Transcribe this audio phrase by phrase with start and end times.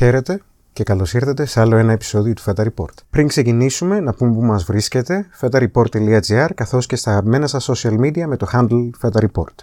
[0.00, 0.40] Χαίρετε
[0.72, 2.94] και καλώς ήρθατε σε άλλο ένα επεισόδιο του Feta Report.
[3.10, 8.24] Πριν ξεκινήσουμε, να πούμε που μας βρίσκεται, fetareport.gr καθώς και στα αγαπημένα σας social media
[8.26, 9.54] με το handle Feta Report.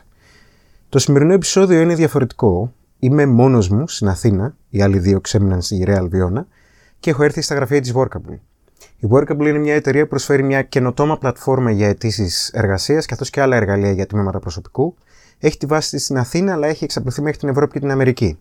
[0.90, 2.74] Το σημερινό επεισόδιο είναι διαφορετικό.
[3.00, 6.44] Είμαι μόνος μου στην Αθήνα, οι άλλοι δύο ξέμειναν στη Real Viona
[7.00, 8.38] και έχω έρθει στα γραφεία της Workable.
[8.98, 13.42] Η Workable είναι μια εταιρεία που προσφέρει μια καινοτόμα πλατφόρμα για αιτήσεις εργασίας καθώς και
[13.42, 14.96] άλλα εργαλεία για τμήματα προσωπικού.
[15.40, 18.38] Έχει τη βάση τη στην Αθήνα, αλλά έχει εξαπλωθεί μέχρι την Ευρώπη και την Αμερική.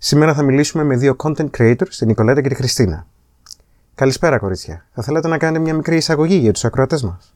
[0.00, 3.06] Σήμερα θα μιλήσουμε με δύο content creators, την Νικολέτα και τη Χριστίνα.
[3.94, 4.86] Καλησπέρα, κορίτσια.
[4.94, 7.32] Θα θέλατε να κάνετε μια μικρή εισαγωγή για τους ακροατές μας;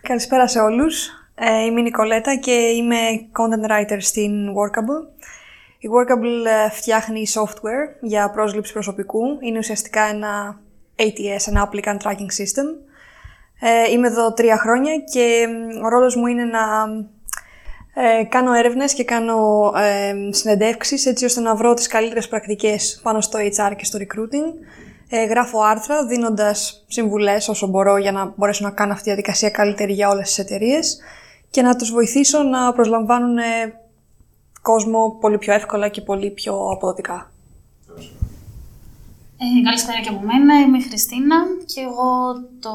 [0.00, 1.08] Καλησπέρα σε όλους.
[1.34, 2.96] Ε, είμαι η Νικολέτα και είμαι
[3.32, 5.06] content writer στην Workable.
[5.78, 9.22] Η Workable ε, φτιάχνει software για πρόσληψη προσωπικού.
[9.40, 10.60] Είναι ουσιαστικά ένα
[10.96, 12.66] ATS, ένα Applicant Tracking System.
[13.60, 15.46] Ε, είμαι εδώ τρία χρόνια και
[15.84, 16.60] ο ρόλος μου είναι να
[17.94, 23.20] ε, κάνω έρευνες και κάνω ε, συνεντεύξεις έτσι ώστε να βρω τις καλύτερες πρακτικές πάνω
[23.20, 24.66] στο HR και στο recruiting.
[25.08, 29.50] Ε, γράφω άρθρα δίνοντας συμβουλές όσο μπορώ για να μπορέσω να κάνω αυτή τη διαδικασία
[29.50, 30.98] καλύτερη για όλες τις εταιρείες
[31.50, 33.80] και να τους βοηθήσω να προσλαμβάνουν ε,
[34.62, 37.32] κόσμο πολύ πιο εύκολα και πολύ πιο αποδοτικά.
[39.42, 42.72] Ε, καλησπέρα και από μένα, είμαι η Χριστίνα και εγώ το,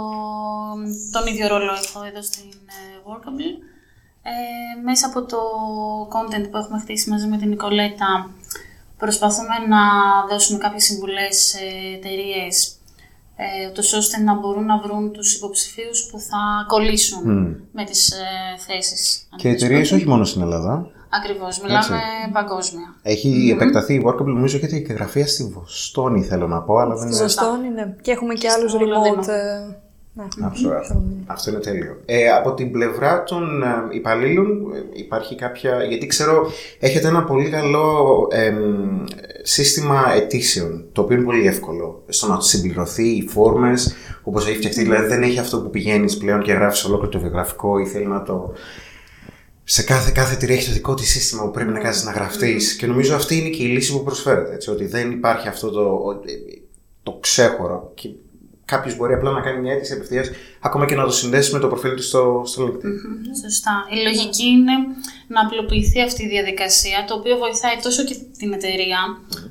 [1.12, 3.77] τον ίδιο ρόλο έχω εδώ στην ε, Workable.
[4.30, 5.38] Ε, μέσα από το
[6.16, 8.30] content που έχουμε χτίσει μαζί με την Νικολέτα
[8.98, 9.82] προσπαθούμε να
[10.30, 11.60] δώσουμε κάποιες συμβουλές σε
[11.96, 12.78] εταιρείες
[13.36, 17.24] ε, ώστε να μπορούν να βρουν τους υποψηφίους που θα κολλήσουν
[17.72, 18.16] με τις ε,
[18.68, 19.28] θέσεις.
[19.36, 20.92] Και εταιρείες όχι μόνο στην Ελλάδα.
[21.10, 22.02] Ακριβώς, μιλάμε
[22.34, 22.96] παγκόσμια.
[23.02, 26.78] Έχει επεκταθεί η Workable, νομίζω έχετε και γραφεία στη Βοστόνη, θέλω να πω.
[26.78, 27.96] Αλλά δεν Στη Βοστόνη, ναι.
[28.02, 29.26] Και έχουμε και άλλους remote.
[30.18, 31.24] Ε, Ναι.
[31.26, 32.02] Αυτό είναι τέλειο.
[32.06, 35.84] Ε, από την πλευρά των ε, υπαλλήλων ε, υπάρχει κάποια...
[35.84, 39.04] Γιατί ξέρω έχετε ένα πολύ καλό εμ,
[39.42, 44.84] σύστημα αιτήσεων, το οποίο είναι πολύ εύκολο στο να συμπληρωθεί οι φόρμες, όπως έχει φτιαχτεί.
[44.84, 48.24] Δηλαδή δεν έχει αυτό που πηγαίνεις πλέον και γράφεις ολόκληρο το βιογραφικό ή θέλει να
[48.24, 48.54] το...
[49.64, 52.76] Σε κάθε, κάθε εταιρεία έχει το δικό της σύστημα που πρέπει να κάνεις να γραφτείς.
[52.76, 54.54] Και νομίζω αυτή είναι και η λύση που προσφέρεται.
[54.54, 56.00] Έτσι, ότι δεν υπάρχει αυτό το,
[57.04, 57.92] το ξέχωρο.
[57.96, 58.10] Και
[58.72, 60.30] κάποιος μπορεί απλά να κάνει μια αίτηση απευθείας,
[60.60, 62.96] ακόμα και να το συνδέσει με το προφίλ του στο, στο LinkedIn.
[63.44, 63.76] Σωστά.
[63.96, 64.76] Η λογική είναι
[65.28, 69.00] να απλοποιηθεί αυτή η διαδικασία, το οποίο βοηθάει τόσο και την εταιρεία,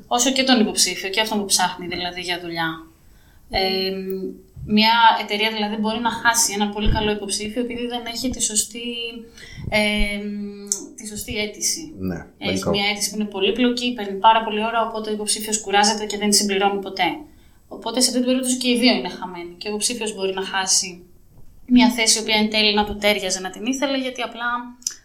[0.07, 2.69] όσο και τον υποψήφιο και αυτόν που ψάχνει δηλαδή για δουλειά.
[3.49, 3.91] Ε,
[4.65, 8.87] μια εταιρεία δηλαδή μπορεί να χάσει ένα πολύ καλό υποψήφιο επειδή δεν έχει τη σωστή,
[9.69, 10.19] ε,
[10.97, 11.93] τη σωστή αίτηση.
[11.99, 12.69] Ναι, Έχει λογικό.
[12.69, 16.29] μια αίτηση που είναι πολύπλοκη, παίρνει πάρα πολύ ώρα, οπότε ο υποψήφιος κουράζεται και δεν
[16.29, 17.09] τη συμπληρώνει ποτέ.
[17.67, 19.55] Οπότε σε αυτή την περίπτωση και οι δύο είναι χαμένοι.
[19.57, 21.03] Και ο υποψήφιος μπορεί να χάσει
[21.67, 24.45] μια θέση η οποία εν τέλει να του τέριαζε να την ήθελε, γιατί απλά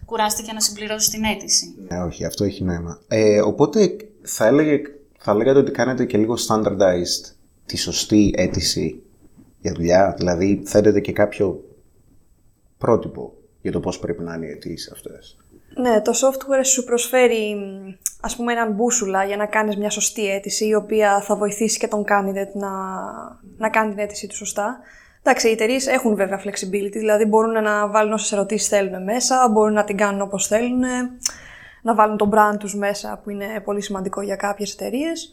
[0.05, 1.75] κουράστηκε να συμπληρώσει την αίτηση.
[1.89, 3.01] Ναι, όχι, αυτό έχει νόημα.
[3.09, 4.81] Ε, οπότε θα, έλεγε,
[5.19, 7.33] θα λέγατε ότι κάνετε και λίγο standardized
[7.67, 9.03] τη σωστή αίτηση
[9.61, 10.15] για δουλειά.
[10.19, 11.65] Δηλαδή θέτετε και κάποιο
[12.79, 15.37] πρότυπο για το πώς πρέπει να είναι οι αιτήσεις αυτές.
[15.75, 17.57] Ναι, το software σου προσφέρει
[18.25, 21.89] ας πούμε έναν μπούσουλα για να κάνεις μια σωστή αίτηση η οποία θα βοηθήσει και
[21.89, 22.71] τον candidate να,
[23.57, 24.79] να κάνει την αίτησή του σωστά.
[25.23, 29.73] Εντάξει, οι εταιρείες έχουν βέβαια flexibility, δηλαδή μπορούν να βάλουν όσες ερωτήσεις θέλουν μέσα, μπορούν
[29.73, 30.83] να την κάνουν όπως θέλουν,
[31.83, 35.31] να βάλουν τον brand τους μέσα, που είναι πολύ σημαντικό για κάποιες εταιρείες.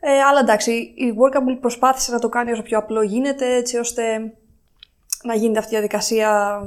[0.00, 4.02] Ε, αλλά εντάξει, η Workable προσπάθησε να το κάνει όσο πιο απλό γίνεται, έτσι ώστε
[5.22, 6.60] να γίνεται αυτή η διαδικασία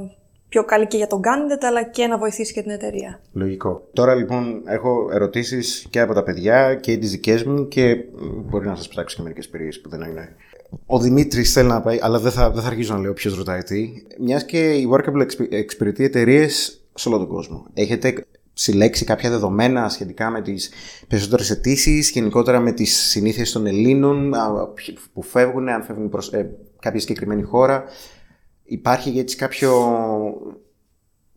[0.50, 3.20] πιο καλή και για τον candidate, αλλά και να βοηθήσει και την εταιρεία.
[3.34, 3.88] Λογικό.
[3.94, 8.68] Τώρα λοιπόν έχω ερωτήσεις και από τα παιδιά και τις δικές μου και μ, μπορεί
[8.68, 10.36] να σας ψάξω και μερικές περιοχές που δεν είναι.
[10.86, 13.64] Ο Δημήτρης θέλει να πάει, αλλά δεν θα, δεν θα αρχίσω να λέω ποιος ρωτάει
[13.64, 13.90] τι.
[14.20, 17.66] Μιας και η Workable εξυπη- εξυπηρετεί εταιρείες σε όλο τον κόσμο.
[17.74, 20.70] Έχετε συλλέξει κάποια δεδομένα σχετικά με τις
[21.08, 26.32] περισσότερες αιτήσεις, γενικότερα με τις συνήθειες των Ελλήνων α, ποιοι- που φεύγουν, αν φεύγουν προς
[26.34, 26.50] ε,
[26.80, 27.84] κάποια συγκεκριμένη χώρα;
[28.70, 29.72] Υπάρχει έτσι κάποιο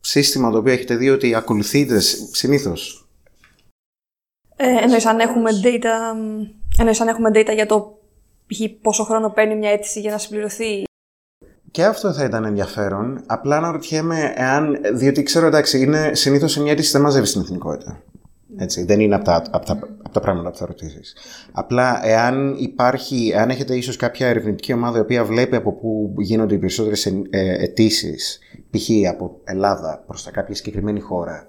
[0.00, 2.00] σύστημα το οποίο έχετε δει ότι ακολουθείτε
[2.32, 3.08] συνήθως;
[4.56, 6.42] Ε, εννοείς αν έχουμε data, μ,
[6.78, 7.98] εννοείς αν έχουμε data για το
[8.46, 8.60] π.χ.
[8.82, 10.82] πόσο χρόνο παίρνει μια αίτηση για να συμπληρωθεί;
[11.70, 13.22] Και αυτό θα ήταν ενδιαφέρον.
[13.26, 14.80] Απλά να ρωτιέμαι εάν.
[14.92, 18.02] Διότι ξέρω, εντάξει, είναι συνήθως σε μια αίτηση δεν μαζεύεις την εθνικότητα.
[18.56, 19.72] Έτσι, δεν είναι από τα, από τα,
[20.02, 21.14] από τα πράγματα που θα ρωτήσεις.
[21.52, 26.54] Απλά εάν υπάρχει, εάν έχετε ίσως κάποια ερευνητική ομάδα η οποία βλέπει από πού γίνονται
[26.54, 28.38] οι περισσότερες αιτήσεις,
[28.70, 28.88] π.χ.
[29.10, 31.46] από Ελλάδα προς τα κάποια συγκεκριμένη χώρα,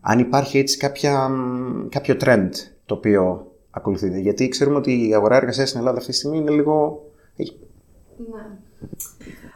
[0.00, 2.48] αν υπάρχει έτσι κάποια, μ, κάποιο trend
[2.86, 4.18] το οποίο ακολουθείτε.
[4.18, 7.02] Γιατί ξέρουμε ότι η αγορά εργασίας στην Ελλάδα αυτή τη στιγμή είναι λίγο.
[7.36, 7.58] έχει-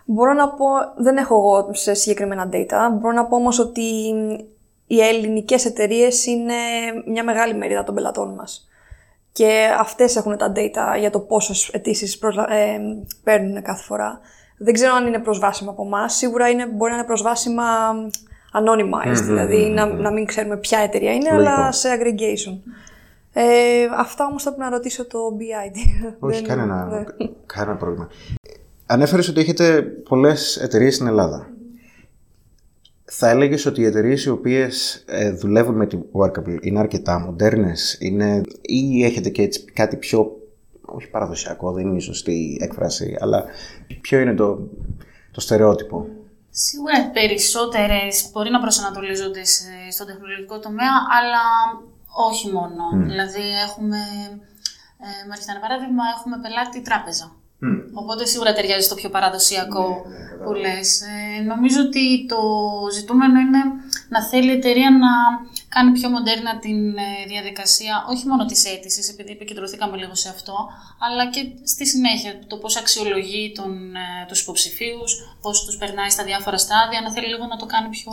[0.04, 0.64] Μπορώ να πω,
[1.02, 3.82] δεν έχω εγώ σε συγκεκριμένα data, μπορώ να πω όμως ότι
[4.86, 6.54] οι ελληνικές εταιρείες είναι
[7.06, 8.68] μια μεγάλη μερίδα των πελατών μας.
[9.32, 12.14] και αυτές έχουν τα data για το πόσες αιτήσεις
[12.48, 12.78] ε,
[13.24, 14.20] παίρνουν κάθε φορά.
[14.58, 16.14] Δεν ξέρω αν είναι προσβάσιμα από εμάς.
[16.14, 17.64] Σίγουρα είναι, μπορεί να είναι προσβάσιμα
[18.52, 22.72] anonymized, δηλαδή να, να μην ξέρουμε ποια εταιρεία είναι, αλλά σε aggregation.
[23.32, 25.76] Ε, αυτά όμως θα πρέπει να ρωτήσω το BID.
[26.28, 27.04] Όχι, κανένα,
[27.46, 28.08] κανένα πρόβλημα.
[28.86, 31.48] Ανέφερες ότι έχετε πολλές εταιρείες στην Ελλάδα.
[33.08, 37.96] Θα έλεγες ότι οι εταιρείες οι οποίες ε, δουλεύουν με την Workable είναι αρκετά μοντέρνες
[38.00, 40.36] είναι, ή έχετε και έτσι κάτι πιο,
[40.80, 43.44] όχι παραδοσιακό, δεν είναι η σωστή έκφραση, αλλά
[44.00, 44.68] ποιο είναι το,
[45.30, 46.06] το στερεότυπο;
[46.50, 49.42] Σίγουρα περισσότερες μπορεί να προσανατολίζονται
[49.90, 51.44] στον τεχνολογικό τομέα, αλλά
[52.30, 53.06] όχι μόνο.
[53.06, 54.00] Δηλαδή έχουμε,
[55.06, 57.26] ε, με ένα παράδειγμα, έχουμε πελάτη τράπεζα.
[57.92, 61.00] Οπότε σίγουρα ταιριάζει στο πιο παραδοσιακό ναι, ναι, που λες.
[61.00, 62.40] Ε, νομίζω ότι το
[62.92, 63.62] ζητούμενο είναι
[64.08, 65.12] να θέλει η εταιρεία να
[65.68, 70.56] κάνει πιο μοντέρνα την ε, διαδικασία, όχι μόνο της αίτησης, επειδή επικεντρωθήκαμε λίγο σε αυτό,
[70.98, 76.24] αλλά και στη συνέχεια το πώς αξιολογεί τον, ε, τους υποψηφίους, πώς τους περνάει στα
[76.24, 78.12] διάφορα στάδια, να θέλει λίγο να το κάνει πιο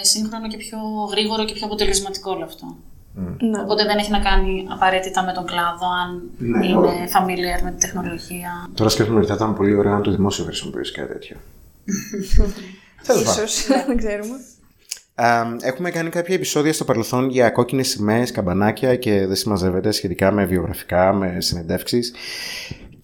[0.00, 0.78] ε, σύγχρονο και πιο
[1.10, 2.76] γρήγορο και πιο αποτελεσματικό όλο αυτό.
[3.16, 3.60] Ναι.
[3.60, 7.80] Οπότε δεν έχει να κάνει απαραίτητα με τον κλάδο, αν ναι, είναι familiar με τη
[7.80, 8.68] τεχνολογία.
[8.74, 11.36] Τώρα σκέφτομαι ότι θα ήταν πολύ ωραίο αν το δημόσιο χρησιμοποιήσει κάτι τέτοιο.
[13.22, 14.34] Ίσως, δεν ξέρουμε.
[15.60, 20.44] Έχουμε κάνει κάποια επεισόδια στο παρελθόν για κόκκινες σημαίες, καμπανάκια και δεν συμμαζεύεται σχετικά με
[20.44, 22.12] βιογραφικά, με συνεντεύξεις.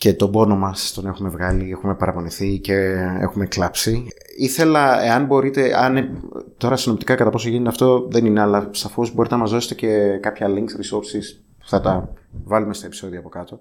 [0.02, 2.74] Και τον πόνο μας τον έχουμε βγάλει, έχουμε παραπονηθεί και
[3.20, 4.06] έχουμε κλάψει.
[4.36, 6.22] Ήθελα, εάν μπορείτε, αν,
[6.56, 10.18] τώρα συνοπτικά κατά πόσο γίνεται αυτό δεν είναι, αλλά σαφώς μπορείτε να μας δώσετε και
[10.20, 12.12] κάποια links, resources που θα τα
[12.44, 13.58] βάλουμε στα επεισόδια από κάτω.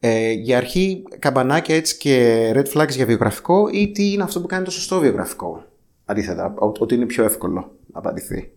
[0.00, 4.46] Ε, για αρχή, καμπανάκια έτσι και red flags για βιογραφικό ή τι είναι αυτό που
[4.46, 5.64] κάνει το σωστό βιογραφικό;
[6.04, 8.52] Αντίθετα, ότι είναι πιο εύκολο να απαντηθεί.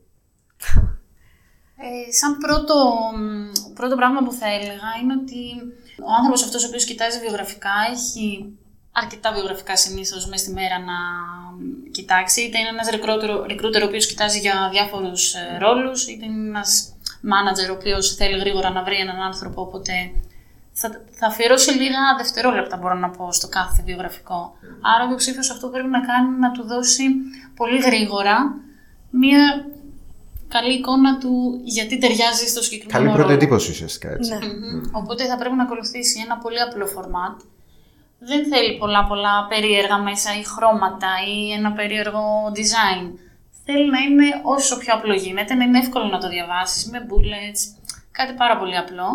[1.78, 2.76] Ε, σαν πρώτο,
[3.74, 5.40] πρώτο πράγμα που θα έλεγα είναι ότι
[6.00, 8.57] ο άνθρωπος αυτός ο οποίος κοιτάζει βιογραφικά έχει
[8.92, 10.97] αρκετά βιογραφικά συνήθως μέσα στη μέρα να
[11.92, 12.42] κοιτάξει.
[12.42, 16.94] Είτε είναι ένας recruiter ο οποίος κοιτάζει για διάφορους ε, ρόλους, είτε είναι ένας
[17.33, 19.62] manager ο οποίος θέλει γρήγορα να βρει έναν άνθρωπο.
[19.62, 19.94] Οπότε
[20.71, 24.57] θα, θα αφιερώσει λίγα δευτερόλεπτα, μπορώ να πω, στο κάθε βιογραφικό.
[24.95, 27.03] Άρα ο υποψήφιος αυτό πρέπει να κάνει να του δώσει
[27.56, 28.56] πολύ γρήγορα
[29.09, 29.65] μία
[30.47, 34.31] καλή εικόνα του γιατί ταιριάζει στο συγκεκριμένο Καλή πρώτη εντύπωση ουσιαστικά έτσι.
[34.31, 34.39] Ναι.
[34.92, 37.39] Οπότε θα πρέπει να ακολουθήσει ένα πολύ απλό φορμάτ.
[38.19, 42.25] Δεν θέλει πολλά πολλά περίεργα μέσα ή χρώματα ή ένα περίεργο
[42.56, 43.03] design.
[43.65, 47.62] Θέλει να είναι όσο πιο απλό γίνεται, να είναι εύκολο να το διαβάσεις με bullets,
[48.12, 49.09] κάτι πάρα πολύ απλό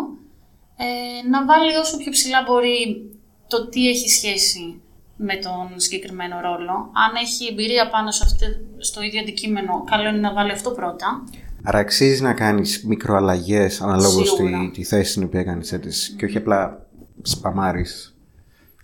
[0.83, 3.11] ε, να βάλει όσο πιο ψηλά μπορεί
[3.47, 4.81] το τι έχει σχέση
[5.27, 6.73] με τον συγκεκριμένο ρόλο.
[7.03, 8.45] Αν έχει εμπειρία πάνω σε αυτό,
[8.77, 11.23] στο ίδιο αντικείμενο, καλό είναι να βάλει αυτό πρώτα.
[11.63, 16.37] Άρα αξίζει να κάνεις μικροαλλαγές αναλόγως τη, τη θέση στην οποία κάνεις αίτηση και όχι
[16.37, 16.85] απλά
[17.21, 18.15] σπαμάρεις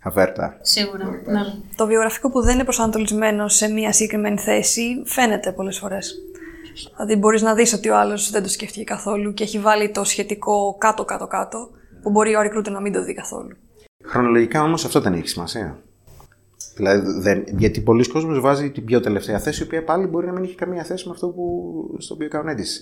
[0.04, 0.58] αβέρτα.
[0.62, 1.06] Σίγουρα.
[1.06, 1.42] Ναι.
[1.76, 6.16] Το βιογραφικό που δεν είναι προσανατολισμένο σε μία συγκεκριμένη θέση φαίνεται πολλές φορές.
[6.96, 10.04] Δηλαδή, μπορείς να δεις ότι ο άλλος δεν το σκέφτηκε καθόλου και έχει βάλει το
[10.04, 11.70] σχετικό κάτω-κάτω-κάτω
[12.02, 13.58] που μπορεί ο recruiter να μην το δει καθόλου.
[14.06, 15.82] Χρονολογικά όμως αυτό δεν έχει σημασία.
[16.78, 20.32] Δηλαδή, δεν, γιατί πολλοί κόσμοι βάζει την πιο τελευταία θέση, η οποία πάλι μπορεί να
[20.32, 21.44] μην έχει καμία θέση με αυτό που,
[21.98, 22.82] στο οποίο κάνουν αίτηση.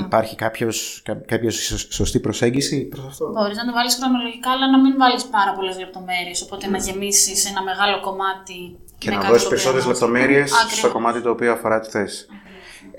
[0.00, 1.50] Υπάρχει κάποιος, κάποια
[1.88, 5.78] σωστή προσέγγιση προς αυτό; Μπορείς να το βάλεις χρονολογικά, αλλά να μην βάλεις πάρα πολλές
[5.78, 6.42] λεπτομέρειες.
[6.42, 8.76] Οπότε να γεμίσεις ένα μεγάλο κομμάτι.
[8.98, 12.26] Και να δώσεις περισσότερες λεπτομέρειες στο κομμάτι το οποίο αφορά τη θέση.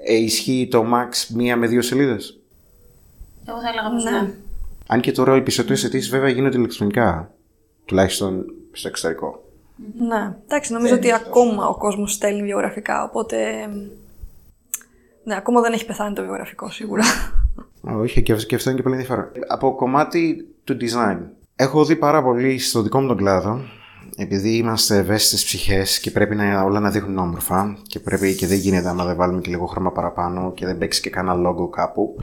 [0.07, 2.39] Ε, ισχύει το max μία με δύο σελίδες;
[3.47, 4.11] Εγώ θα έλεγα πως ναι.
[4.11, 4.33] ναι.
[4.87, 7.31] Αν και τώρα οι περισσότερες αιτήσεις βέβαια γίνονται ηλεκτρονικά.
[7.85, 9.44] Τουλάχιστον στο εξωτερικό.
[9.97, 10.35] Ναι.
[10.43, 13.03] Εντάξει, νομίζω ότι ακόμα ο κόσμος στέλνει βιογραφικά.
[13.03, 13.37] Οπότε.
[15.23, 17.03] Ναι, ακόμα δεν έχει πεθάνει το βιογραφικό σίγουρα.
[17.81, 19.31] Όχι, και αυτό είναι και πολύ ενδιαφέρον.
[19.47, 21.17] Από κομμάτι του design.
[21.55, 23.59] Έχω δει πάρα πολύ στο δικό μου τον κλάδο,
[24.17, 28.57] επειδή είμαστε ευαίσθητες ψυχές και πρέπει να, όλα να δείχνουν όμορφα και πρέπει και δεν
[28.57, 32.15] γίνεται άμα δεν βάλουμε και λίγο χρώμα παραπάνω και δεν παίξει και κανένα logo κάπου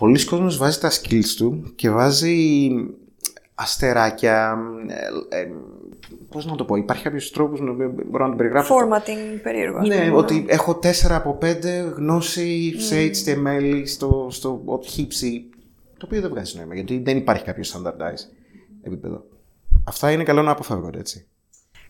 [0.00, 2.70] πολλοί κόσμος βάζει τα skills του και βάζει
[3.60, 4.58] αστεράκια,
[5.30, 5.48] ε, ε,
[6.28, 7.72] πώς να το πω, υπάρχει κάποιος τρόπος να
[8.06, 8.74] μπορώ να το περιγράψω.
[8.74, 9.80] Formatting περίεργο.
[9.80, 10.16] Ναι, πούμε.
[10.16, 11.54] ότι έχω 4 από 5
[11.94, 15.40] γνώση σε HTML, στο, στο Hipsy,
[15.98, 18.32] το οποίο δεν βγάζει νόημα, γιατί δεν υπάρχει κάποιο standardized
[18.82, 19.24] επίπεδο.
[19.84, 21.26] Αυτά είναι καλό να αποφεύγονται, έτσι.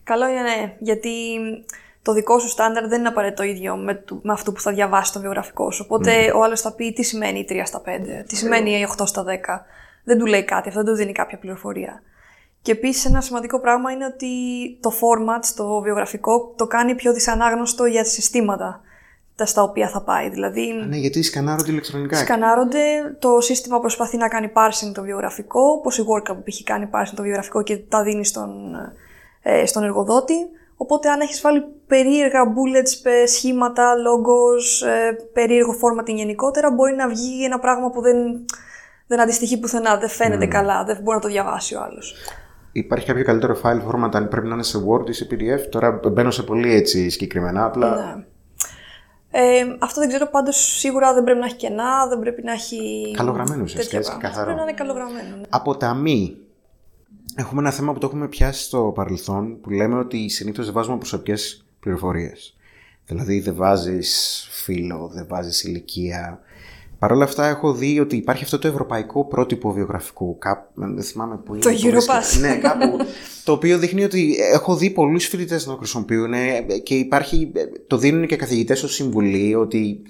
[0.02, 1.10] Καλό είναι, ναι, γιατί
[2.02, 5.20] το δικό σου στάνταρ δεν είναι απαραίτητο ίδιο με, με αυτό που θα διαβάσει το
[5.20, 5.84] βιογραφικό σου.
[5.86, 6.36] Οπότε mm.
[6.36, 7.88] ο άλλος θα πει τι σημαίνει 3 στα 5,
[8.26, 9.28] τι σημαίνει 8 στα 10.
[10.04, 12.02] Δεν του λέει κάτι, αυτό δεν του δίνει κάποια πληροφορία.
[12.62, 14.28] Και επίσης ένα σημαντικό πράγμα είναι ότι
[14.80, 18.80] το format, το βιογραφικό, το κάνει πιο δυσανάγνωστο για συστήματα.
[19.40, 20.28] τα στα οποία θα πάει.
[20.28, 22.16] Δηλαδή, ναι, γιατί σκανάρονται ηλεκτρονικά.
[22.16, 27.12] Σκανάρονται, το σύστημα προσπαθεί να κάνει parsing το βιογραφικό, όπως η Workup έχει κάνει parsing
[27.16, 28.50] το βιογραφικό και τα δίνει στον,
[29.42, 30.34] ε, στον εργοδότη.
[30.76, 37.44] Οπότε αν έχεις βάλει περίεργα bullets, σχήματα, logos, ε, περίεργο formatting γενικότερα, μπορεί να βγει
[37.44, 38.44] ένα πράγμα που δεν,
[39.10, 40.48] δεν αντιστοιχεί πουθενά, δεν φαίνεται mm.
[40.48, 42.14] καλά, δεν μπορεί να το διαβάσει ο άλλος.
[42.72, 45.68] Υπάρχει κάποιο καλύτερο file format αν πρέπει να είναι σε Word ή σε PDF.
[45.70, 47.94] Τώρα μπαίνω σε πολύ έτσι συγκεκριμένα, απλά...
[47.94, 48.24] Ναι.
[49.30, 53.12] Ε, αυτό δεν ξέρω, πάντως σίγουρα δεν πρέπει να έχει κενά, δεν πρέπει να έχει...
[53.16, 54.44] Καλογραμμένο ουσιαστικά, έτσι καθαρό.
[54.44, 55.36] Πρέπει να είναι καλογραμμένο.
[55.36, 55.42] Ναι.
[55.48, 56.36] Από τα μη,
[57.36, 60.96] έχουμε ένα θέμα που το έχουμε πιάσει στο παρελθόν, που λέμε ότι συνήθως δεν βάζουμε
[60.96, 62.56] προσωπικές πληροφορίες.
[63.04, 66.40] Δηλαδή δεν βάζεις φίλο, δεν βάζεις ηλικία,
[67.00, 70.38] Παρ' όλα αυτά έχω δει ότι υπάρχει αυτό το ευρωπαϊκό πρότυπο βιογραφικού.
[70.38, 71.62] Κάπου, δεν θυμάμαι που είναι.
[71.62, 72.40] Το Europass.
[72.40, 72.96] Ναι, κάπου.
[73.44, 76.32] το οποίο δείχνει ότι έχω δει πολλούς φοιτητές να το χρησιμοποιούν
[76.82, 77.52] και υπάρχει,
[77.86, 80.02] το δίνουν και καθηγητές ως συμβουλή ότι.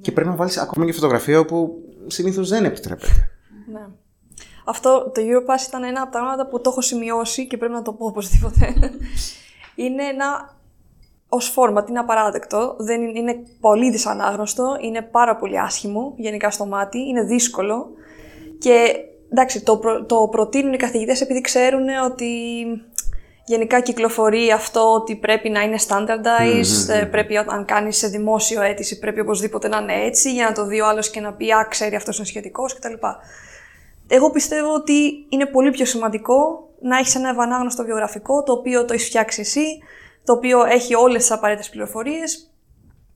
[0.00, 1.74] Και πρέπει να βάλεις ακόμα και φωτογραφία όπου
[2.06, 3.30] συνήθως δεν επιτρέπεται.
[3.72, 3.86] Ναι.
[4.64, 7.82] Αυτό το Europass ήταν ένα από τα πράγματα που το έχω σημειώσει και πρέπει να
[7.82, 8.74] το πω οπωσδήποτε.
[9.74, 10.55] είναι ένα
[11.28, 16.66] ως format είναι απαράδεκτο, δεν είναι, είναι πολύ δυσανάγνωστο, είναι πάρα πολύ άσχημο γενικά στο
[16.66, 17.88] μάτι, είναι δύσκολο
[18.58, 18.96] και
[19.30, 22.26] εντάξει, το, το προτείνουν οι καθηγητές επειδή ξέρουν ότι
[23.44, 28.98] γενικά κυκλοφορεί αυτό ότι πρέπει να είναι standardized, ε, πρέπει αν κάνεις σε δημόσιο αίτηση
[28.98, 31.66] πρέπει οπωσδήποτε να είναι έτσι για να το δει ο άλλος και να πει «Α,
[31.70, 32.92] ξέρει αυτός είναι σχετικός» κτλ.
[34.08, 38.92] Εγώ πιστεύω ότι είναι πολύ πιο σημαντικό να έχεις ένα ευανάγνωστο βιογραφικό το οποίο το
[38.92, 39.64] έχεις φτιάξει εσύ,
[40.26, 42.50] το οποίο έχει όλες τις απαραίτητες πληροφορίες.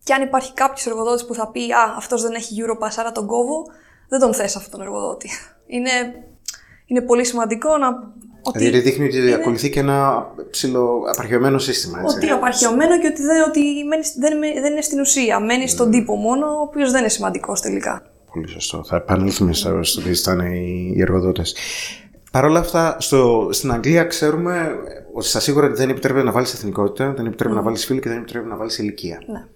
[0.04, 3.26] Και αν υπάρχει κάποιος εργοδότης που θα πει Α, αυτός δεν έχει Europass, άρα τον
[3.26, 3.66] κόβω,
[4.08, 5.28] δεν τον θες αυτόν τον εργοδότη.
[5.66, 5.90] Είναι,
[6.86, 7.88] είναι πολύ σημαντικό να.
[8.42, 9.34] Ότι δηλαδή δείχνει ότι είναι...
[9.34, 12.00] ακολουθεί και ένα ψηλό απαρχαιωμένο σύστημα.
[12.00, 12.16] Έτσι.
[12.16, 13.60] Ότι απαρχαιωμένο και ότι, δεν, ότι
[14.18, 15.40] δεν, δεν είναι στην ουσία.
[15.40, 15.90] Μένει στον mm.
[15.90, 18.02] τύπο μόνο, ο οποίος δεν είναι σημαντικός τελικά.
[18.32, 18.84] Πολύ σωστό.
[18.84, 21.56] Θα επανέλθουμε στο τι ήταν οι εργοδότες.
[22.32, 24.70] Παρ' όλα αυτά, στο, στην Αγγλία ξέρουμε
[25.12, 28.18] ότι στα σίγουρα δεν επιτρέπεται να βάλεις εθνικότητα, δεν επιτρέπεται να βάλεις φίλο και δεν
[28.18, 29.22] επιτρέπεται να βάλεις ηλικία.
[29.26, 29.46] Ναι.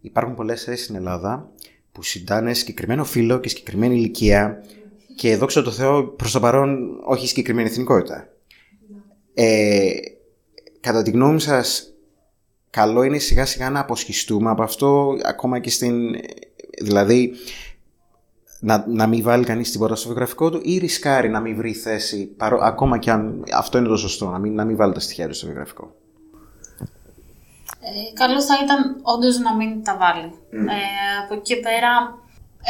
[0.00, 1.50] Υπάρχουν πολλές θέσεις στην Ελλάδα
[1.92, 4.64] που συντάνε συγκεκριμένο φίλο και συγκεκριμένη ηλικία
[5.16, 8.28] και δόξα τω Θεώ προς το παρόν όχι συγκεκριμένη εθνικότητα.
[9.34, 9.90] Ε,
[10.80, 11.92] κατά τη γνώμη σας,
[12.70, 16.14] καλό είναι σιγά σιγά να αποσχιστούμε από αυτό ακόμα και στην.
[16.82, 17.32] Δηλαδή,
[18.60, 22.26] να, να μην βάλει κανείς τίποτα στο βιογραφικό του ή ρισκάρει να μην βρει θέση,
[22.26, 25.28] παρό, ακόμα και αν αυτό είναι το σωστό, να μην, να μην βάλει τα στοιχεία
[25.28, 25.94] του στο βιογραφικό.
[27.82, 30.26] Ε, καλό θα ήταν όντως να μην τα βάλει.
[30.32, 30.68] Mm.
[30.76, 30.80] Ε,
[31.22, 31.90] από εκεί και πέρα,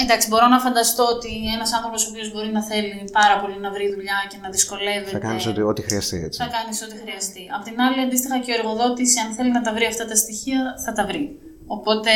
[0.02, 3.70] εντάξει, μπορώ να φανταστώ ότι ένας άνθρωπος ο οποίος μπορεί να θέλει πάρα πολύ να
[3.74, 5.10] βρει δουλειά και να δυσκολεύεται.
[5.18, 6.38] Θα κάνεις ό,τι, ό,τι χρειαστεί, έτσι.
[6.42, 7.44] Θα κάνεις ό,τι χρειαστεί.
[7.56, 10.60] Απ' την άλλη, αντίστοιχα και ο εργοδότης, αν θέλει να τα βρει αυτά τα στοιχεία,
[10.84, 11.24] θα τα βρει.
[11.76, 12.10] Οπότε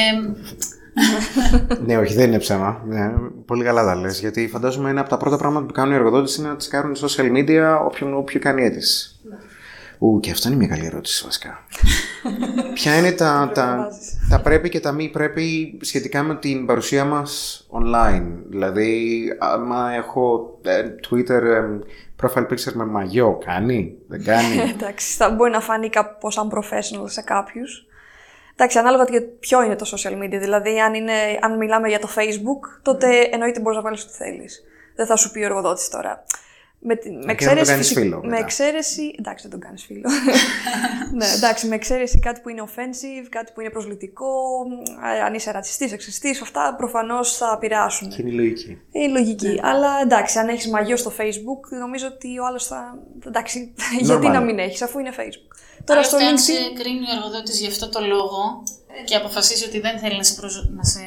[1.86, 2.82] ναι, όχι, δεν είναι ψέμα.
[2.86, 3.12] Ναι,
[3.46, 4.20] πολύ καλά τα λες.
[4.20, 6.96] Γιατί φαντάζομαι είναι από τα πρώτα πράγματα που κάνουν οι εργοδότες είναι να τις κάνουν
[6.96, 9.08] social media όποιον, όποιο κάνει αίτηση.
[9.98, 11.64] Ού, και αυτό είναι μια καλή ερώτηση βασικά.
[12.74, 13.88] Ποια είναι τα, τα,
[14.28, 18.26] τα πρέπει και τα μη πρέπει σχετικά με την παρουσία μας online.
[18.48, 21.62] Δηλαδή, άμα έχω ε, Twitter ε,
[22.22, 27.22] profile picture με μαγιό, κάνει, δεν κάνει; Εντάξει, θα μπορεί να φανεί κάπω unprofessional σε
[27.22, 27.86] κάποιους.
[28.56, 30.38] Εντάξει, ανάλογα και ποιο είναι το social media.
[30.40, 34.64] Δηλαδή, αν, είναι, αν μιλάμε για το Facebook, τότε εννοείται μπορείς να βάλεις ό,τι θέλεις.
[34.94, 36.24] Δεν θα σου πει ο εργοδότης τώρα.
[36.86, 37.94] Με, με εξαίρεση.
[37.94, 39.14] Φίλο, με εξαίρεση.
[39.18, 40.10] Εντάξει, δεν τον κάνεις φίλο.
[41.18, 44.26] ναι, εντάξει, με εξαίρεση κάτι που είναι offensive, κάτι που είναι προσλητικό.
[45.24, 48.08] Αν είσαι ρατσιστής, εξιστή, αυτά προφανώς θα επηρεάσουν.
[48.08, 48.82] Και είναι λογική.
[48.92, 49.48] Είναι λογική.
[49.48, 49.60] Ναι.
[49.62, 52.98] Αλλά εντάξει, αν έχεις μαγειό στο Facebook, νομίζω ότι ο άλλος θα.
[53.26, 55.56] Εντάξει, γιατί να μην έχεις, αφού είναι Facebook.
[55.84, 56.30] Τώρα στο LinkedIn.
[56.30, 58.62] Αν σε κρίνει ο εργοδότης γι' αυτό το λόγο
[59.04, 60.40] και αποφασίσει ότι δεν θέλει να σε,
[60.76, 61.00] να σε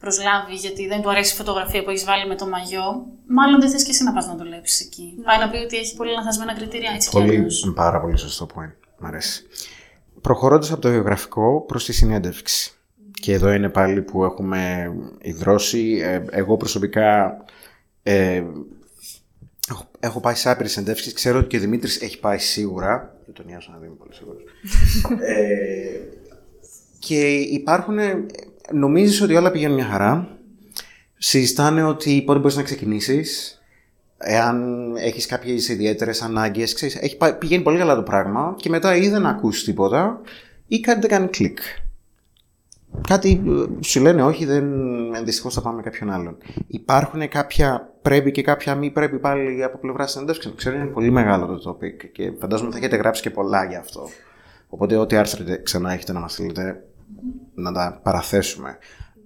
[0.00, 3.70] προσλάβει γιατί δεν του αρέσει η φωτογραφία που έχεις βάλει με το μαγιό, μάλλον δεν
[3.70, 5.14] θες και εσύ να πας να δουλέψεις εκεί.
[5.16, 5.24] Ναι.
[5.24, 8.74] Πάει να πει ότι έχει πολύ λανθασμένα κριτήρια έτσι πολύ, κι Πάρα πολύ σωστό point.
[8.98, 9.46] Μ' αρέσει.
[10.20, 12.72] Προχωρώντας από το βιογραφικό προς τη συνέντευξη.
[13.20, 16.00] Και εδώ είναι πάλι που έχουμε ιδρώσει.
[16.02, 17.36] Ε, εγώ προσωπικά
[18.02, 18.42] ε,
[19.68, 21.12] έχω, έχω πάει σε άπειρες συνεντεύξεις.
[21.12, 23.13] Ξέρω ότι και ο Δημήτρης έχει πάει σίγουρα.
[23.24, 24.42] Δεν τον νοιάζω να δει, είμαι πολύ σίγουρος.
[25.28, 26.00] ε,
[26.98, 27.98] και υπάρχουν.
[28.72, 30.38] Νομίζεις ότι όλα πηγαίνουν μια χαρά.
[31.16, 33.58] Συζητάνε ότι πότε μπορείς να ξεκινήσεις.
[34.18, 39.26] Εάν έχεις κάποιες ιδιαίτερες ανάγκες, έχει πηγαίνει πολύ καλά το πράγμα και μετά ή δεν
[39.26, 40.20] ακούς τίποτα
[40.66, 41.58] ή κάτι δεν κάνει κλικ.
[43.08, 44.64] Κάτι ε, σου λένε όχι, δεν,
[45.24, 46.36] δυστυχώς θα πάμε με κάποιον άλλον.
[46.66, 50.52] Υπάρχουν κάποια πρέπει και κάποια μη πρέπει πάλι από πλευράς συνέντευξης.
[50.56, 54.08] Ξέρω είναι πολύ μεγάλο το topic και φαντάζομαι θα έχετε γράψει και πολλά για αυτό.
[54.68, 56.84] Οπότε ό,τι άρθρο ξανά έχετε να μας στείλετε,
[57.54, 58.78] να τα παραθέσουμε.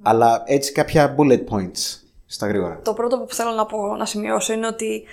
[0.02, 2.80] Αλλά έτσι κάποια bullet points στα γρήγορα.
[2.84, 5.04] Το πρώτο που θέλω να, πω, να σημειώσω είναι ότι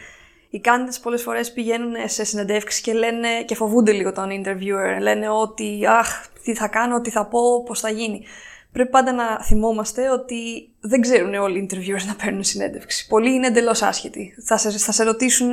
[0.50, 5.02] οι candidates πολλές φορές πηγαίνουν σε συνεντεύξεις και, λένε, και φοβούνται λίγο τον interviewer.
[5.02, 8.26] Λένε ότι αχ, τι θα κάνω, τι θα πω, πώς θα γίνει.
[8.72, 13.08] Πρέπει πάντα να θυμόμαστε ότι δεν ξέρουν όλοι οι interviewers να παίρνουν συνέντευξη.
[13.08, 14.36] Πολλοί είναι εντελώς άσχετοι.
[14.46, 15.52] Θα σε, θα σε ρωτήσουν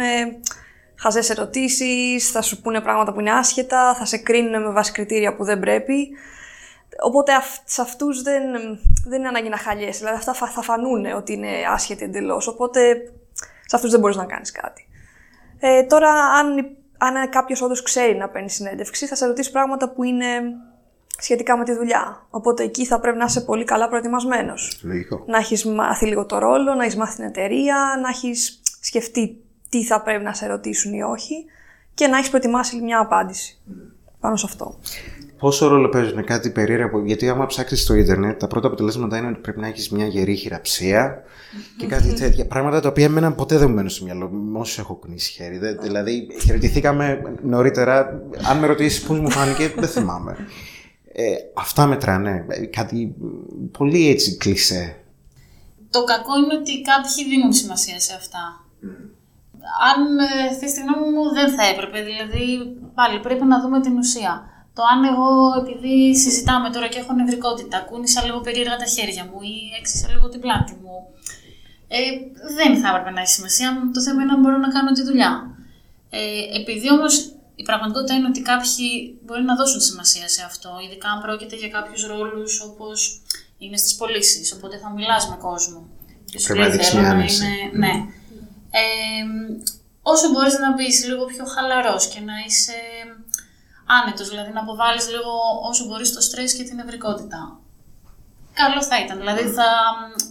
[0.98, 5.36] χαζές ερωτήσεις, θα σου πούνε πράγματα που είναι άσχετα, θα σε κρίνουν με βάση κριτήρια
[5.36, 6.08] που δεν πρέπει.
[7.02, 7.32] Οπότε
[7.64, 8.42] σε αυτούς δεν,
[9.06, 12.46] δεν είναι ανάγκη να χαλιέσαι, δηλαδή αυτά θα φανούν ότι είναι άσχετοι εντελώς.
[12.46, 12.94] οπότε
[13.66, 14.88] σε αυτούς δεν μπορείς να κάνεις κάτι.
[15.58, 20.02] Ε, τώρα, αν, αν κάποιος όντως ξέρει να παίρνει συνέντευξη, θα σε ρωτήσει πράγματα που
[20.02, 20.26] είναι
[21.22, 22.26] σχετικά με τη δουλειά.
[22.30, 24.82] Οπότε εκεί θα πρέπει να είσαι πολύ καλά προετοιμασμένος.
[25.26, 29.36] Να έχεις μάθει λίγο το ρόλο, να έχεις μάθει την εταιρεία, να έχεις σκεφτεί
[29.68, 31.44] τι θα πρέπει να σε ρωτήσουν ή όχι
[31.94, 33.58] και να έχεις προετοιμάσει μια απάντηση
[34.20, 34.78] πάνω σε αυτό.
[35.38, 39.40] Πόσο ρόλο παίζουν κάτι περίεργο, γιατί άμα ψάξεις στο Ιντερνετ, τα πρώτα αποτελέσματα είναι ότι
[39.40, 41.22] πρέπει να έχεις μια γερή χειραψία
[41.76, 42.46] και κάτι τέτοια.
[42.46, 45.60] Πράγματα τα οποία εμένα ποτέ δεν μου μένουν στο μυαλό μου, όσο έχω κουνήσει χέρι.
[45.80, 48.22] Δηλαδή, χαιρετηθήκαμε νωρίτερα.
[48.50, 50.36] Αν με ρωτήσεις πώ μου φάνηκε, δεν θυμάμαι.
[51.14, 52.46] Ε, αυτά μετράνε.
[52.70, 53.14] Κάτι
[53.78, 54.96] πολύ έτσι κλεισέ.
[55.90, 58.44] Το κακό είναι ότι κάποιοι δίνουν σημασία σε αυτά.
[59.90, 61.98] Αν ε, θες τη γνώμη μου, δεν θα έπρεπε.
[62.10, 62.44] Δηλαδή,
[62.94, 64.32] πάλι πρέπει να δούμε την ουσία.
[64.74, 65.30] Το αν εγώ,
[65.62, 70.28] επειδή συζητάμε τώρα και έχω νευρικότητα, κούνησα λίγο περίεργα τα χέρια μου ή έξισα λίγο
[70.28, 70.96] την πλάτη μου,
[71.88, 71.98] ε,
[72.58, 73.68] δεν θα έπρεπε να έχει σημασία.
[73.94, 75.32] Το θέμα είναι να μπορώ να κάνω τη δουλειά.
[76.10, 77.14] Ε, επειδή όμως
[77.62, 78.88] η πραγματικότητα είναι ότι κάποιοι
[79.24, 82.98] μπορεί να δώσουν σημασία σε αυτό, ειδικά αν πρόκειται για κάποιους ρόλους όπως
[83.58, 84.52] είναι στις πωλήσεις.
[84.56, 85.80] Οπότε θα μιλάς με κόσμο.
[86.30, 87.52] Και σου λέει θέλω να είναι.
[87.82, 87.94] Ναι.
[88.80, 89.24] Ε,
[90.12, 92.78] όσο μπορείς να μπεις λίγο πιο χαλαρός και να είσαι
[93.98, 95.32] άνετος, δηλαδή να αποβάλεις λίγο
[95.70, 97.40] όσο μπορείς το στρες και την ευρικότητα.
[98.60, 99.68] Καλό θα ήταν, δηλαδή θα,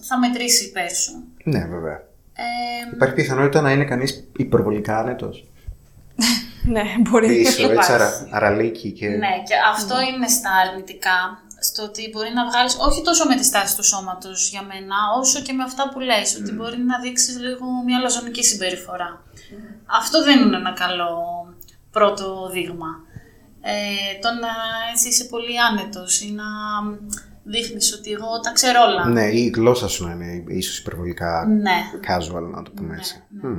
[0.02, 1.24] θα μετρήσει υπέρ σου.
[1.44, 1.98] Ναι, βέβαια.
[2.34, 5.51] Ε, Υπάρχει πιθανότητα να είναι κανείς υπερβολικά άνετος.
[6.64, 7.28] Ναι, μπορεί.
[7.28, 9.08] Πίσω, έτσι αρα, αραλίκι και...
[9.08, 11.20] Ναι, και αυτό είναι στα αρνητικά,
[11.60, 15.42] στο ότι μπορεί να βγάλεις, όχι τόσο με τη στάση του σώματος για μένα, όσο
[15.42, 19.24] και με αυτά που λες, ότι μπορεί να δείξεις λίγο μια λαζονική συμπεριφορά.
[19.86, 21.14] Αυτό δεν είναι ένα καλό
[21.92, 22.92] πρώτο δείγμα
[23.62, 24.54] ε, το να
[24.94, 26.44] έτσι είσαι πολύ άνετος ή να
[27.44, 29.06] δείχνεις ότι εγώ τα ξέρω όλα.
[29.06, 31.78] Ναι, ή η γλώσσα σου να είναι ίσως υπερβολικά ναι.
[32.08, 33.24] casual, να το πούμε ναι, έτσι.
[33.42, 33.50] Ναι.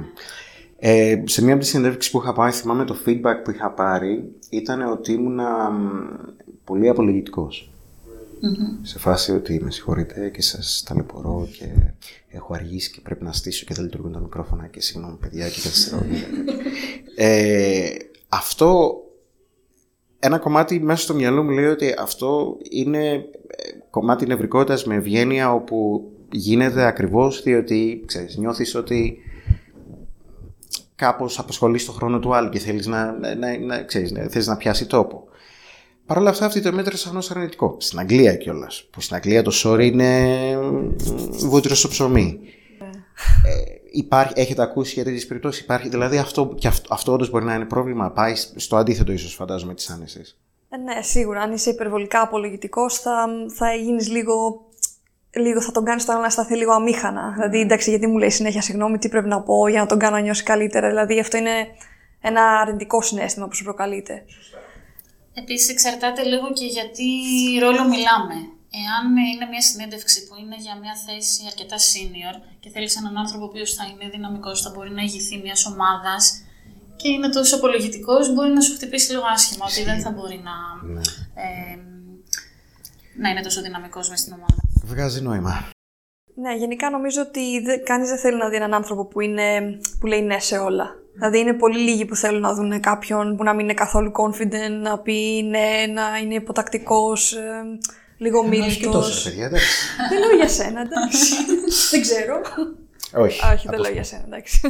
[0.84, 4.32] Ε, σε μία από τις συνέντευξεις που είχα πάει, θυμάμαι το feedback που είχα πάρει,
[4.50, 5.40] ήταν ότι ήμουν
[6.64, 7.70] πολύ απολογητικός.
[8.42, 8.78] Mm-hmm.
[8.82, 11.66] Σε φάση ότι με συγχωρείτε και σας ταλαιπωρώ και
[12.28, 15.60] έχω αργήσει και πρέπει να στήσω και δεν λειτουργούν τα μικρόφωνα και συγγνώμη παιδιά και
[15.62, 16.02] καθυστερώ.
[17.16, 17.90] ε,
[18.28, 19.00] αυτό
[20.18, 23.22] ένα κομμάτι μέσα στο μυαλό μου λέει ότι αυτό είναι ε,
[23.90, 29.18] κομμάτι νευρικότητας με ευγένεια όπου γίνεται ακριβώς διότι ξέρεις, νιώθεις ότι
[30.96, 34.86] κάπως απασχολείς το χρόνο του άλλου και θέλεις να, να, να, ξέρεις, θέλεις να πιάσει
[34.86, 35.24] τόπο.
[36.06, 37.76] Παρ' όλα αυτά, αυτή το μέτρο σαν ως αρνητικό.
[37.78, 38.84] Στην Αγγλία κιόλας.
[38.90, 40.58] Που στην Αγγλία το sorry είναι
[41.30, 42.40] βούτυρο στο ψωμί.
[43.44, 45.88] Ε, Υπάρχει, έχετε ακούσει για τέτοιες περιπτώσεις, υπάρχει.
[45.88, 48.10] Δηλαδή αυτό, και αυτό, αυτό όντως μπορεί να είναι πρόβλημα.
[48.10, 50.38] Πάει στο αντίθετο, ίσως φαντάζομαι, της άνεσης.
[50.68, 51.40] Ε, ναι, σίγουρα.
[51.40, 53.26] Αν είσαι υπερβολικά απολογητικός, θα,
[53.56, 54.66] θα γίνεις λίγο.
[55.34, 57.32] Λίγο θα τον κάνεις το άλλο να σταθεί λίγο αμήχανα.
[57.32, 60.16] Δηλαδή, εντάξει, γιατί μου λέει συνέχεια συγγνώμη, τι πρέπει να πω για να τον κάνω
[60.16, 60.88] να νιώσει καλύτερα.
[60.88, 61.66] Δηλαδή, αυτό είναι
[62.20, 64.24] ένα αρνητικό συνέστημα που σου προκαλείται.
[65.34, 67.04] Επίσης, εξαρτάται λίγο και γιατί
[67.60, 68.36] ρόλο μιλάμε.
[68.84, 73.44] Εάν είναι μια συνέντευξη που είναι για μια θέση αρκετά senior και θέλεις έναν άνθρωπο
[73.44, 76.44] ο οποίος θα είναι δυναμικός, θα μπορεί να ηγηθεί μιας ομάδας
[76.96, 80.56] και είναι τόσο απολογητικός, μπορεί να σου χτυπήσει λίγο άσχημα ότι δεν θα μπορεί να,
[80.92, 81.00] ναι.
[81.34, 81.76] ε,
[83.16, 84.71] να είναι τόσο δυναμικός μες στην ομάδα.
[84.84, 85.68] Βγάζει νόημα.
[86.34, 87.40] Ναι, γενικά νομίζω ότι
[87.84, 90.90] κανείς δεν θέλει να δει έναν άνθρωπο που, είναι, που λέει ναι σε όλα.
[91.14, 94.82] Δηλαδή είναι πολύ λίγοι που θέλουν να δουν κάποιον που να μην είναι καθόλου confident,
[94.82, 97.32] να πει ναι, να είναι υποτακτικός.
[97.32, 97.62] Ε,
[98.16, 99.24] λίγο μίλητος.
[100.10, 101.34] Δεν λέω για σένα, εντάξει.
[101.90, 102.40] δεν ξέρω.
[103.14, 103.40] Όχι.
[103.52, 104.60] Όχι, δεν λέω για σένα, εντάξει.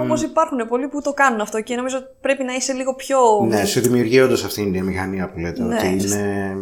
[0.00, 3.18] Όμως υπάρχουν πολλοί που το κάνουν αυτό και νομίζω πρέπει να είσαι λίγο πιο.
[3.48, 5.62] Ναι, σου δημιουργεί όντως αυτή η μηχανία που λέτε.
[5.62, 5.76] Ναι.
[5.76, 6.56] Ότι, είναι,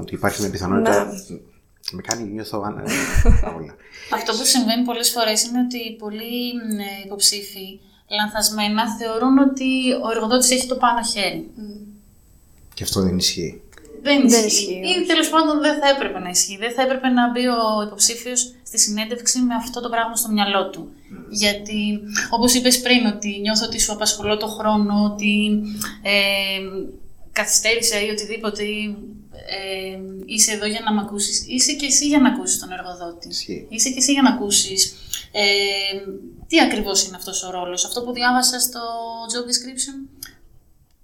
[0.00, 1.04] ότι υπάρχει μια πιθανότητα.
[1.04, 1.12] Ναι.
[1.90, 2.82] Με κάνει νιώθω όλα.
[4.18, 9.70] Αυτό που συμβαίνει πολλές φορές είναι ότι πολλοί ε, υποψήφοι λανθασμένα θεωρούν ότι
[10.04, 11.50] ο εργοδότης έχει το πάνω χέρι.
[12.74, 13.62] Και αυτό δεν ισχύει.
[14.02, 14.80] Δεν ισχύει.
[14.90, 16.56] Ή τέλος πάντων δεν θα έπρεπε να ισχύει.
[16.56, 20.70] Δεν θα έπρεπε να μπει ο υποψήφιος στη συνέντευξη με αυτό το πράγμα στο μυαλό
[20.70, 20.92] του.
[21.30, 25.62] Γιατί, όπως είπες πριν, ότι νιώθω ότι σου απασχολώ το χρόνο, ότι
[26.02, 26.12] ε,
[27.32, 28.96] καθυστέρησα ή οτιδήποτε, ή
[29.32, 33.28] Ε, είσαι εδώ για να με ακούσεις, είσαι και εσύ για να ακούσεις τον εργοδότη.
[33.28, 33.66] Ισχύει.
[33.68, 34.96] Είσαι και εσύ για να ακούσεις
[35.32, 35.42] ε,
[36.46, 37.84] τι ακριβώς είναι αυτός ο ρόλος.
[37.84, 38.80] Αυτό που διάβασα στο
[39.32, 40.26] job description.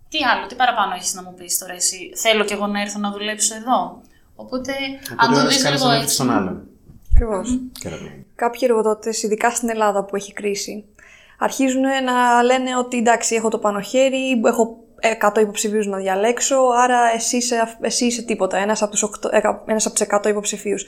[0.09, 2.13] Τι άλλο, τι παραπάνω έχεις να μου πεις τώρα εσύ.
[2.17, 4.01] Θέλω κι εγώ να έρθω να δουλέψω εδώ.
[4.35, 4.73] Οπότε,
[5.17, 6.15] αν το δεις λίγο έτσι.
[6.15, 6.69] στον άλλον.
[7.13, 7.61] Ακριβώς.
[7.81, 8.25] Και ρωτάει.
[8.35, 10.85] Κάποιοι εργοδότες, ειδικά στην Ελλάδα που έχει κρίση,
[11.39, 16.99] αρχίζουν να λένε ότι εντάξει, έχω το πάνω χέρι, έχω 100 υποψηφίους να διαλέξω, άρα
[17.15, 19.11] εσύ είσαι, εσύ είσαι τίποτα, ένας από τους
[19.67, 20.87] ένας από τους 100 υποψηφίους.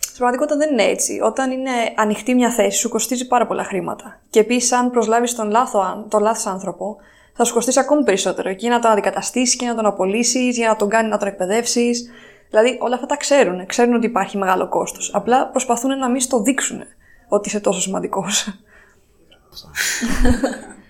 [0.00, 1.20] Στην πραγματικότητα δεν είναι έτσι.
[1.22, 4.20] Όταν είναι ανοιχτή μια θέση, σου κοστίζει πάρα πολλά χρήματα.
[4.30, 6.96] Και επίσης, αν προσλάβεις τον λάθο τον λάθος άνθρωπο,
[7.34, 8.54] θα σου κοστίσει ακόμη περισσότερο.
[8.54, 12.10] Και να τον αντικαταστήσεις και να τον απολύσεις, για να τον κάνει να τον εκπαιδεύσεις.
[12.50, 13.66] Δηλαδή, όλα αυτά τα ξέρουν.
[13.66, 15.10] Ξέρουν ότι υπάρχει μεγάλο κόστος.
[15.14, 16.82] Απλά προσπαθούν να μην στο δείξουν
[17.28, 18.48] ότι είσαι τόσο σημαντικός.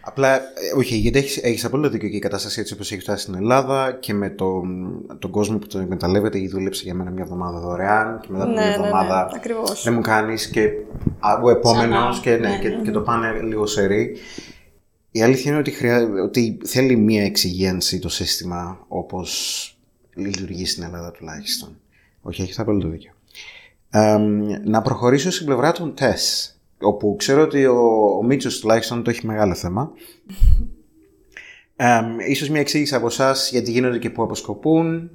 [0.09, 0.41] Απλά, ε,
[0.77, 3.93] όχι, γιατί έχεις έχεις απόλυτο δίκιο και η κατάσταση έτσι όπως έχει φτάσει στην Ελλάδα
[4.01, 4.63] και με το,
[5.19, 8.53] τον κόσμο που τον εκμεταλλεύεται ή δούλεψε για μένα μια εβδομάδα δωρεάν και μετά από
[8.53, 9.83] Ναι, μια ναι, ναι, εβδομάδα ακριβώς.
[9.83, 10.69] δεν μου κάνεις και
[11.19, 12.37] α, ο επόμενος Ξανά.
[12.37, 12.83] και, ναι, Ναι, και, ναι.
[12.83, 14.17] και το πάνε λίγο σε ρί.
[15.11, 19.63] Η αλήθεια είναι ότι, χρειά, ότι θέλει μια εξυγίανση το σύστημα όπως
[20.15, 21.77] λειτουργεί στην Ελλάδα τουλάχιστον.
[22.23, 23.13] Όχι, έχεις απόλυτο δίκιο.
[23.91, 24.17] Ε,
[24.65, 27.81] να προχωρήσω στην πλευρά των τεστ, όπου ξέρω ότι ο,
[28.19, 29.93] ο Μίτσος τουλάχιστον το έχει μεγάλο θέμα.
[31.77, 35.11] Ε, ίσως μια εξήγηση από εσάς γιατί γίνονται και πού αποσκοπούν.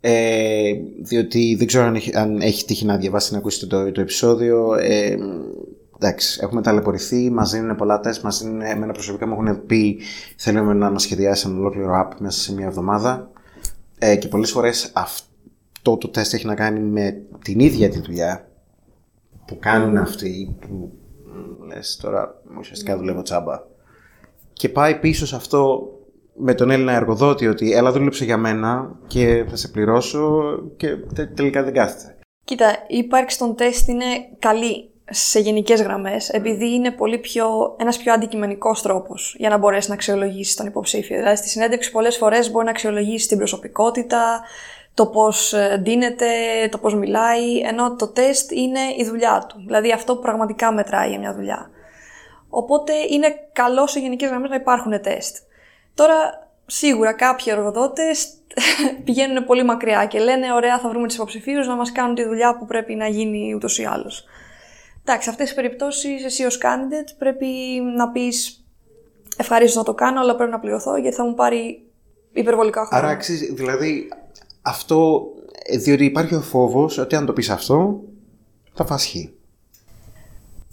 [0.00, 4.00] Ε, διότι δεν ξέρω αν έχει, αν έχει τύχει να διαβάσει να ακούσετε το, το
[4.00, 4.74] επεισόδιο.
[4.74, 5.16] Ε,
[5.96, 10.00] εντάξει, έχουμε ταλαιπωρηθεί, μας δίνουν πολλά τεστ, μας δίνουν, εμένα προσωπικά μου έχουν πει
[10.36, 13.30] θέλουμε να μας σχεδιάσει ένα ολόκληρο app μέσα σε μια εβδομάδα.
[13.98, 18.48] Ε, και πολλές φορές αυτό το τεστ έχει να κάνει με την ίδια τη δουλειά
[19.46, 20.99] που κάνουν αυτοί που μ,
[21.66, 23.62] λες τώρα ουσιαστικά δουλεύω τσάμπα.
[24.52, 25.88] Και πάει πίσω σε αυτό
[26.34, 30.42] με τον Έλληνα εργοδότη ότι έλα δούλεψε για μένα και θα σε πληρώσω
[30.76, 32.16] και τε- τελικά δεν κάθεται.
[32.44, 34.04] Κοίτα, η ύπαρξη των τεστ είναι
[34.38, 39.88] καλή σε γενικές γραμμές, επειδή είναι πολύ πιο, ένας πιο αντικειμενικός τρόπος για να μπορέσεις
[39.88, 41.16] να αξιολογήσεις τον υποψήφιο.
[41.16, 44.40] Δηλαδή, στη συνέντευξη πολλές φορές μπορεί να αξιολογήσεις την προσωπικότητα,
[44.94, 46.26] το πώς ε, ντύνεται,
[46.70, 49.62] το πώς μιλάει, ενώ το τεστ είναι η δουλειά του.
[49.66, 51.70] Δηλαδή, αυτό που πραγματικά μετράει για μια δουλειά.
[52.48, 55.36] Οπότε είναι καλό σε γενικές γραμμές να υπάρχουν τεστ.
[55.94, 58.28] Τώρα, σίγουρα κάποιοι εργοδότες
[59.04, 62.56] πηγαίνουν πολύ μακριά και λένε: Ωραία, θα βρούμε τους υποψηφίους να μας κάνουν τη δουλειά
[62.56, 64.24] που πρέπει να γίνει ούτως ή άλλως.
[65.00, 67.46] Εντάξει, σε αυτές τις περιπτώσεις, εσύ ως candidate πρέπει
[67.96, 68.64] να πεις:
[69.36, 71.82] Ευχαρίστως να το κάνω, αλλά πρέπει να πληρωθώ γιατί θα μου πάρει
[72.32, 73.04] υπερβολικά χρόνο.
[73.04, 74.08] Άρα αξίζει, δηλαδή
[74.62, 75.26] αυτό,
[75.62, 78.00] ε, διότι υπάρχει ο φόβος ότι αν το πεις αυτό
[78.72, 79.14] θα φας χ.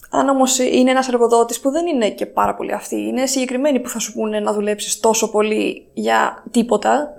[0.10, 3.90] Αν όμως είναι ένας εργοδότης που δεν είναι και πάρα πολύ αυτοί, είναι συγκεκριμένοι που
[3.90, 7.14] θα σου πούνε να δουλέψεις τόσο πολύ για τίποτα,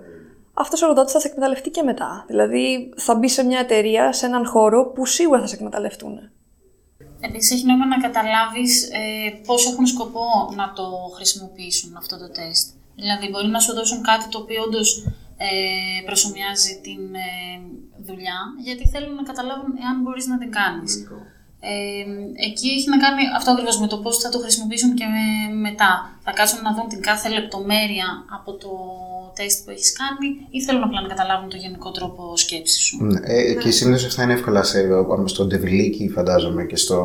[0.54, 2.24] αυτός ο εργοδότης θα σε εκμεταλλευτεί και μετά.
[2.28, 6.30] Δηλαδή θα μπει σε μια εταιρεία, σε έναν χώρο που σίγουρα θα σε εκμεταλλευτούν.
[7.20, 10.24] Επίσης έχει νόημα να καταλάβεις ε, πώς έχουν σκοπό
[10.56, 10.82] να το
[11.14, 12.68] χρησιμοποιήσουν αυτό το τεστ.
[12.94, 15.06] Δηλαδή μπορεί να σου δώσουν κάτι το οποίο όντως
[15.46, 15.50] ε,
[16.08, 17.30] προσωμιάζει την ε,
[18.08, 20.92] δουλειά, γιατί θέλουν να καταλάβουν εάν μπορείς να την κάνεις.
[21.60, 22.04] Ε,
[22.48, 25.90] εκεί έχει να κάνει αυτό ακριβώς με το πώς θα το χρησιμοποιήσουν και με- μετά.
[26.24, 28.70] Θα κάτσουν να δουν την κάθε λεπτομέρεια από το
[29.38, 33.04] τεστ που έχεις κάνει ή θέλουν απλά να καταλάβουν το γενικό τρόπο σκέψης σου.
[33.04, 36.96] Ναι, ε, και συνήθως αυτά είναι εύκολα σε, πάμε στο Ντεβιλίκι, φαντάζομαι, και στο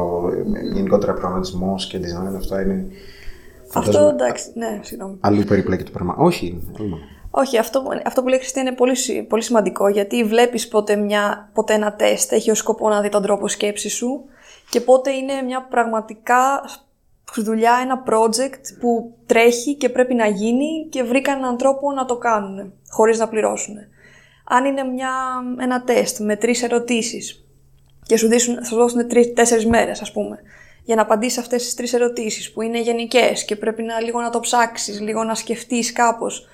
[0.54, 2.36] ε, γενικότερα προγραμματισμός και design.
[2.36, 2.86] Αυτά είναι.
[3.76, 5.18] Αυτό φαντάζομαι, εντάξει, ναι, συγγνώμη.
[5.20, 6.16] Αλλού περιπλέκει το πράγμα.
[6.18, 6.98] Όχι, αλλού.
[7.36, 10.96] Όχι, αυτό, αυτό που λέει η Χριστίνα είναι πολύ, σι- πολύ σημαντικό γιατί βλέπεις πότε,
[10.96, 14.26] μια, πότε ένα τεστ έχει ως σκοπό να δει τον τρόπο σκέψης σου
[14.70, 16.64] και πότε είναι μια πραγματικά
[17.36, 22.18] δουλειά, ένα project που τρέχει και πρέπει να γίνει και βρήκαν έναν τρόπο να το
[22.18, 23.76] κάνουν χωρίς να πληρώσουν.
[24.48, 25.12] Αν είναι μια,
[25.60, 27.46] ένα τεστ με τρεις ερωτήσεις
[28.06, 30.40] και σου, δίσουν, θα σου δώσουν τρει- τέσσερις μέρες ας πούμε
[30.84, 34.30] για να απαντήσεις αυτές τις τρεις ερωτήσεις που είναι γενικές και πρέπει να λίγο να
[34.30, 36.48] το ψάξεις, λίγο να σκεφτείς κάπως.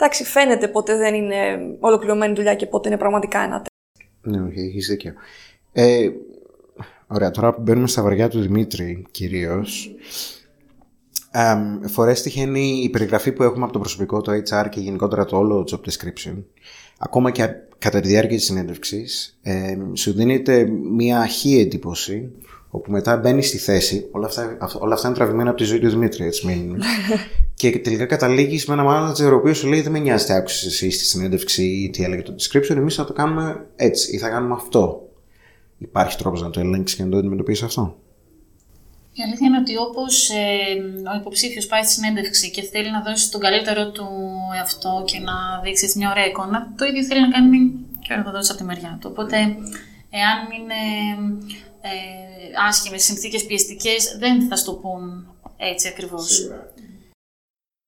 [0.00, 4.06] Εντάξει, φαίνεται πότε δεν είναι ολοκληρωμένη δουλειά και πότε είναι πραγματικά ένα τεστ.
[4.20, 5.12] Ναι, όχι, έχεις δίκιο.
[5.72, 6.08] Ε,
[7.06, 9.94] ωραία, τώρα που μπαίνουμε στα βαριά του Δημήτρη κυρίως,
[11.34, 15.36] Um, φορές τυχαίνει η περιγραφή που έχουμε από το προσωπικό, το HR και γενικότερα το
[15.36, 16.42] όλο job description,
[16.98, 22.32] ακόμα και κατά τη διάρκεια της συνέντευξης, ε, σου δίνεται μία χή εντύπωση,
[22.70, 25.88] όπου μετά μπαίνει στη θέση, όλα αυτά, όλα αυτά είναι τραβημένα από τη ζωή του
[25.88, 26.82] Δημήτρη, έτσι μην
[27.60, 30.66] και τελικά καταλήγεις με ένα manager ο οποίος σου λέει δεν με νοιάζει τι άκουσες
[30.66, 34.28] εσύ στη συνέντευξη ή τι έλεγε το description, εμείς θα το κάνουμε έτσι ή θα
[34.28, 35.08] κάνουμε αυτό.
[35.78, 37.98] Υπάρχει τρόπος να το ελέγξεις και να το αντιμετωπίσεις αυτό;
[39.12, 40.30] Η αλήθεια είναι ότι όπως
[41.12, 44.06] ο υποψήφιος πάει στη συνέντευξη και θέλει να δώσει τον καλύτερο του
[44.56, 45.32] εαυτό και να
[45.64, 48.58] δείξει έτσι μια ωραία εικόνα, το ίδιο θέλει να κάνει και και ο εργοδότης από
[48.58, 49.08] τη μεριά του.
[49.12, 49.36] Οπότε,
[50.20, 50.80] εάν είναι
[51.80, 52.29] ε,
[52.68, 56.48] άσχημες συνθήκες πιεστικές, δεν θα στο πούν έτσι ακριβώς.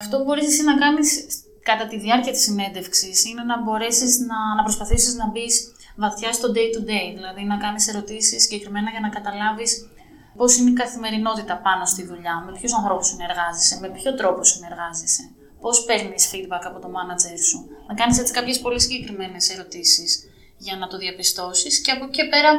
[0.03, 1.27] Αυτό που μπορείς εσύ να κάνεις
[1.63, 6.49] κατά τη διάρκεια της συνέντευξης είναι να μπορέσεις να, να προσπαθήσεις να μπεις βαθιά στο
[6.57, 7.09] day to day.
[7.15, 9.89] Δηλαδή να κάνεις ερωτήσεις συγκεκριμένα για να καταλάβεις
[10.37, 15.31] πώς είναι η καθημερινότητα πάνω στη δουλειά, με ποιους ανθρώπους συνεργάζεσαι, με ποιο τρόπο συνεργάζεσαι,
[15.61, 17.59] πώς παίρνεις feedback από το manager σου.
[17.89, 20.11] Να κάνεις έτσι κάποιες πολύ συγκεκριμένες ερωτήσεις
[20.57, 22.51] για να το διαπιστώσεις και από εκεί και πέρα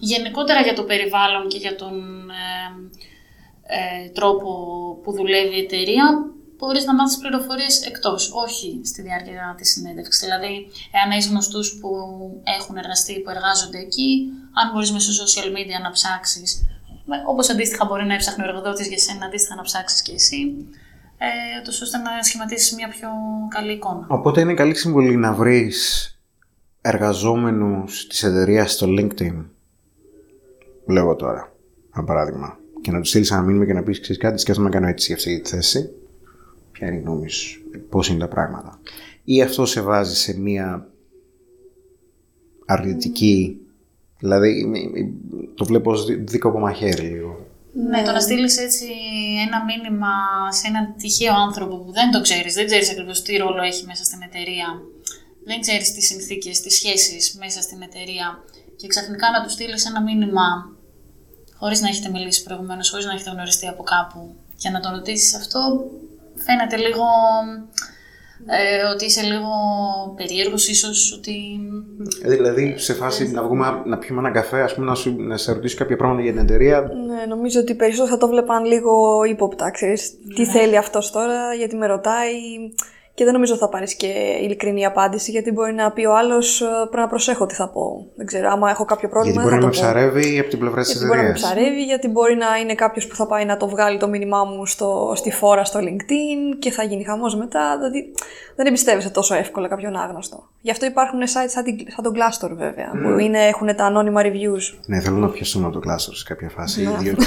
[0.00, 1.94] γενικότερα για το περιβάλλον και για τον
[2.30, 2.66] ε,
[3.78, 4.50] ε, τρόπο
[5.02, 6.04] που δουλεύει η εταιρεία
[6.60, 10.20] μπορείς να μάθεις πληροφορίες εκτός, όχι στη διάρκεια της συνέντευξης.
[10.24, 10.54] Δηλαδή,
[10.96, 11.90] εάν έχεις γνωστούς που
[12.58, 14.10] έχουν εργαστεί, που εργάζονται εκεί,
[14.60, 16.50] αν μπορείς μέσω social media να ψάξεις,
[17.28, 20.40] όπως αντίστοιχα μπορεί να έψαχνε ο εργοδότης για σένα, αντίστοιχα να ψάξεις και εσύ,
[21.18, 23.08] ε, τόσο ώστε να σχηματίσεις μια πιο
[23.48, 24.06] καλή εικόνα.
[24.08, 25.78] Οπότε είναι καλή συμβολή να βρεις
[26.80, 29.44] εργαζόμενους της εταιρείας στο LinkedIn.
[30.90, 31.52] Λέω τώρα,
[31.96, 32.58] ένα παράδειγμα.
[32.80, 35.06] Και να του στείλεις ένα μήνυμα και να πεις: Ξέρεις κάτι, σκέφτομαι να κάνω έτσι
[35.06, 35.90] για αυτή τη θέση
[36.72, 38.80] ποια είναι η γνώμη σου, πώς είναι τα πράγματα.
[39.24, 40.88] Ή αυτό σε βάζει σε μία
[42.66, 43.60] αρνητική,
[44.18, 44.70] δηλαδή
[45.54, 47.46] το βλέπω ως δίκοπο μαχαίρι λίγο.
[47.90, 48.86] Ναι, το να στείλεις έτσι
[49.46, 50.08] ένα μήνυμα
[50.50, 54.04] σε έναν τυχαίο άνθρωπο που δεν το ξέρεις, δεν ξέρεις ακριβώς τι ρόλο έχει μέσα
[54.04, 54.68] στην εταιρεία,
[55.44, 58.44] δεν ξέρεις τις συνθήκες, τις σχέσεις μέσα στην εταιρεία
[58.76, 60.46] και ξαφνικά να του στείλεις ένα μήνυμα
[61.60, 65.34] χωρίς να έχετε μιλήσει προηγουμένως, χωρίς να έχετε γνωριστεί από κάπου και να τον ρωτήσεις
[65.34, 65.60] αυτό,
[66.34, 67.04] φαίνεται λίγο
[68.46, 69.48] ε, ότι είσαι λίγο
[70.16, 71.34] περίεργος ίσως, ότι...
[72.22, 75.36] Ε, δηλαδή, σε φάση να βγούμε να πιούμε ένα καφέ, ας πούμε, να, σου, να
[75.36, 76.80] σε ρωτήσω κάποια πράγματα για την εταιρεία.
[76.80, 80.10] Ναι, νομίζω ότι περισσότερο θα το βλέπαν λίγο ύποπτα, ξέρεις.
[80.34, 80.50] Τι ναι.
[80.50, 82.32] θέλει αυτός τώρα, γιατί με ρωτάει
[83.14, 84.06] και δεν νομίζω θα πάρεις και
[84.42, 88.06] ειλικρινή απάντηση, γιατί μπορεί να πει ο άλλος ε, πρέπει να προσέχω τι θα πω.
[88.16, 89.42] Δεν ξέρω, άμα έχω κάποιο πρόβλημα.
[89.42, 91.08] Γιατί μπορεί να με ψαρεύει από την πλευρά της εταιρεία.
[91.08, 93.98] Μπορεί να με ψαρεύει, γιατί μπορεί να είναι κάποιος που θα πάει να το βγάλει
[93.98, 97.76] το μήνυμά μου στο, στη φόρα στο LinkedIn και θα γίνει χαμός μετά.
[97.76, 98.12] Δηλαδή
[98.56, 100.48] δεν εμπιστεύεσαι τόσο εύκολα κάποιον άγνωστο.
[100.60, 103.02] Γι' αυτό υπάρχουν sites σαν, σαν τον Glassdoor βέβαια, mm.
[103.02, 104.78] που είναι, έχουν τα ανώνυμα reviews.
[104.86, 106.96] Ναι, θέλω να πιαστούμε από το Glassdoor σε κάποια φάση, ναι.
[106.98, 107.26] διότι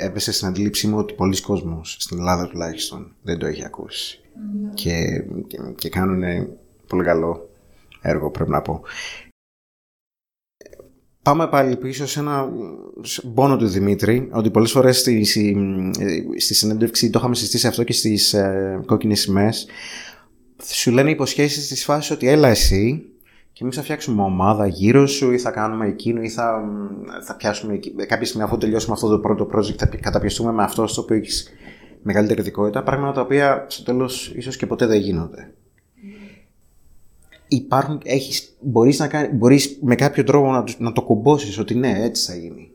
[0.00, 4.18] έπεσε στην αντίληψή μου ότι πολλοί κόσμοι στην Ελλάδα τουλάχιστον δεν το έχει ακούσει
[4.74, 6.48] και, και, και κάνουν
[6.86, 7.48] πολύ καλό
[8.00, 8.82] έργο πρέπει να πω.
[11.22, 12.48] Πάμε πάλι πίσω σε ένα
[13.34, 15.24] πόνο του Δημήτρη, ότι πολλές φορές στη,
[16.36, 19.66] στη συνέντευξη το είχαμε συστήσει αυτό και στις ε, κόκκινες σημαίες.
[20.62, 23.08] Σου λένε υποσχέσεις της φάσης ότι έλα εσύ
[23.52, 26.64] και εμείς θα φτιάξουμε ομάδα γύρω σου ή θα κάνουμε εκείνο ή θα,
[27.22, 31.02] θα πιάσουμε κάποια στιγμή αφού τελειώσουμε αυτό το πρώτο project θα καταπιαστούμε με αυτό στο
[31.02, 31.48] οποίο έχεις
[32.04, 35.54] μεγαλύτερη ειδικότητα, πράγματα τα οποία στο τέλος ίσως και ποτέ δεν γίνονται.
[37.48, 42.04] Υπάρχουν, έχεις, μπορείς, να κάνει, μπορείς με κάποιο τρόπο να, να το κουμπώσεις ότι ναι,
[42.04, 42.70] έτσι θα γίνει.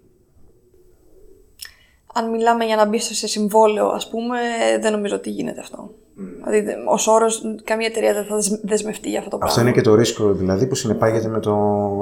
[2.13, 4.37] Αν μιλάμε για να μπει σε συμβόλαιο, ας πούμε,
[4.81, 5.93] δεν νομίζω ότι γίνεται αυτό.
[6.43, 9.55] Δηλαδή, ως όρος, καμία εταιρεία δεν θα δεσμευτεί για αυτό το πράγμα.
[9.55, 11.55] Αυτό είναι και το ρίσκο δηλαδή που συνεπάγεται με το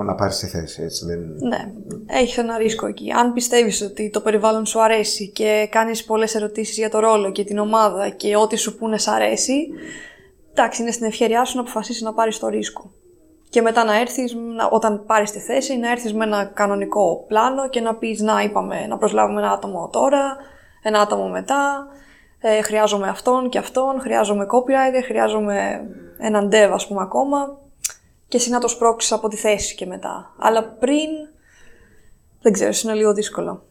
[0.04, 1.20] να πάρεις τη θέση, έτσι δεν.
[1.20, 1.72] Ναι,
[2.06, 3.12] έχεις ένα ρίσκο εκεί.
[3.12, 7.44] Αν πιστεύεις ότι το περιβάλλον σου αρέσει και κάνεις πολλές ερωτήσεις για το ρόλο και
[7.44, 9.68] την ομάδα και ό,τι σου πούνε σ' αρέσει,
[10.52, 12.92] εντάξει, είναι στην ευχαίρειά σου να αποφασίσεις να πάρεις το ρίσκο.
[13.50, 14.36] Και μετά να έρθεις,
[14.70, 18.88] όταν πάρεις τη θέση, να έρθεις με ένα κανονικό πλάνο και να πεις: Να, είπαμε
[18.88, 20.38] να προσλάβουμε ένα άτομο τώρα,
[20.84, 21.88] ένα άτομο μετά
[22.40, 27.58] ε, χρειάζομαι αυτόν και αυτόν, χρειάζομαι copywriter, χρειάζομαι έναν dev ας πούμε ακόμα
[28.28, 30.34] και εσύ να το σπρώξεις από τη θέση και μετά.
[30.38, 31.10] Αλλά πριν,
[32.42, 33.62] δεν ξέρω, είναι λίγο δύσκολο.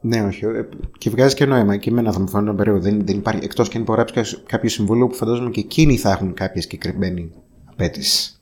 [0.00, 0.44] Ναι, όχι.
[0.44, 1.76] Ε, και βγάζει και νόημα.
[1.76, 2.80] Και εμένα θα μου φαίνεται περίοδο.
[2.80, 3.44] Δεν, δεν υπάρχει.
[3.44, 7.32] Εκτός και αν υπογράψεις κάποιο συμβούλιο που φαντάζομαι και εκείνοι θα έχουν κάποια συγκεκριμένη
[7.70, 8.40] απέτηση.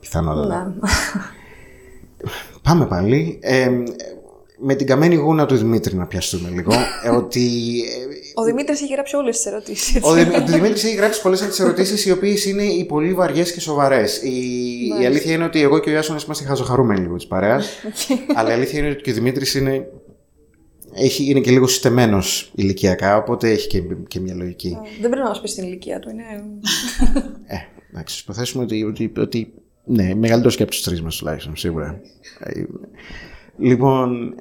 [0.00, 0.64] Πιθανότατα.
[0.64, 0.88] Ναι.
[2.62, 3.38] Πάμε πάλι.
[3.42, 3.70] Ε,
[4.58, 6.72] με την καμένη γούνα του Δημήτρη να πιαστούμε λίγο.
[7.04, 7.82] Ε, ότι
[8.34, 10.00] ο Δημήτρης έχει γράψει όλες τις ερωτήσεις.
[10.02, 10.12] Ο,
[10.46, 14.22] Δημήτρης έχει γράψει πολλές από τις ερωτήσεις, οι οποίες είναι οι πολύ βαριές και σοβαρές.
[14.22, 14.32] Η,
[15.02, 17.68] η αλήθεια είναι ότι εγώ και ο Ιάσονας είμαστε χαζοχαρούμενοι λίγο της παρέας.
[18.34, 19.86] αλλά η αλήθεια είναι ότι και ο Δημήτρης είναι,
[20.94, 22.22] έχει, είναι και λίγο συστεμένο
[22.54, 24.78] ηλικιακά, οπότε έχει και, και μια λογική.
[25.00, 26.10] Δεν πρέπει να μας πει την ηλικία του.
[26.10, 26.22] Είναι...
[27.46, 27.56] ε,
[27.90, 29.52] εντάξει, υποθέσουμε ότι, ότι, ότι
[29.84, 32.00] ναι, μεγαλύτερο και από του τρεις μας τουλάχιστον, σίγουρα.
[33.58, 34.34] Ε, Λοιπόν,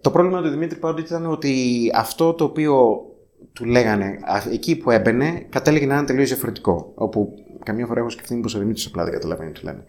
[0.00, 3.04] το πρόβλημα του Δημήτρη πάντοτε ήταν ότι αυτό το οποίο
[3.52, 4.18] του λέγανε
[4.52, 6.92] εκεί που έμπαινε κατέληγε να είναι τελείως διαφορετικό.
[6.94, 9.84] Όπου καμιά φορά έχω σκεφτεί μήπως ο Δημήτρης απλά δεν καταλαβαίνει τι λένε.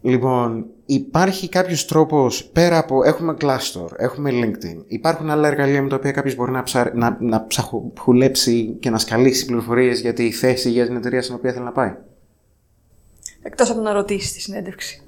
[0.00, 3.04] λοιπόν, υπάρχει κάποιος τρόπος πέρα από.
[3.04, 4.84] Έχουμε Glassdoor, έχουμε LinkedIn.
[4.86, 6.92] Υπάρχουν άλλα εργαλεία με τα οποία κάποιος μπορεί να, ψα...
[6.94, 11.52] να, να ψαχουλέψει και να σκαλίσει πληροφορίες για τη θέση για την εταιρεία στην οποία
[11.52, 11.94] θέλει να πάει.
[13.42, 15.02] Εκτός από να ρωτήσει τη συνέντευξη.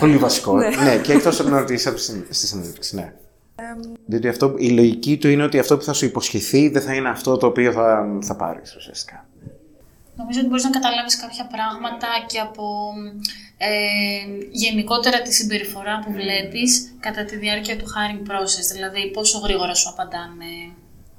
[0.00, 0.56] Πολύ βασικό.
[0.56, 0.68] ναι.
[0.68, 1.92] ναι, και εκτός από να ρωτήσεις
[2.30, 3.12] στη συνέντευξη, ναι.
[4.06, 7.08] Διότι αυτό, η λογική του είναι ότι αυτό που θα σου υποσχεθεί δεν θα είναι
[7.08, 9.26] αυτό το οποίο θα, θα πάρεις ουσιαστικά.
[10.16, 12.92] Νομίζω ότι μπορείς να καταλάβεις κάποια πράγματα και από
[13.56, 13.68] ε,
[14.50, 18.66] γενικότερα τη συμπεριφορά που βλέπεις κατά τη διάρκεια του hiring process.
[18.72, 20.52] Δηλαδή, πόσο γρήγορα σου απαντάνε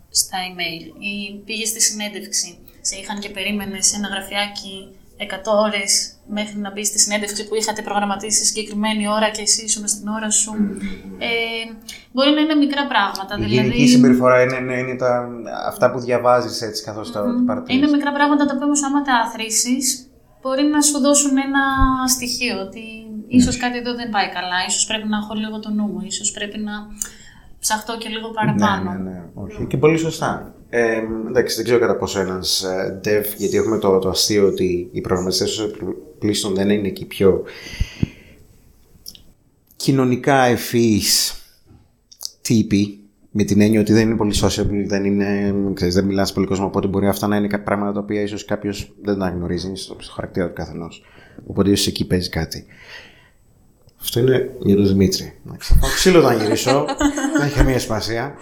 [0.09, 4.87] στα email ή πήγες στη συνέντευξη, σε είχαν και περίμενες ένα γραφιάκι
[5.19, 5.25] 100
[5.65, 10.07] ώρες μέχρι να μπει στη συνέντευξη που είχατε προγραμματίσει συγκεκριμένη ώρα και εσύ ήσουν στην
[10.07, 10.51] ώρα σου.
[11.17, 11.27] Ε,
[12.11, 13.35] μπορεί να είναι μικρά πράγματα.
[13.39, 13.55] Η δηλαδή...
[13.55, 15.29] γενική συμπεριφορά είναι, είναι, είναι τα,
[15.67, 17.13] αυτά που διαβάζεις έτσι καθώς mm-hmm.
[17.13, 17.81] τα παρατηρείς.
[17.81, 19.77] Είναι μικρά πράγματα τα οποία όμως, άμα τα αθροίσει,
[20.41, 21.63] μπορεί να σου δώσουν ένα
[22.07, 22.83] στοιχείο ότι
[23.27, 26.31] ίσως κάτι εδώ δεν πάει καλά, ίσως πρέπει να έχω λίγο το νου μου, ίσως
[26.31, 26.73] πρέπει να
[27.59, 28.91] ψαχτώ και λίγο παραπάνω.
[28.91, 29.23] Ναι, ναι, ναι.
[29.33, 29.65] Όχι.
[29.69, 30.53] Και πολύ σωστά.
[30.69, 34.89] Ε, εντάξει, δεν ξέρω κατά πόσο ένας ε, dev, γιατί έχουμε το, το αστείο ότι
[34.91, 35.71] οι προγραμματιστές
[36.19, 37.43] πλήστον δεν είναι εκεί πιο
[39.75, 41.33] κοινωνικά ευφυείς
[42.41, 42.99] τύποι,
[43.31, 46.65] με την έννοια ότι δεν είναι πολύ sociable, δεν, είναι, ξέρεις, δεν μιλάς πολύ κόσμο,
[46.65, 50.47] οπότε μπορεί αυτά να είναι πράγματα τα οποία ίσως κάποιος δεν τα γνωρίζει στο χαρακτήρα
[50.47, 51.03] του καθενός.
[51.45, 52.65] Οπότε ίσως εκεί παίζει κάτι.
[54.01, 55.39] Αυτό είναι για τον Δημήτρη.
[55.59, 56.85] Θα ξύλο να γυρίσω.
[57.37, 58.35] Δεν έχει καμία σημασία.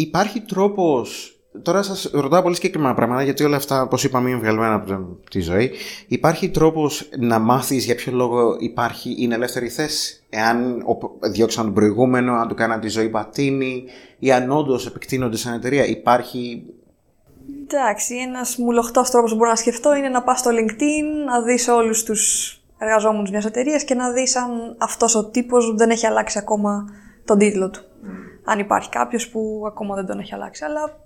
[0.00, 1.32] Υπάρχει τρόπος.
[1.62, 5.40] Τώρα σας ρωτάω πολύ συγκεκριμένα πράγματα, γιατί όλα αυτά, όπως είπαμε, είναι βγαλμένα από τη
[5.40, 5.70] ζωή.
[6.06, 10.84] Υπάρχει τρόπος να μάθεις για ποιο λόγο υπάρχει, είναι ελεύθερη θέση; Εάν
[11.32, 13.84] διώξαν τον προηγούμενο, αν του κάναν τη ζωή πατίνη,
[14.18, 15.86] ή αν όντως επεκτείνονται σαν εταιρεία.
[15.86, 16.64] Υπάρχει
[17.62, 21.68] Εντάξει, ένας μουλοχτός τρόπος που μπορώ να σκεφτώ είναι να πας στο LinkedIn, να δεις
[21.68, 26.38] όλους τους εργαζόμενους μιας εταιρείας και να δεις αν αυτός ο τύπος δεν έχει αλλάξει
[26.38, 26.84] ακόμα
[27.24, 27.87] τον τίτλο του.
[28.48, 28.52] Mm.
[28.52, 30.64] Αν υπάρχει κάποιος που ακόμα δεν τον έχει αλλάξει.
[30.64, 31.00] Αλλά.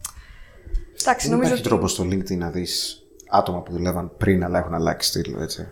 [1.00, 1.55] Εντάξει, δεν νομίζω.
[1.55, 5.68] Υπάρχει τρόπο στο LinkedIn να δεις άτομα που δουλεύαν πριν αλλά έχουν αλλάξει τίτλο, έτσι.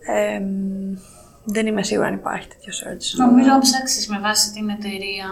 [0.00, 0.40] Ε,
[1.44, 3.26] δεν είμαι σίγουρη αν υπάρχει τέτοιο search.
[3.26, 5.26] Νομίζω αν ψάξει με βάση την εταιρεία.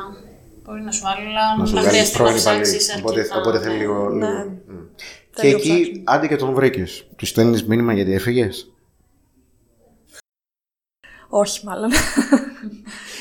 [0.65, 4.09] Μπορεί να σου βάλει, αλλά να, να χρειαστεί να ψάξεις Οπότε, οπότε θέλει λίγο.
[4.09, 4.27] Ναι.
[4.27, 4.53] λίγο.
[5.31, 7.07] Και εκεί, άντε και τον βρήκες.
[7.17, 8.73] Του στέλνεις μήνυμα γιατί έφυγες;
[11.29, 11.91] Όχι, μάλλον.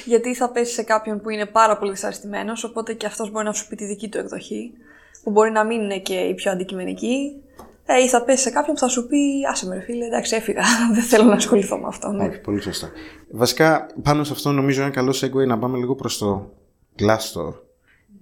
[0.05, 3.53] Γιατί θα πέσει σε κάποιον που είναι πάρα πολύ δυσαρεστημένος, οπότε και αυτός μπορεί να
[3.53, 4.71] σου πει τη δική του εκδοχή,
[5.23, 7.41] που μπορεί να μην είναι και η πιο αντικειμενική.
[7.85, 9.17] Ε, ή θα πέσει σε κάποιον που θα σου πει
[9.51, 10.61] Άσε με, ρε φίλε, εντάξει, έφυγα.
[10.95, 12.11] Δεν θέλω να ασχοληθώ με αυτό.
[12.11, 12.23] Ναι.
[12.23, 12.89] Όχι, πολύ σωστά.
[13.31, 16.51] Βασικά, πάνω σε αυτό νομίζω είναι καλό segue να πάμε λίγο προς το
[16.99, 17.53] Glassdoor.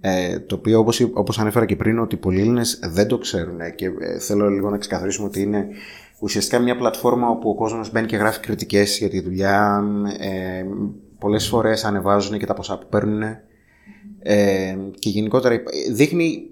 [0.03, 3.85] Ε, το οποίο όπως, όπως ανέφερα και πριν ότι πολλοί Έλληνες δεν το ξέρουν και
[3.85, 5.67] ε, θέλω λίγο να ξεκαθαρίσουμε ότι είναι
[6.19, 9.83] ουσιαστικά μια πλατφόρμα όπου ο κόσμος μπαίνει και γράφει κριτικές για τη δουλειά,
[10.19, 10.63] ε,
[11.21, 13.21] πολλές φορές ανεβάζουν και τα ποσά που παίρνουν
[14.19, 16.49] ε, και γενικότερα δείχνει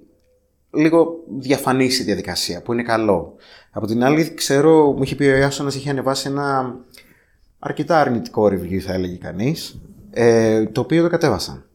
[0.73, 3.36] λίγο διαφανής η διαδικασία που είναι καλό.
[3.71, 6.75] Από την άλλη ξέρω, μου είχε πει ο Ιάσονας είχε ανεβάσει ένα
[7.60, 11.65] αρκετά αρνητικό review θα έλεγε κανείς, ε, το οποίο το κατέβασαν.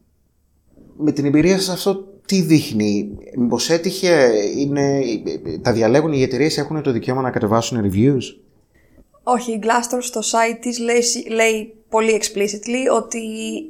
[0.97, 5.01] Με την εμπειρία σας αυτό τι δείχνει, μήπως έτυχε, είναι,
[5.61, 8.21] τα διαλέγουν οι εταιρείε έχουν το δικαίωμα να κατεβάσουν reviews;
[9.27, 13.17] Όχι, η Glassdoor στο site της λέει, λέει πολύ explicitly ότι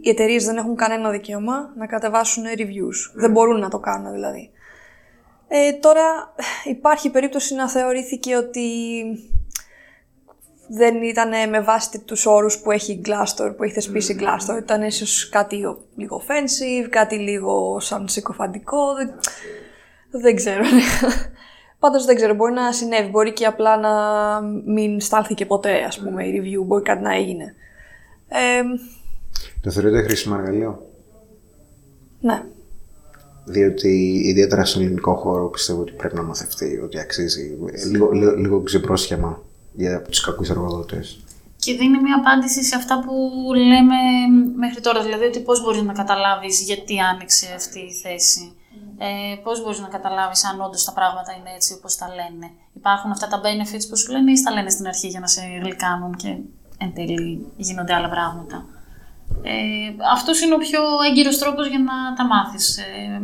[0.01, 3.11] οι εταιρείες δεν έχουν κανένα δικαίωμα να κατεβάσουν reviews.
[3.13, 4.49] Δεν μπορούν να το κάνουν δηλαδή.
[5.47, 8.69] Ε, τώρα υπάρχει περίπτωση να θεωρήθηκε ότι
[10.67, 14.57] δεν ήταν με βάση τους όρους που έχει η Glassdoor, που έχει θεσπίσει η Glassdoor.
[14.57, 15.55] Ήταν ίσως κάτι
[15.95, 19.13] λίγο offensive, κάτι λίγο σαν συκοφαντικό, δεν,
[20.21, 20.63] δεν ξέρω.
[21.85, 23.91] Πάντως δεν ξέρω, μπορεί να συνέβη, μπορεί και απλά να
[24.65, 27.55] μην στάλθηκε ποτέ, ας πούμε, η review, μπορεί κάτι να έγινε.
[28.27, 28.61] Ε,
[29.61, 30.89] το θεωρείτε χρήσιμο εργαλείο;
[32.19, 32.43] Ναι.
[33.45, 37.57] Διότι ιδιαίτερα στον ελληνικό χώρο πιστεύω ότι πρέπει να μαθευτεί, ότι αξίζει
[37.91, 39.41] λίγο, λίγο, λίγο ξεπρόσχεμα
[39.73, 41.19] για τους κακούς εργοδότες.
[41.55, 43.13] Και δίνει μια απάντηση σε αυτά που
[43.53, 43.95] λέμε
[44.55, 45.03] μέχρι τώρα.
[45.03, 48.51] Δηλαδή, ότι πώς μπορείς να καταλάβεις γιατί άνοιξε αυτή η θέση.
[48.97, 52.51] Ε, πώς μπορείς να καταλάβεις αν όντως τα πράγματα είναι έτσι όπως τα λένε.
[52.73, 55.41] Υπάρχουν αυτά τα benefits που σου λένε ή τα λένε στην αρχή για να σε
[55.63, 56.27] γλυκάνουν και
[56.77, 58.65] εν τέλει γίνονται άλλα πράγματα.
[59.41, 59.53] Ε,
[60.13, 62.77] Αυτός είναι ο πιο έγκυρος τρόπος για να τα μάθεις.
[62.77, 63.21] Ε,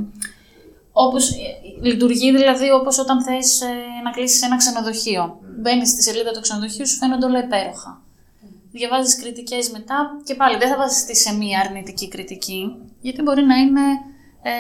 [0.92, 1.36] όπως, ε,
[1.82, 3.68] λειτουργεί δηλαδή όπως όταν θες ε,
[4.04, 5.40] να κλείσεις ένα ξενοδοχείο.
[5.42, 5.46] Mm.
[5.62, 8.02] Μπαίνεις στη σελίδα του ξενοδοχείου, σου φαίνονται όλα υπέροχα.
[8.02, 8.48] Mm.
[8.72, 13.56] Διαβάζεις κριτικές μετά και πάλι δεν θα βασιστεί σε μία αρνητική κριτική, γιατί μπορεί να
[13.56, 13.82] είναι
[14.42, 14.52] ε,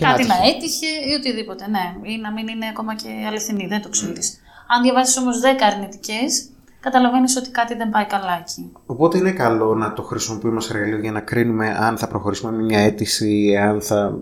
[0.00, 3.88] κάτι να έτυχε ή οτιδήποτε, ναι, ή να μην είναι ακόμα και αληθινή, δεν το
[3.88, 4.38] ξέρεις.
[4.38, 4.42] Mm.
[4.68, 6.50] Αν διαβάσεις όμως 10 αρνητικές,
[6.80, 8.72] καταλαβαίνεις ότι κάτι δεν πάει καλά εκεί.
[8.86, 12.62] Οπότε είναι καλό να το χρησιμοποιούμε ως εργαλείο για να κρίνουμε αν θα προχωρήσουμε με
[12.62, 14.20] μια αίτηση, αν θα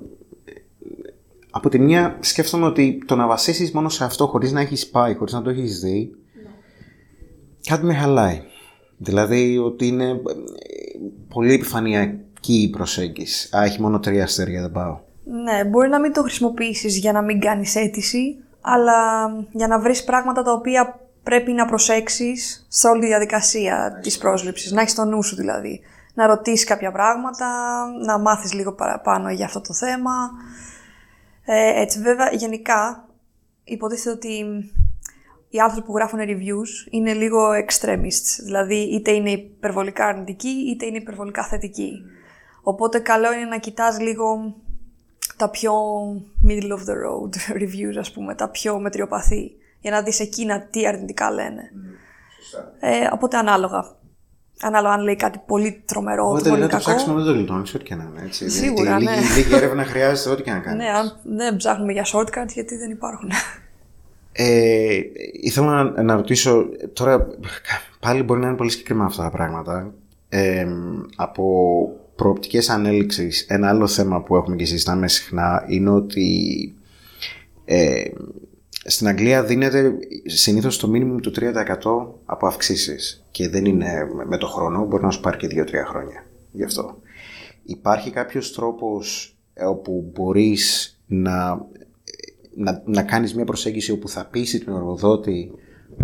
[1.57, 5.15] από τη μια σκέφτομαι ότι το να βασίσεις μόνο σε αυτό χωρίς να έχεις πάει,
[5.15, 6.51] χωρίς να το έχεις δει, ναι.
[7.69, 8.43] κάτι με χαλάει.
[8.97, 10.17] Δηλαδή ότι είναι ε,
[11.29, 11.53] πολύ
[12.47, 13.57] επιφανειακή η προσέγγιση.
[13.57, 14.99] Α, έχει μόνο τρία αστέρια, δεν πάω.
[15.25, 20.05] Ναι, μπορεί να μην το χρησιμοποιήσεις για να μην κάνεις αίτηση, αλλά για να βρεις
[20.05, 25.05] πράγματα τα οποία πρέπει να προσέξεις σε όλη τη διαδικασία της πρόσληψης, να έχεις το
[25.05, 25.81] νου σου δηλαδή.
[26.15, 27.47] Να ρωτήσεις κάποια πράγματα,
[28.05, 30.31] να μάθεις λίγο παραπάνω για αυτό το θέμα.
[31.45, 33.09] Ε, έτσι βέβαια, γενικά,
[33.65, 34.45] υποτίθεται ότι
[35.49, 38.45] οι άνθρωποι που γράφουν reviews είναι λίγο extremists.
[38.45, 42.03] Δηλαδή, είτε είναι υπερβολικά αρνητικοί, είτε είναι υπερβολικά θετικοί.
[42.69, 44.55] Οπότε, καλό είναι να κοιτάς λίγο
[45.37, 45.73] τα πιο
[46.49, 47.31] middle of the road
[47.63, 51.71] reviews, ας πούμε, τα πιο μετριοπαθή, για να δεις εκείνα τι αρνητικά λένε.
[52.81, 53.97] Ε, οπότε, ανάλογα.
[54.61, 56.85] Ανάλογα αν λέει κάτι πολύ τρομερό, Οπότε, πολύ να το κακό.
[56.85, 58.23] ψάξουμε δεν το γλιτώνεις, ό,τι και να είναι.
[58.27, 58.51] Έτσι.
[58.51, 59.17] Σίγουρα, λίγη, ναι.
[59.37, 60.85] λίγη έρευνα χρειάζεται, ό,τι και να κάνεις.
[60.85, 63.31] Ναι, αν δεν ψάχνουμε για shortcut, γιατί δεν υπάρχουν.
[64.33, 64.99] Ε,
[65.33, 67.27] ήθελα να, να ρωτήσω, τώρα
[68.01, 69.93] πάλι μπορεί να είναι πολύ συγκεκριμένα αυτά τα πράγματα.
[70.29, 70.67] Ε,
[71.17, 71.45] από
[72.17, 76.75] προοπτικές ανέλυξης, ένα άλλο θέμα που έχουμε και συζητάμε συχνά είναι ότι
[77.65, 78.05] ε,
[78.85, 81.53] στην Αγγλία δίνεται συνήθως το μήνυμο του 3%
[82.25, 86.27] από αυξήσεις και δεν είναι με το χρόνο, μπορεί να σου πάρει και 2-3 χρόνια
[86.53, 86.99] γι' αυτό.
[87.65, 91.67] Υπάρχει κάποιος τρόπος ε, όπου μπορείς να
[92.57, 95.53] να, να κάνεις μια προσέγγιση όπου θα πείσει τον εργοδότη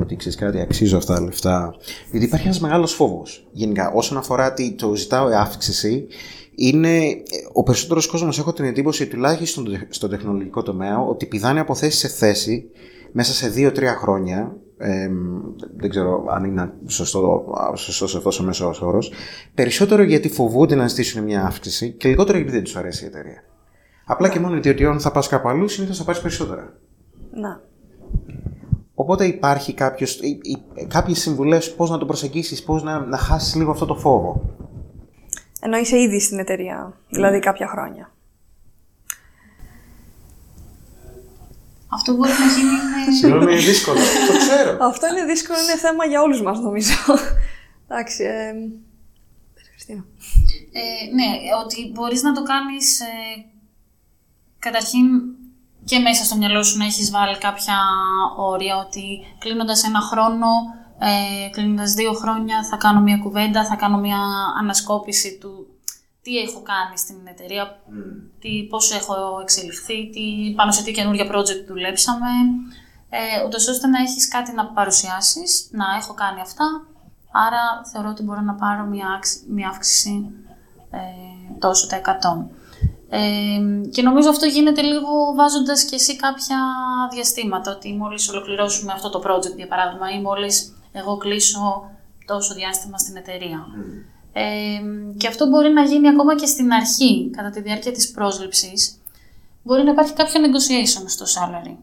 [0.01, 1.75] ότι ξέρεις κάτι, αξίζω αυτά τα λεφτά.
[2.11, 3.49] Γιατί υπάρχει ένας μεγάλος φόβος.
[3.53, 6.07] Γενικά, όσον αφορά τι το ζητάω αύξηση,
[6.55, 7.21] είναι ε,
[7.53, 11.99] ο περισσότερος κόσμος έχω την εντύπωση, τουλάχιστον στο, στο τεχνολογικό τομέα, ότι πηδάνε από θέση
[11.99, 12.71] σε θέση
[13.13, 14.57] μέσα σε 2-3 χρόνια.
[14.79, 15.11] Ε,
[15.77, 19.13] δεν ξέρω αν είναι σωστό, σωστός αυτός ο μέσος όρος.
[19.55, 23.45] Περισσότερο γιατί φοβούνται να ζητήσουν μια αύξηση και λιγότερο γιατί δεν τους αρέσει η εταιρεία.
[24.05, 26.73] Απλά και μόνο διότι όταν θα πας κάπου αλλού, συνήθως θα πάρεις περισσότερα.
[27.31, 27.61] Να.
[28.95, 33.55] Οπότε υπάρχει κάποιος, ή- ή- κάποιες συμβουλές πώς να το προσεγγίσεις, πώς να, να χάσεις
[33.55, 34.43] λίγο αυτό το φόβο;
[35.61, 38.13] Ενώ είσαι ήδη στην εταιρεία, δηλαδή κάποια χρόνια.
[41.89, 43.17] Αυτό που μπορεί να γίνει είναι.
[43.17, 43.99] Συγγνώμη, είναι δύσκολο.
[43.99, 44.77] το ξέρω.
[44.81, 46.95] Αυτό είναι δύσκολο, είναι θέμα για όλους μας νομίζω.
[47.89, 48.53] Εντάξει, ε...
[49.55, 50.05] πες, Χριστίνα.
[50.73, 51.29] Ε, ναι,
[51.65, 53.05] ότι μπορείς να το κάνεις ε,
[54.59, 55.07] καταρχήν
[55.85, 57.77] και μέσα στο μυαλό σου να έχεις βάλει κάποια
[58.37, 59.05] όρια ότι
[59.39, 60.47] κλείνοντας ένα χρόνο,
[60.99, 64.19] ε, κλείνοντας δύο χρόνια θα κάνω μια κουβέντα, θα κάνω μια
[64.61, 65.67] ανασκόπηση του
[66.23, 67.83] τι έχω κάνει στην εταιρεία,
[68.41, 72.31] τι, πώς έχω εξελιχθεί, τι, πάνω σε τι καινούργια project δουλέψαμε,
[73.11, 76.87] ε, ούτως ώστε να έχεις κάτι να παρουσιάσεις, να έχω κάνει αυτά,
[77.33, 80.31] άρα θεωρώ ότι μπορώ να πάρω μια, άξι- μια αύξηση
[80.91, 82.62] ε, τόσο τα 100.
[83.15, 86.59] Ε, και νομίζω αυτό γίνεται λίγο βάζοντας και εσύ κάποια
[87.13, 91.91] διαστήματα, ότι μόλις ολοκληρώσουμε αυτό το project για παράδειγμα ή μόλις εγώ κλείσω
[92.27, 93.67] τόσο διάστημα στην εταιρεία.
[94.33, 94.43] Ε,
[95.17, 99.01] και αυτό μπορεί να γίνει ακόμα και στην αρχή, κατά τη διάρκεια της πρόσληψης.
[99.63, 101.77] Μπορεί να υπάρχει κάποιο negotiation στο salary.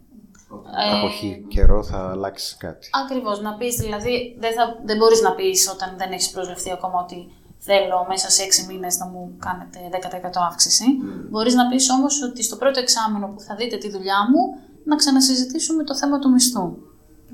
[0.95, 2.89] Από εκεί καιρό θα αλλάξει κάτι.
[3.05, 7.01] Ακριβώς, να πεις δηλαδή, δεν, θα, δεν μπορείς να πεις όταν δεν έχεις προσληφθεί ακόμα
[7.01, 10.86] ότι θέλω μέσα σε 6 μήνες να μου κάνετε 10% αύξηση.
[11.30, 14.41] Μπορείς να πεις όμως ότι στο πρώτο εξάμενο που θα δείτε τη δουλειά μου,
[14.84, 16.78] να ξανασυζητήσουμε το θέμα του μισθού.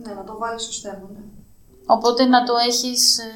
[0.03, 1.23] Ναι, να το βάλεις στο θέμα, ναι.
[1.85, 3.31] Οπότε να το έχεις, ε,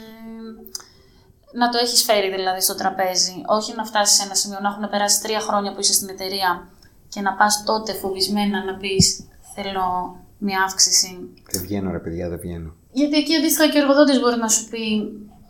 [1.54, 3.44] να το έχεις φέρει δηλαδή στο τραπέζι.
[3.46, 6.68] Όχι να φτάσεις σε ένα σημείο, να έχουν περάσει τρία χρόνια που είσαι στην εταιρεία
[7.10, 11.30] και να πας τότε φοβισμένα να πεις θέλω μια αύξηση.
[11.52, 12.74] Δεν βγαίνω ρε παιδιά, δεν βγαίνω.
[12.92, 14.84] Γιατί εκεί αντίστοιχα και ο εργοδότης μπορεί να σου πει: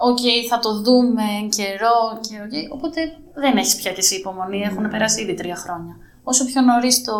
[0.01, 0.17] Οκ,
[0.49, 1.97] θα το δούμε εν καιρό.
[2.21, 2.73] Και, ok».
[2.73, 2.99] Οπότε
[3.33, 4.61] δεν έχει πια και εσύ υπομονή.
[4.61, 5.95] Έχουν περάσει ήδη τρία χρόνια.
[6.23, 7.15] Όσο πιο νωρίς το,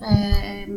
[0.00, 0.72] ε,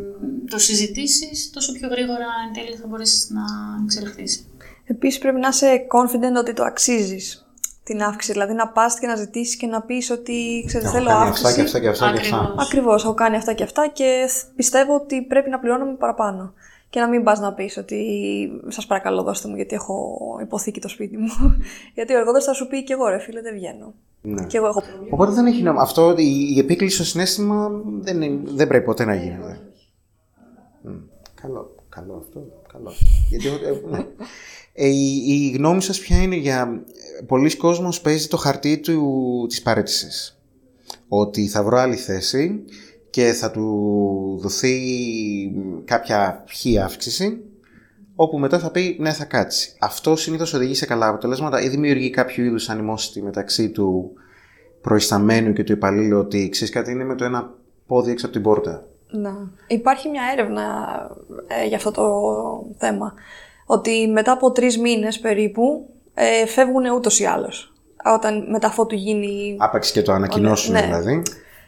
[0.49, 3.41] το συζητήσεις, τόσο πιο γρήγορα εν τέλει θα μπορέσεις να
[3.83, 4.47] εξελιχθείς.
[4.85, 7.47] Επίσης πρέπει να είσαι confident ότι το αξίζεις
[7.83, 8.31] την αύξηση.
[8.31, 11.53] Δηλαδή να πας και να ζητήσεις και να πεις ότι ξέρεις, Έχω θέλω κάνει αυτά
[11.53, 11.77] και αύξηση.
[11.77, 12.37] αυτά και αυτά και αυτά.
[12.37, 12.65] Ακριβώς.
[12.65, 16.53] Ακριβώς, έχω κάνει αυτά και αυτά και θ- πιστεύω ότι πρέπει να πληρώνομαι παραπάνω.
[16.89, 18.01] Και να μην πας να πεις ότι
[18.67, 21.27] σας παρακαλώ δώστε μου γιατί έχω υποθήκη το σπίτι μου.
[21.95, 23.93] γιατί ο εργοδότης θα σου πει και εγώ ρε φίλε δεν βγαίνω.
[24.21, 24.45] Ναι.
[24.45, 25.07] Και εγώ έχω πρόβλημα.
[25.11, 25.81] Οπότε δεν έχει νόημα.
[25.81, 27.69] Αυτό, η, η επίκληση στο συνέστημα
[27.99, 29.59] δεν, είναι- δεν πρέπει ποτέ να γίνεται.
[30.81, 30.91] Μμ,
[31.41, 32.91] Καλό, καλό αυτό, καλό.
[33.29, 34.05] Γιατί, ε, ναι.
[34.73, 36.83] Ε, η, η γνώμη σας ποια είναι για...
[37.25, 40.39] Πολλοί κόσμος παίζει το χαρτί του, της παρέτησης.
[41.07, 42.63] Ότι θα βρω άλλη θέση
[43.17, 44.77] και θα του δοθεί
[45.85, 47.43] κάποια χ αύξηση
[48.15, 49.75] όπου μετά θα πει ναι θα κάτσει.
[49.79, 54.11] Αυτό συνήθως οδηγεί σε καλά αποτελέσματα ή δημιουργεί κάποιο είδους animosity μεταξύ του
[54.81, 57.53] προϊσταμένου και του υπαλλήλου ότι ξέρεις κάτι είναι με το ένα
[57.87, 58.87] πόδι έξω από την πόρτα.
[59.09, 59.51] Να.
[59.67, 60.63] Υπάρχει μια έρευνα
[61.47, 62.03] ε, για αυτό το
[62.77, 63.13] θέμα.
[63.65, 67.73] ότι μετά από τρεις μήνες περίπου ε, φεύγουν ούτως ή άλλως.
[68.15, 69.55] Όταν μετά αφού του γίνει.
[69.59, 70.81] Άπαξ και το ανακοινώσουν Ναι.
[70.81, 71.21] δηλαδή.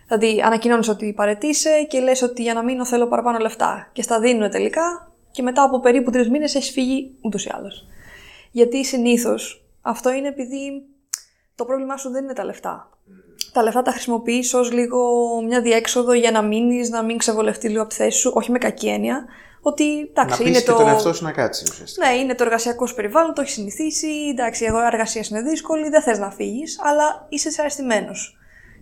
[0.09, 3.89] Δηλαδή, ανακοινώνεις ότι παρετήσει και λες ότι για να μείνω θέλω παραπάνω λεφτά.
[3.93, 7.87] Και στα δίνουν τελικά και μετά από περίπου τρεις μήνες έχει φύγει ούτως ή άλλως.
[8.51, 10.83] Γιατί συνήθως αυτό είναι επειδή
[11.55, 12.89] το πρόβλημά σου δεν είναι τα λεφτά.
[13.53, 15.01] Τα λεφτά τα χρησιμοποιείς ως λίγο
[15.47, 18.31] μια διέξοδο για να μείνεις, να μην ξεβολευτεί λίγο από τη θέση σου.
[18.35, 19.25] Όχι με κακή έννοια.
[19.61, 20.77] Ότι Να εντάξει, πεις είναι και το.
[20.77, 22.07] τον εαυτό σου να κάτσει ουσιαστικά.
[22.07, 24.07] Ναι, είναι το εργασιακό σου περιβάλλον, το έχεις συνηθίσει.
[24.31, 28.11] Εντάξει, η αγορά εργασία είναι δύσκολη, δεν θες να φύγεις, αλλά είσαι δυσαρεστημένο.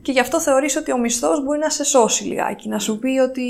[0.02, 3.18] Και γι' αυτό θεωρείς ότι ο μισθός μπορεί να σε σώσει λιγάκι, να σου πει
[3.20, 3.44] ότι.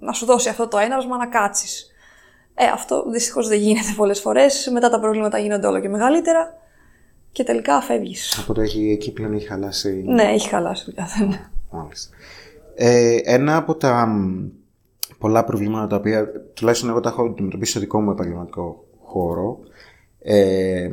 [0.00, 1.86] να σου δώσει αυτό το έναυσμα να κάτσεις.
[2.54, 4.68] Ε, αυτό δυστυχώς δεν γίνεται πολλές φορές.
[4.72, 6.54] Μετά τα προβλήματα γίνονται όλο και μεγαλύτερα
[7.32, 8.38] και τελικά φεύγεις.
[8.42, 10.02] Από το έχει, εκεί πλέον έχει χαλάσει.
[10.06, 11.08] Ναι, έχει χαλάσει δουλειά.
[11.18, 12.16] δεν- Μάλιστα.
[12.74, 14.44] Ε, ένα από τα μ,
[15.18, 19.58] πολλά προβλήματα τα οποία τουλάχιστον εγώ τα έχω αντιμετωπίσει στο δικό μου επαγγελματικό χώρο.
[20.18, 20.90] Ε,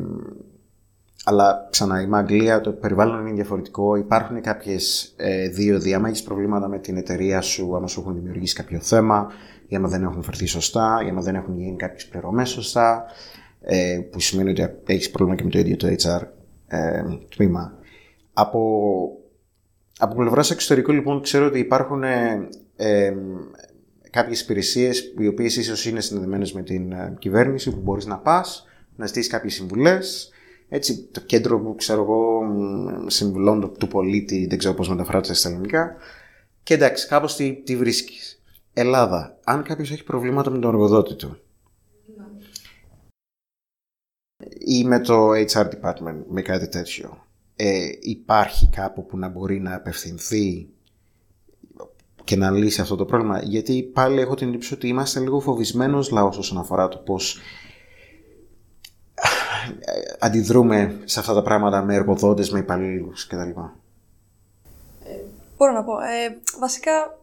[1.24, 3.96] αλλά ξανά, είμαι Αγγλία, το περιβάλλον είναι διαφορετικό.
[3.96, 5.94] Υπάρχουν κάποιες ε, δίωδοι.
[5.94, 9.32] Άμα έχει προβλήματα με την εταιρεία σου, άμα σου έχουν δημιουργήσει κάποιο θέμα,
[9.68, 13.06] ή άμα δεν έχουν φερθεί σωστά, ή άμα δεν έχουν γίνει κάποιες πληρωμές σωστά,
[13.62, 16.22] ε, που σημαίνει ότι έχεις πρόβλημα και με το ίδιο το HR
[16.68, 17.04] ε,
[17.36, 17.74] τμήμα.
[18.34, 18.60] Από
[20.02, 23.14] από πλευράς εξωτερικού, λοιπόν, ξέρω ότι υπάρχουν ε, ε,
[24.10, 28.68] κάποιες υπηρεσίες οι οποίες ίσως είναι συνδεδεμένες με την ε, κυβέρνηση που μπορείς να πας,
[28.96, 30.32] να ζητήσει κάποιες συμβουλές.
[30.70, 35.34] Έτσι, το κέντρο που ξέρω εγώ μ, συμβουλών του, του πολίτη, δεν ξέρω πώς μεταφράζεται
[35.34, 35.96] στα ελληνικά.
[36.64, 38.42] Και εντάξει, κάπως τι, τι βρίσκεις.
[38.74, 41.38] Ελλάδα, αν κάποιος έχει προβλήματα με τον εργοδότη του
[44.60, 49.76] ή με το HR department, με κάτι τέτοιο, ε, υπάρχει κάπου που να μπορεί να
[49.76, 50.70] απευθυνθεί
[52.24, 56.10] και να λύσει αυτό το πρόβλημα; Γιατί πάλι έχω την εντύπωση ότι είμαστε λίγο φοβισμένος
[56.10, 57.42] λαός όσον αφορά το πώς ε,
[60.20, 63.60] αντιδρούμε σε αυτά τα πράγματα με εργοδότες, με υπαλλήλους κτλ.
[65.58, 65.94] Μπορώ να πω.
[66.00, 67.18] Ε, βασικά,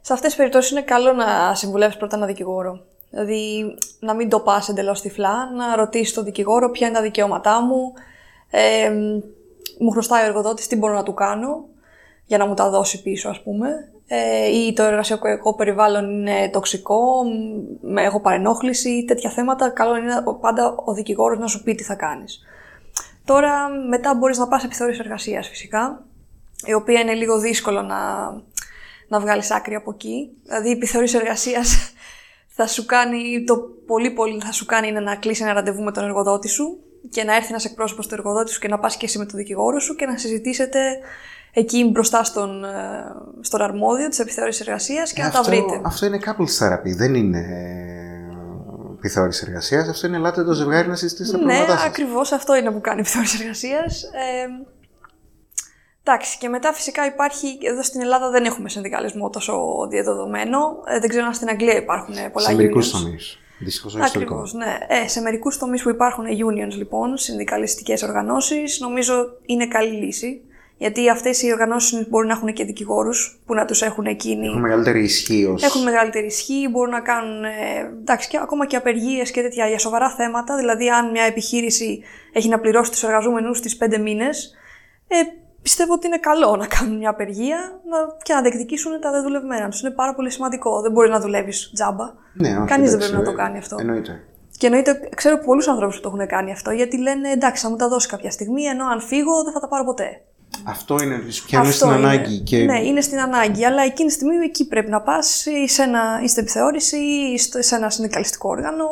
[0.00, 2.80] σε αυτές τις περιπτώσεις είναι καλό να συμβουλεύεις πρώτα ένα δικηγόρο.
[3.10, 7.62] Δηλαδή, να μην το πας εντελώς τυφλά, να ρωτήσεις τον δικηγόρο ποια είναι τα δικαιώματά
[7.62, 7.92] μου,
[8.50, 8.90] ε,
[9.78, 11.64] μου χρωστάει ο εργοδότης, τι μπορώ να του κάνω
[12.26, 13.90] για να μου τα δώσει πίσω, ας πούμε.
[14.08, 17.22] Ε, ή το εργασιακό περιβάλλον είναι τοξικό,
[17.80, 19.70] μ, έχω παρενόχληση, τέτοια θέματα.
[19.70, 22.40] Καλό είναι πάντα ο δικηγόρος να σου πει τι θα κάνεις.
[23.24, 26.04] Τώρα, μετά μπορείς να πας σε επιθεώρηση εργασίας, φυσικά,
[26.64, 28.30] η οποία είναι λίγο δύσκολο να,
[29.08, 30.30] να βγάλεις άκρη από εκεί.
[30.42, 31.92] Δηλαδή, η επιθεώρηση εργασίας
[32.56, 35.92] θα σου κάνει, το πολύ πολύ θα σου κάνει είναι να κλείσει ένα ραντεβού με
[35.92, 36.78] τον εργοδότη σου
[37.10, 39.38] και να έρθει ένας εκπρόσωπος του εργοδότη σου και να πας και εσύ με τον
[39.38, 40.78] δικηγόρο σου και να συζητήσετε
[41.52, 42.68] εκεί μπροστά στον, ε,
[43.40, 45.80] στον αρμόδιο της επιθεώρησης εργασίας και να τα αυτό, βρείτε.
[45.84, 49.88] αυτό είναι couples therapy, δεν είναι ε, επιθεώρηση εργασίας.
[49.88, 51.86] Αυτό είναι ελάτε το ζευγάρι να συζητήσει τα Ναι, προβλήματά σας.
[51.86, 54.02] ακριβώς αυτό είναι που κάνει η επιθεώρηση εργασίας.
[54.02, 54.46] Ε,
[56.02, 57.58] εντάξει, και μετά φυσικά υπάρχει.
[57.62, 59.54] Εδώ στην Ελλάδα δεν έχουμε συνδικαλισμό τόσο
[59.90, 60.58] διαδεδομένο.
[60.86, 63.00] Ε, δεν ξέρω αν στην Αγγλία υπάρχουν πολλά Σε μερικούς unions.
[63.02, 63.38] τομείς.
[63.58, 64.64] Δυστυχώς όχι στο Ακριβώς, δικό.
[64.64, 64.78] ναι.
[64.88, 70.40] Ε, σε μερικούς τομείς που υπάρχουν unions, λοιπόν, συνδικαλιστικές οργανώσεις, νομίζω είναι καλή λύση.
[70.78, 74.46] Γιατί αυτές οι οργανώσεις μπορεί να έχουν και δικηγόρους που να τους έχουν εκείνοι.
[74.46, 75.62] Έχουν μεγαλύτερη ισχύ ως...
[75.62, 77.50] Έχουν μεγαλύτερη ισχύ, μπορούν να κάνουν ε,
[78.00, 80.56] εντάξει, και ακόμα και απεργίες και τέτοια για σοβαρά θέματα.
[80.56, 82.02] Δηλαδή, αν μια επιχείρηση
[82.32, 84.54] έχει να πληρώσει τους εργαζόμενους της πέντε μήνες,
[85.08, 85.16] ε,
[85.66, 87.58] πιστεύω ότι είναι καλό να κάνουν μια απεργία
[87.90, 89.80] να, και να διεκδικήσουν τα δεδουλευμένα τους.
[89.80, 90.80] Είναι πάρα πολύ σημαντικό.
[90.80, 92.04] Δεν μπορεί να δουλεύεις τζάμπα.
[92.32, 93.76] Ναι, όχι, Κανείς δεν εντάξει, πρέπει να το ε, κάνει αυτό.
[93.80, 94.24] Εννοείται.
[94.58, 97.76] Και εννοείται, ξέρω πολλούς ανθρώπους που το έχουν κάνει αυτό, γιατί λένε εντάξει, θα μου
[97.76, 100.20] τα δώσει κάποια στιγμή, ενώ αν φύγω δεν θα τα πάρω ποτέ.
[100.64, 102.06] Αυτό είναι, πιάνει Αυτό στην είναι.
[102.06, 102.38] ανάγκη.
[102.38, 102.56] Και...
[102.64, 106.20] Ναι, είναι στην ανάγκη, αλλά εκείνη τη στιγμή εκεί πρέπει να πας ή, σε ένα-
[106.22, 108.84] ή στην επιθεώρηση ή στο- σε ένα συνδικαλιστικό όργανο.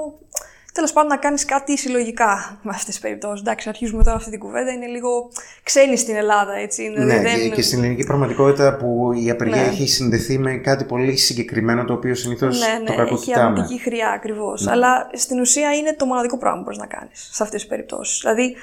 [0.75, 3.41] Τέλος πάντων, να κάνεις κάτι συλλογικά με αυτές τις περιπτώσεις.
[3.41, 5.31] Εντάξει, αρχίζουμε τώρα αυτή την κουβέντα, είναι λίγο
[5.63, 6.83] ξένη στην Ελλάδα, έτσι.
[6.89, 9.69] Ναι, δηλαδή και- δεν- και στην ελληνική πραγματικότητα που η απεργία Ναι.
[9.69, 13.45] έχει συνδεθεί με κάτι πολύ συγκεκριμένο το οποίο συνήθως ναι, το ναι, έχει κακοκοιτάμε.
[13.61, 14.67] αρνητική χροιά ακριβώς.
[14.67, 18.21] Αλλά στην ουσία είναι το μοναδικό πράγμα που μπορείς να κάνεις σε αυτές τις περιπτώσεις.
[18.21, 18.57] Δηλαδή,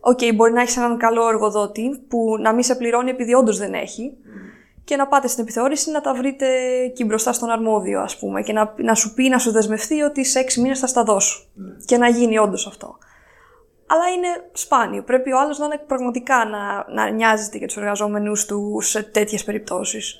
[0.00, 3.74] οκ, μπορεί να έχεις έναν καλό εργοδότη που να μην σε πληρώνει επειδή όντως δεν
[3.74, 4.12] έχει
[4.90, 6.46] και να πάτε στην επιθεώρηση να τα βρείτε
[6.84, 10.24] εκεί μπροστά στον αρμόδιο, ας πούμε, και να, να σου πει, να σου δεσμευτεί ότι
[10.24, 11.46] σε έξι μήνες θα στα δώσω.
[11.84, 12.98] Και να γίνει όντως αυτό.
[13.86, 15.02] Αλλά είναι σπάνιο.
[15.02, 19.44] Πρέπει ο άλλος να είναι πραγματικά να, να νοιάζεται για τους εργαζόμενους του σε τέτοιες
[19.44, 20.16] περιπτώσεις.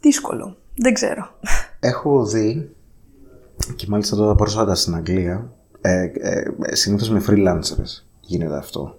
[0.00, 0.56] Δύσκολο.
[0.76, 1.38] Δεν ξέρω.
[1.80, 2.74] Έχω δει
[3.76, 8.98] και μάλιστα τώρα πρόσφατα στην Αγγλία ε, ε, συνήθως με freelancers γίνεται αυτό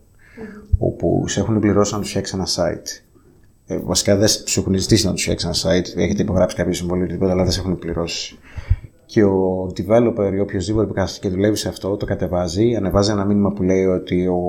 [0.77, 3.12] όπου σε έχουν πληρώσει να τους φτιάξει ένα site
[3.67, 7.05] ε, βασικά δεν σου έχουν ζητήσει να τους φτιάξεις ένα site έχετε υπογράψει κάποιο συμβόλαιο
[7.05, 8.37] ή τίποτα αλλά δεν σε έχουν πληρώσει
[9.13, 13.25] και ο developer ή οποιοδήποτε που κάθεται και δουλεύει σε αυτό, το κατεβάζει, ανεβάζει ένα
[13.25, 14.39] μήνυμα που λέει ότι ο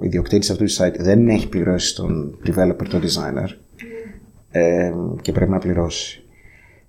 [0.00, 3.48] ιδιοκτήτης αυτού του site δεν έχει πληρώσει τον developer, τον designer
[4.50, 6.24] ε, και πρέπει να πληρώσει.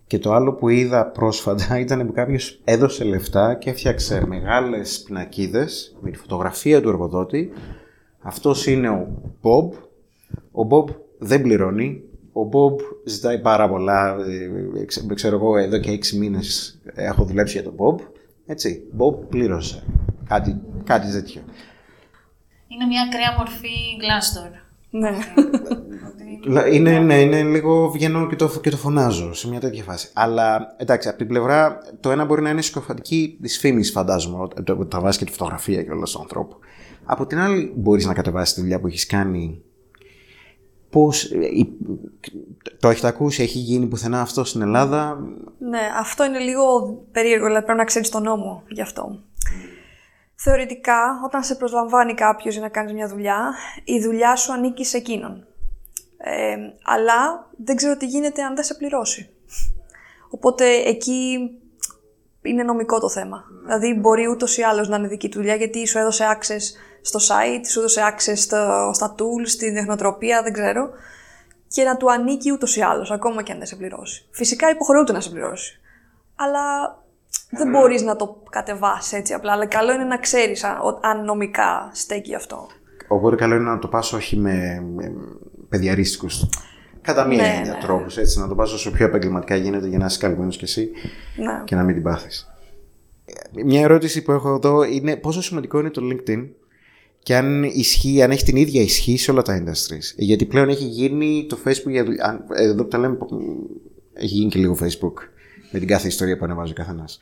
[0.07, 5.97] Και το άλλο που είδα πρόσφατα ήταν που κάποιος έδωσε λεφτά και έφτιαξε μεγάλες πινακίδες
[6.01, 7.49] με τη φωτογραφία του εργοδότη.
[8.19, 9.07] Αυτός είναι ο
[9.41, 9.77] Bob.
[10.51, 12.03] Ο Bob δεν πληρώνει,
[12.33, 14.15] ο Bob ζητάει πάρα πολλά.
[15.09, 18.01] Ε, ξέρω εγώ, εδώ και έξι μήνες έχω δουλέψει για τον Bob.
[18.45, 18.83] Έτσι.
[18.97, 19.83] Bob πλήρωσε.
[20.27, 21.41] Κάτι, κάτι τέτοιο.
[22.67, 24.51] Είναι μια ακραία μορφή Glassdoor.
[24.89, 25.09] Ναι.
[26.73, 30.09] είναι, ναι, είναι λίγο βγαίνω και το, και το φωνάζω σε μια τέτοια φάση.
[30.13, 34.85] Αλλά εντάξει, από την πλευρά το ένα μπορεί να είναι συκοφαντική τη φήμη, φαντάζομαι, το,
[34.85, 36.57] τα βάζεις και τη φωτογραφία και όλα στον ανθρώπου.
[37.03, 39.61] Από την άλλη, μπορείς να κατεβάσεις τη δουλειά που έχεις κάνει
[40.89, 41.49] Πώς, ε,
[42.79, 45.19] το έχετε ακούσει, έχει γίνει πουθενά αυτό στην Ελλάδα.
[45.59, 49.19] Ναι, αυτό είναι λίγο περίεργο, δηλαδή πρέπει να ξέρεις τον νόμο γι' αυτό.
[50.35, 54.97] Θεωρητικά, όταν σε προσλαμβάνει κάποιος για να κάνεις μια δουλειά, η δουλειά σου ανήκει σε
[54.97, 55.47] εκείνον.
[56.17, 59.29] Ε, αλλά δεν ξέρω τι γίνεται αν δεν σε πληρώσει.
[60.29, 61.39] Οπότε εκεί
[62.41, 63.43] είναι νομικό το θέμα.
[63.63, 66.61] Δηλαδή μπορεί ούτως ή άλλως να είναι δική του δουλειά γιατί σου έδωσε access
[67.01, 70.89] στο site, σου έδωσε access στο, στα tools, στην τεχνοτροπία, δεν ξέρω.
[71.67, 74.25] Και να του ανήκει ούτως ή άλλως, ακόμα και αν δεν σε πληρώσει.
[74.31, 75.79] Φυσικά υποχρεούται να σε πληρώσει.
[76.35, 76.95] Αλλά
[77.49, 79.51] δεν μπορείς να το κατεβάσεις έτσι απλά.
[79.51, 80.63] Αλλά καλό είναι να ξέρεις
[81.01, 82.67] αν, νομικά στέκει αυτό.
[83.07, 85.13] Οπότε καλό είναι να το πας όχι με, με
[85.69, 86.49] παιδιαρίστικους.
[87.01, 87.79] Κατά μία ναι, έννοια ναι.
[87.79, 90.91] τρόπους, έτσι, να το πας όσο πιο επαγγελματικά γίνεται για να είσαι καλυμμένος κι εσύ
[91.35, 91.61] ναι.
[91.63, 92.51] και να μην την πάθεις.
[93.65, 96.47] Μια ερώτηση που έχω εδώ είναι πόσο σημαντικό είναι το LinkedIn
[97.23, 100.15] και αν ισχύει, αν έχει την ίδια ισχύ σε όλα τα industries.
[100.15, 102.45] Γιατί πλέον έχει γίνει το Facebook για δουλειά.
[102.55, 103.17] Εδώ που τα λέμε,
[104.13, 105.13] έχει γίνει και λίγο Facebook
[105.71, 107.19] με την κάθε ιστορία που ανεβάζει ο καθένας.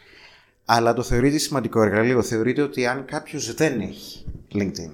[0.65, 2.21] Αλλά το θεωρείται σημαντικό εργαλείο.
[2.21, 4.91] Θεωρείται ότι αν κάποιος δεν έχει LinkedIn,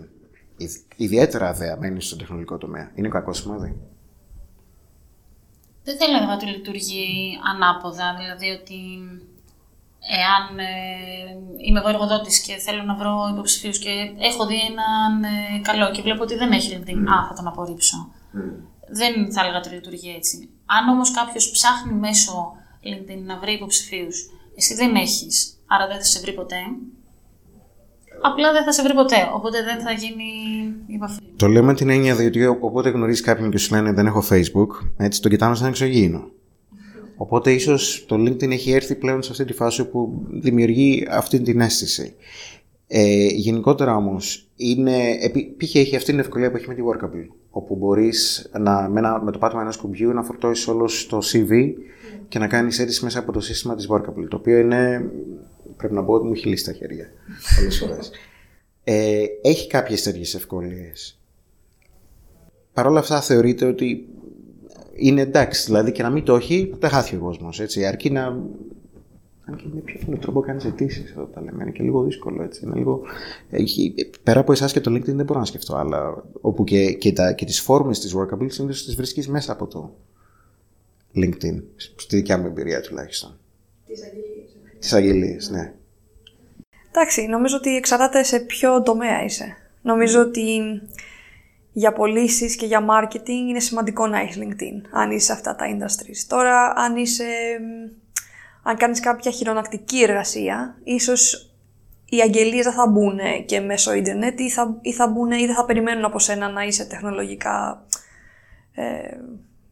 [0.95, 3.75] ιδιαίτερα δε μένει στο τεχνολογικό τομέα, είναι κακό σημάδι;
[5.83, 8.75] Δεν θέλω να ότι λειτουργεί ανάποδα, δηλαδή ότι
[10.19, 10.65] εάν ε,
[11.65, 13.89] είμαι εγώ εργοδότης και θέλω να βρω υποψηφίους και
[14.29, 17.13] έχω δει έναν ε, καλό και βλέπω ότι δεν έχει LinkedIn, mm.
[17.13, 17.97] α, θα τον απορρίψω.
[18.11, 18.53] Mm.
[18.99, 20.49] Δεν θα έλεγα ότι λειτουργεί έτσι.
[20.65, 22.51] Αν όμως κάποιος ψάχνει μέσω
[22.89, 26.61] LinkedIn να βρει υποψηφίους, εσύ δεν έχεις, άρα δεν θα σε βρει ποτέ,
[28.21, 30.23] Απλά δεν θα σε βρει ποτέ, οπότε δεν θα γίνει
[30.87, 31.19] η επαφή.
[31.35, 34.67] Το λέω με την έννοια διότι όποτε γνωρίζεις κάποιον και σου λένε δεν έχω Facebook,
[34.97, 36.29] έτσι το κοιτάμε σαν εξωγήινο.
[37.21, 41.61] Οπότε ίσως το LinkedIn έχει έρθει πλέον σε αυτή τη φάση που δημιουργεί αυτή την
[41.61, 42.15] αίσθηση.
[42.87, 44.49] Ε, γενικότερα όμως,
[45.57, 45.75] π.χ.
[45.75, 48.49] έχει αυτή την ευκολία που έχει με τη Workable, όπου μπορείς
[48.89, 51.73] με, με το πάτημα ενός κουμπιού να φορτώσεις όλος το CV
[52.27, 55.11] και να κάνεις αίτηση μέσα από το σύστημα της Workable, το οποίο είναι,
[55.77, 57.11] πρέπει να πω ότι μου έχει λύσει τα χέρια
[57.55, 58.11] πολλές φορές.
[58.83, 61.19] Ε, έχει κάποιες τέτοιες ευκολίες.
[62.73, 64.07] Παρ' όλα αυτά θεωρείται ότι
[65.01, 65.65] είναι εντάξει.
[65.65, 67.61] Δηλαδή και να μην το έχει, δεν χάθει ο κόσμος.
[67.87, 68.25] Αρκεί να.
[69.45, 71.63] Αν και με πιο φθηνό τρόπο κάνει αιτήσει εδώ τα λέμε.
[71.63, 72.65] Είναι και λίγο δύσκολο έτσι.
[72.65, 73.01] Είναι λίγο...
[73.49, 73.93] Έχει...
[74.23, 76.23] Πέρα από εσάς και το LinkedIn δεν μπορώ να σκεφτώ άλλα.
[76.41, 79.93] Όπου και, και, τα, και τις φόρμες της Workable συνήθω τι βρίσκεις μέσα από το
[81.15, 81.61] LinkedIn.
[81.95, 83.37] Στη δικιά μου εμπειρία τουλάχιστον.
[83.87, 84.57] Τις αγγελίες.
[84.79, 85.73] Τις αγγελίες, ναι.
[86.89, 89.57] Εντάξει, νομίζω ότι εξαρτάται σε ποιο τομέα είσαι.
[89.81, 90.61] Νομίζω ότι
[91.71, 95.65] για πωλήσεις και για marketing είναι σημαντικό να έχεις LinkedIn, αν είσαι σε αυτά τα
[95.65, 96.25] industries.
[96.27, 97.25] Τώρα, αν είσαι,
[98.63, 101.51] αν κάνεις κάποια χειρονακτική εργασία, ίσως
[102.05, 105.55] οι αγγελίες δεν θα μπουν και μέσω ίντερνετ ή θα, ή θα μπουν ή δεν
[105.55, 107.85] θα περιμένουν από σένα να είσαι τεχνολογικά,
[108.73, 109.17] ε,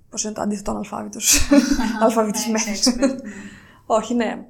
[0.10, 1.50] πώς είναι το αντίθετο αλφάβητος,
[2.04, 2.84] αλφαβητισμένος.
[3.86, 4.45] Όχι, ναι.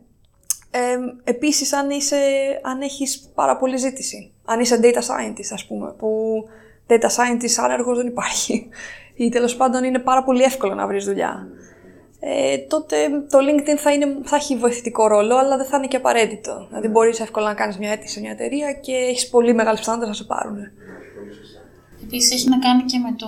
[0.72, 2.18] Ε, επίσης, αν, είσαι,
[2.64, 6.44] αν έχεις πάρα πολύ ζήτηση, αν είσαι data scientist, ας πούμε, που
[6.90, 8.68] data scientist άνεργος δεν υπάρχει.
[9.16, 11.48] Ή τέλος πάντων είναι πάρα πολύ εύκολο να βρεις δουλειά.
[12.20, 12.96] Ε, τότε
[13.30, 16.66] το LinkedIn θα, είναι, θα έχει βοηθητικό ρόλο, αλλά δεν θα είναι και απαραίτητο.
[16.68, 20.10] Δηλαδή, μπορείς εύκολα να κάνεις μια αίτηση σε μια εταιρεία και έχεις πολύ μεγάλες πιθανότητες
[20.10, 20.58] να σε πάρουν.
[22.04, 23.28] Επίσης, έχει να κάνει και με το.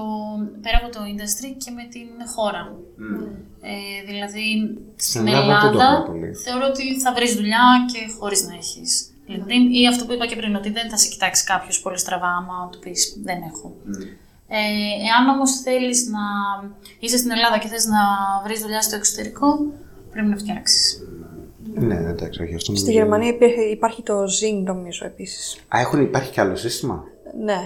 [0.61, 2.73] πέρα από το industry και με την χώρα.
[2.73, 3.27] Mm.
[3.61, 6.05] Ε, δηλαδή, στην Ελλάδα,
[6.43, 10.35] θεωρώ ότι θα βρεις δουλειά και χωρίς να έχεις LinkedIn ή αυτό που είπα και
[10.35, 13.75] πριν, ότι δεν θα σε κοιτάξει κάποιος πολύ στραβά άμα του πεις δεν έχω.
[13.87, 14.05] Mm.
[14.47, 14.57] Ε,
[15.09, 16.19] εάν όμως θέλεις να
[16.99, 18.01] είσαι στην Ελλάδα και θες να
[18.43, 19.59] βρεις δουλειά στο εξωτερικό,
[20.11, 21.05] πρέπει να φτιάξεις.
[21.73, 22.75] Ναι, εντάξει, όχι αυτό.
[22.75, 25.57] Στη Γερμανία υπάρχει, υπάρχει το Zing, νομίζω επίσης.
[25.75, 27.03] Α, έχουν, υπάρχει και άλλο σύστημα;
[27.43, 27.59] Ναι.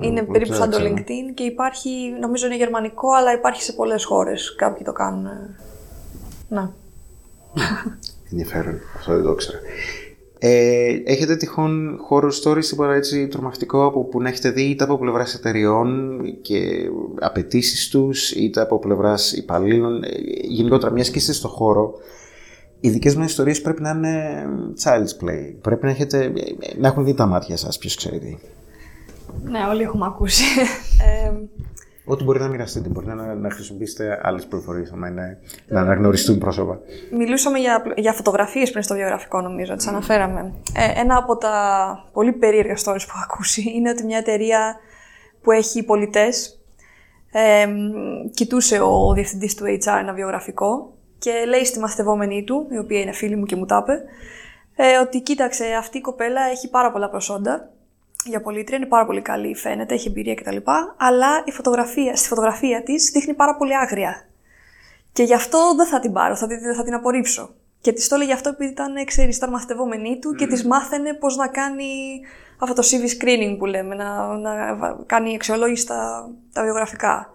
[0.00, 4.04] Ε, είναι περίπου σαν το LinkedIn και υπάρχει, νομίζω είναι γερμανικό, αλλά υπάρχει σε πολλές
[4.04, 4.54] χώρες.
[4.54, 5.28] Κάποιοι το κάνουν.
[6.48, 6.68] Ναι.
[8.30, 8.80] Ενδιαφέρον.
[8.96, 9.58] Αυτό δεν το ήξερα.
[10.38, 14.98] Ε, έχετε τυχόν χώρο stories τίποτα έτσι τρομακτικό από που να έχετε δει είτε από
[14.98, 20.02] πλευράς εταιριών και απαιτήσεις τους, είτε από πλευράς υπαλλήλων.
[20.02, 20.08] Ε,
[20.42, 21.94] γενικότερα, μιας και είστε στο χώρο,
[22.80, 24.44] οι δικές μου ιστορίες πρέπει να είναι
[24.84, 25.54] child's play.
[25.60, 26.32] Πρέπει να, έχετε,
[26.78, 28.38] να έχουν δει τα μάτια σας, ποιος ξέρει.
[29.42, 30.44] Ναι, όλοι έχουμε ακούσει.
[31.06, 31.32] Ε,
[32.08, 34.92] Ό,τι μπορεί να μοιραστείτε, μπορεί να, να χρησιμοποιήσετε άλλες πληροφορίες,
[35.66, 36.80] να αναγνωριστούν πρόσωπα.
[37.12, 40.52] Μιλούσαμε για, για φωτογραφίες πριν στο βιογραφικό, νομίζω, τι αναφέραμε.
[40.74, 41.54] Ε, ένα από τα
[42.12, 44.76] πολύ περίεργα stories που έχω ακούσει είναι ότι μια εταιρεία
[45.42, 46.60] που έχει πολιτές
[47.32, 47.66] ε,
[48.30, 53.12] κοιτούσε ο διευθυντής του HR ένα βιογραφικό και λέει στη μαθητευόμενη του, η οποία είναι
[53.12, 54.02] φίλη μου και μου τα είπε,
[54.76, 57.70] ε, ότι κοίταξε, αυτή η κοπέλα έχει πάρα πολλά προσόντα
[58.28, 60.56] για πολίτρια, είναι πάρα πολύ καλή, φαίνεται, έχει εμπειρία κτλ.
[60.96, 64.28] Αλλά η φωτογραφία, στη φωτογραφία της δείχνει πάρα πολύ άγρια.
[65.12, 66.46] Και γι' αυτό δεν θα την πάρω, θα,
[66.76, 67.54] θα την απορρίψω.
[67.80, 71.36] Και της το έλεγε αυτό επειδή ήταν, ξέρεις, ήταν μαθητευόμενη του και της μάθαινε πώς
[71.36, 72.20] να κάνει
[72.58, 74.52] αυτό το CV screening που λέμε, να, να
[75.06, 77.30] κάνει αξιολόγηση τα, τα βιογραφικά.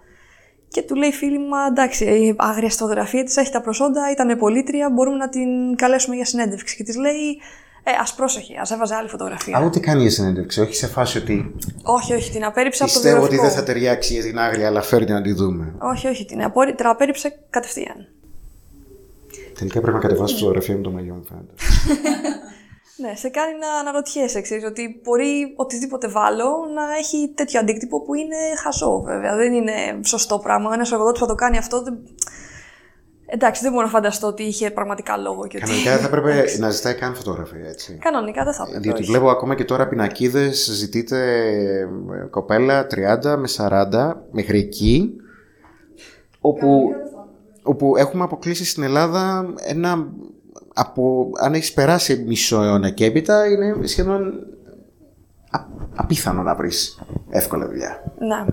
[0.68, 4.38] Και του λέει η φίλη μου, εντάξει, η άγρια φωτογραφία της έχει τα προσόντα, ήταν
[4.38, 6.76] πολίτρια, μπορούμε να την καλέσουμε για συνέντευξη.
[6.76, 7.42] Και της λέει,
[7.84, 9.58] ε, ας πρόσεχε, ας έβαζε άλλη φωτογραφία.
[9.58, 11.56] Α, ούτε κάνει για συνέντευξη, όχι σε φάση ότι.
[11.84, 14.82] Όχι, όχι, την απέρριψε από το Πιστεύω ότι δεν θα ταιριάξει για την άγρια, αλλά
[14.82, 15.74] φέρνει να τη δούμε.
[15.80, 16.76] Όχι, όχι, την, απόρρι...
[16.76, 18.08] την απέρριψε κατευθείαν.
[19.58, 21.54] Τελικά πρέπει να κατεβάσει φωτογραφία με το μαγιό μου, φαίνεται.
[23.02, 28.14] ναι, σε κάνει να αναρωτιέσαι, ξέρεις, ότι μπορεί οτιδήποτε βάλω να έχει τέτοιο αντίκτυπο που
[28.14, 29.36] είναι χαζό, βέβαια.
[29.36, 29.74] Δεν είναι
[30.06, 30.74] σωστό πράγμα.
[30.74, 31.98] Ένας εργοδότης που θα το κάνει αυτό δεν...
[33.34, 35.48] Εντάξει, δεν μπορώ να φανταστώ ότι είχε πραγματικά λόγο.
[35.48, 37.98] Και Κανονικά δεν θα έπρεπε να ζητάει καν φωτογραφία, έτσι.
[38.02, 38.80] Κανονικά δεν θα έπρεπε.
[38.80, 41.18] Διότι βλέπω ακόμα και τώρα πινακίδες, ζητείτε
[42.22, 45.16] ε, κοπέλα 30 με 40 μέχρι εκεί.
[46.40, 46.90] Όπου,
[47.64, 50.08] όπου έχουμε αποκλείσει στην Ελλάδα ένα.
[50.74, 54.34] Από, αν έχεις περάσει μισό αιώνα και έπειτα, είναι σχεδόν
[55.96, 58.14] απίθανο να βρεις εύκολα δουλειά.
[58.20, 58.46] Ναι.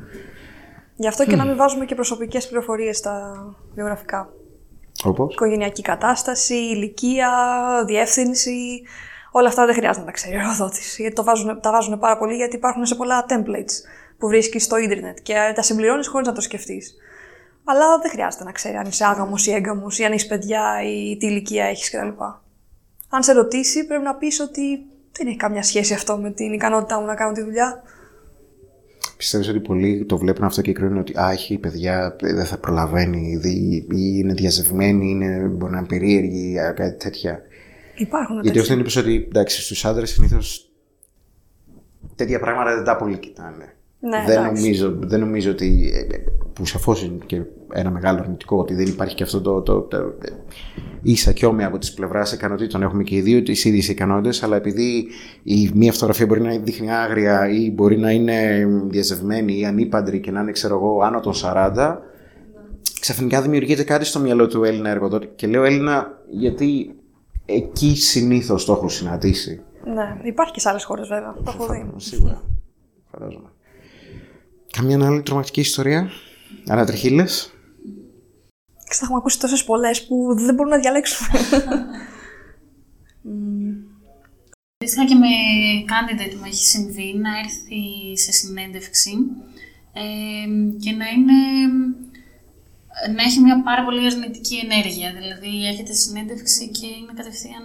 [0.97, 4.29] Γι' αυτό και να μην βάζουμε και προσωπικές πληροφορίες στα βιογραφικά.
[5.05, 7.31] Όπως; Οικογενειακή κατάσταση, ηλικία,
[7.87, 8.83] διεύθυνση.
[9.31, 10.97] Όλα αυτά δεν χρειάζεται να τα ξέρει ο εργοδότης.
[10.99, 13.73] Γιατί το βάζουν, τα βάζουν πάρα πολύ γιατί υπάρχουν σε πολλά templates
[14.19, 16.95] που βρίσκεις στο ίντερνετ και τα συμπληρώνεις χωρίς να το σκεφτείς.
[17.65, 21.17] Αλλά δεν χρειάζεται να ξέρει αν είσαι άγαμος ή έγκαμος ή αν έχεις παιδιά ή
[21.17, 22.23] τι ηλικία έχεις κτλ.
[23.09, 27.01] Αν σε ρωτήσει, πρέπει να πεις ότι δεν έχει καμιά σχέση αυτό με την ικανότητά
[27.01, 27.83] μου να κάνω τη δουλειά.
[29.17, 33.41] Πιστεύεις ότι πολλοί το βλέπουν αυτό και κρίνουν ότι α, έχει παιδιά, δεν θα προλαβαίνει,
[33.43, 37.43] ή είναι διαζευμένη, είναι, μπορεί να είναι περίεργη, κάτι τέτοια.
[37.97, 40.71] Υπάρχουν Γιατί αυτό είναι ότι εντάξει, στους άντρες συνήθως
[42.15, 43.78] τέτοια πράγματα δεν τα πολύ κοιτάνε.
[44.01, 45.91] Ναι, δεν, νομίζω, δεν νομίζω ότι.
[45.95, 46.17] Ε,
[46.53, 47.43] που σαφώ είναι και
[47.73, 50.15] ένα μεγάλο αρνητικό ότι δεν υπάρχει και αυτό το, το, το, το
[51.03, 52.83] ίσα και όμοια από τη πλευρά ικανοτήτων.
[52.83, 55.07] Έχουμε και οι δύο τι ίδιε ικανότητε, αλλά επειδή
[55.43, 60.31] η μία φωτογραφία μπορεί να δείχνει άγρια ή μπορεί να είναι διαζευμένη ή ανήπαντρη και
[60.31, 61.97] να είναι, ξέρω εγώ, άνω των 40,
[63.01, 65.31] ξαφνικά δημιουργείται κάτι στο μυαλό του Έλληνα εργοδότη.
[65.37, 66.95] Και λέω Έλληνα γιατί
[67.47, 69.63] εκεί συνήθω το έχω συναντήσει.
[69.85, 71.35] Ναι, υπάρχει και σε άλλε χώρε βέβαια.
[71.45, 71.93] Το έχω δει.
[71.97, 72.43] Σίγουρα.
[73.11, 73.49] Φαντάζομαι.
[74.71, 76.11] Καμία άλλη τρομακτική ιστορία;
[76.67, 77.53] Ανατριχίλες;
[78.89, 81.29] Θα έχουμε ακούσει τόσες πολλές που δεν μπορούμε να διαλέξουμε.
[84.81, 85.27] Αντίστοιχα και με
[85.91, 89.13] candidate μου έχει συμβεί να έρθει σε συνέντευξη
[89.93, 90.03] ε,
[90.79, 91.39] και να είναι
[93.17, 95.13] να έχει μια πάρα πολύ αρνητική ενέργεια.
[95.13, 97.65] Δηλαδή, έρχεται στη συνέντευξη και είναι κατευθείαν.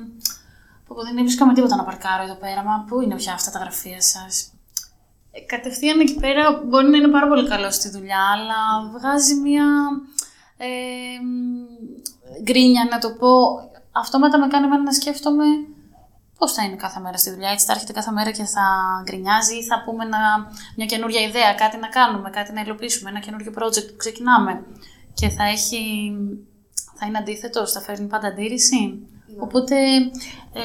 [0.85, 2.63] Που δεν βρίσκαμε τίποτα να παρκάρω εδώ πέρα.
[2.63, 4.53] Μα πού είναι πια αυτά τα γραφεία σας;
[5.35, 9.67] Ε, κατευθείαν εκεί πέρα μπορεί να είναι πάρα πολύ καλό στη δουλειά, αλλά βγάζει μια
[10.57, 10.67] ε,
[12.43, 13.31] γκρίνια, να το πω.
[13.91, 15.45] Αυτό μετά με κάνει να σκέφτομαι
[16.37, 17.49] πώς θα είναι κάθε μέρα στη δουλειά.
[17.49, 18.65] Έτσι θα έρχεται κάθε μέρα και θα
[19.03, 20.19] γκρινιάζει ή θα πούμε να,
[20.75, 24.65] μια καινούργια ιδέα, κάτι να κάνουμε, κάτι να υλοποιήσουμε, ένα καινούργιο project που ξεκινάμε.
[25.13, 25.81] Και θα έχει.
[26.93, 28.79] θα είναι αντίθετο, θα φέρνει πάντα αντίρρηση.
[28.85, 29.43] Ναι.
[29.43, 29.75] Οπότε.
[30.53, 30.61] Ε,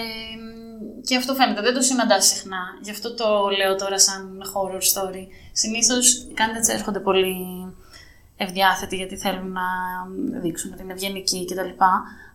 [1.07, 2.63] και αυτό φαίνεται, δεν το συναντάς συχνά.
[2.83, 3.27] Γι' αυτό το
[3.59, 5.25] λέω τώρα σαν horror story.
[5.53, 7.37] Συνήθως οι candidates έρχονται πολύ
[8.37, 9.67] ευδιάθετοι γιατί θέλουν να
[10.41, 11.85] δείξουν ότι είναι ευγενικοί κτλ.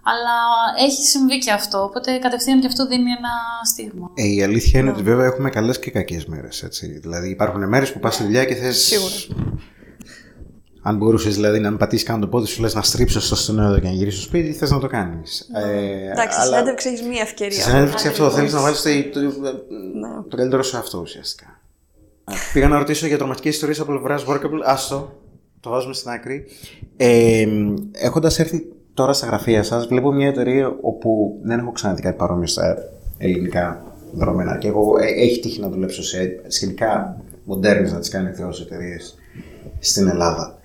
[0.05, 0.35] Αλλά
[0.79, 3.29] έχει συμβεί και αυτό, οπότε κατευθείαν και αυτό δίνει ένα
[3.63, 4.11] στίγμα.
[4.13, 6.67] Ε, η αλήθεια είναι ότι βέβαια έχουμε καλές και κακές μέρες.
[7.01, 8.77] Δηλαδή υπάρχουν μέρες που πας στη δουλειά και θες.
[8.77, 9.15] Σίγουρα.
[10.85, 13.87] Αν μπορούσες δηλαδή να πατήσεις καν το πόδι σου, λες να στρίψω στο στενό και
[13.87, 15.49] να γυρίσεις στο σπίτι, θες να το κάνεις.
[15.53, 17.61] Ε, Εντάξει, στη συνέντευξη έχεις μία ευκαιρία.
[17.61, 19.27] Στη συνέντευξη αυτό θέλεις να βάλεις το, το, ναι.
[20.29, 21.61] το καλύτερο σου αυτό ουσιαστικά.
[22.53, 24.61] Πήγα να ρωτήσω για τρομακτικές ιστορίες από πλευράς Workable.
[24.63, 25.19] Άστο,
[25.59, 26.45] το βάζουμε στην άκρη.
[26.97, 27.47] Ε,
[27.91, 32.47] Έχοντας έρθει τώρα στα γραφεία σας βλέπω μια εταιρεία όπου δεν έχω ξαναδεί κάτι παρόμοιο
[32.47, 32.77] στα
[33.17, 34.57] ελληνικά δρόμενα.
[34.57, 39.15] Και εγώ ε, έχει τύχει να δουλέψω σε σχετικά μοντέρνες να τις κάνει θεός εταιρείες
[39.79, 40.57] στην Ελλάδα.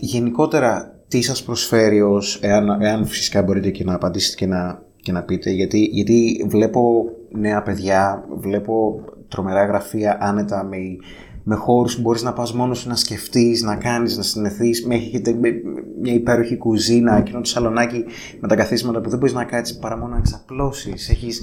[0.00, 5.12] Γενικότερα, τι σας προσφέρει ως, εάν, εάν φυσικά μπορείτε και να απαντήσετε και να, και
[5.12, 10.76] να πείτε, γιατί, γιατί βλέπω νέα παιδιά, βλέπω τρομερά γραφεία άνετα με,
[11.44, 14.94] με χώρους που μπορείς να πας μόνος σου να σκεφτείς, να κάνεις, να συνεθείς, με
[14.94, 15.32] έχετε
[16.00, 18.04] μια υπέροχη κουζίνα, εκείνο το σαλονάκι
[18.40, 21.08] με τα καθίσματα που δεν μπορείς να κάτσεις παρά μόνο να ξαπλώσεις.
[21.08, 21.42] Έχεις...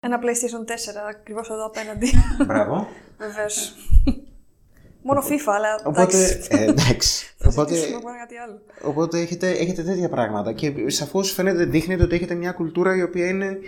[0.00, 0.74] Ένα PlayStation 4
[1.10, 2.10] ακριβώς εδώ απέναντι.
[2.46, 2.86] Μπράβο.
[3.18, 3.74] Βεβαίως.
[5.02, 7.31] Μόνο FIFA, αλλά οπότε, ε, εντάξει.
[7.52, 7.74] Οπότε,
[8.18, 8.60] κάτι άλλο.
[8.82, 13.28] οπότε έχετε, έχετε τέτοια πράγματα και σαφώς φαίνεται, δείχνετε ότι έχετε μια κουλτούρα η οποία
[13.28, 13.58] είναι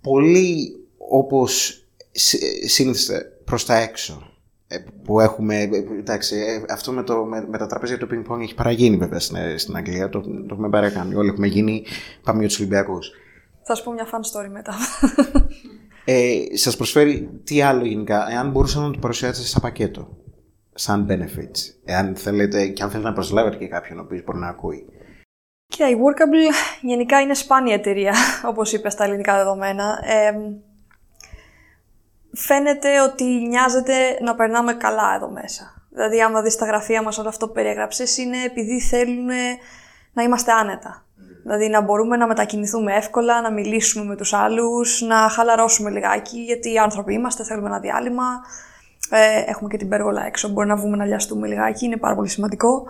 [0.00, 1.84] πολύ όπως
[2.66, 4.30] σύνθεστε προς τα έξω
[4.68, 6.36] ε, που έχουμε, ε, εντάξει,
[6.70, 9.76] αυτό με, το, με, με τα τραπέζια του ping pong έχει παραγίνει βέβαια στην, στην
[9.76, 11.84] Αγγλία, το, το έχουμε παρακάνει, όλοι έχουμε γίνει,
[12.22, 13.10] πάμε για τους Ολυμπιακούς.
[13.62, 14.74] Θα σου πω μια fun story μετά.
[16.08, 20.16] Ε, σας προσφέρει τι άλλο γενικά, εάν μπορούσα να το παρουσιάσετε σαν πακέτο;
[20.78, 21.58] Σαν benefits.
[21.84, 24.86] Εάν θέλετε, και αν θέλετε να προσλάβετε και κάποιον ο οποίος μπορεί να ακούει.
[25.66, 28.14] Κοίτα, η Workable γενικά είναι σπάνια εταιρεία,
[28.50, 29.98] όπως είπες στα ελληνικά δεδομένα.
[30.04, 30.32] Ε,
[32.32, 35.88] φαίνεται ότι νοιάζεται να περνάμε καλά εδώ μέσα.
[35.90, 39.28] Δηλαδή, άμα δεις τα γραφεία μας όλο αυτό που περιέγραψες, είναι επειδή θέλουν
[40.12, 41.06] να είμαστε άνετα.
[41.42, 46.72] Δηλαδή να μπορούμε να μετακινηθούμε εύκολα, να μιλήσουμε με τους άλλους, να χαλαρώσουμε λιγάκι, γιατί
[46.72, 48.24] οι άνθρωποι είμαστε, θέλουμε ένα διάλειμμα.
[49.10, 52.28] Ε, έχουμε και την πέργολα έξω, μπορεί να βγούμε να λιαστούμε λιγάκι, είναι πάρα πολύ
[52.28, 52.86] σημαντικό.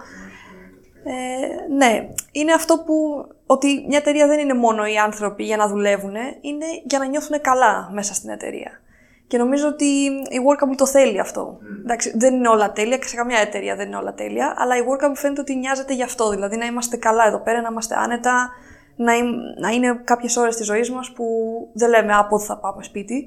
[1.05, 5.69] Ε, ναι, είναι αυτό που ότι μια εταιρεία δεν είναι μόνο οι άνθρωποι για να
[5.69, 8.81] δουλεύουν, είναι για να νιώθουν καλά μέσα στην εταιρεία.
[9.27, 11.59] Και νομίζω ότι η Workable το θέλει αυτό.
[11.61, 11.81] Mm.
[11.85, 14.81] Εντάξει, δεν είναι όλα τέλεια και σε καμιά εταιρεία δεν είναι όλα τέλεια, αλλά η
[14.81, 16.31] Workable φαίνεται ότι νοιάζεται γι' αυτό.
[16.31, 18.51] Δηλαδή να είμαστε καλά εδώ πέρα, να είμαστε άνετα,
[18.97, 19.13] να,
[19.61, 21.25] να είναι κάποιες ώρες της ζωής μας που
[21.73, 23.27] δεν λέμε από θα πάμε σπίτι.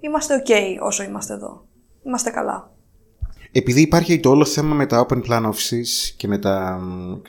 [0.00, 1.68] Είμαστε OK όσο είμαστε εδώ
[2.02, 2.70] είμαστε καλά.
[3.52, 6.80] Επειδή υπάρχει το όλο θέμα με τα open plan offices και με τα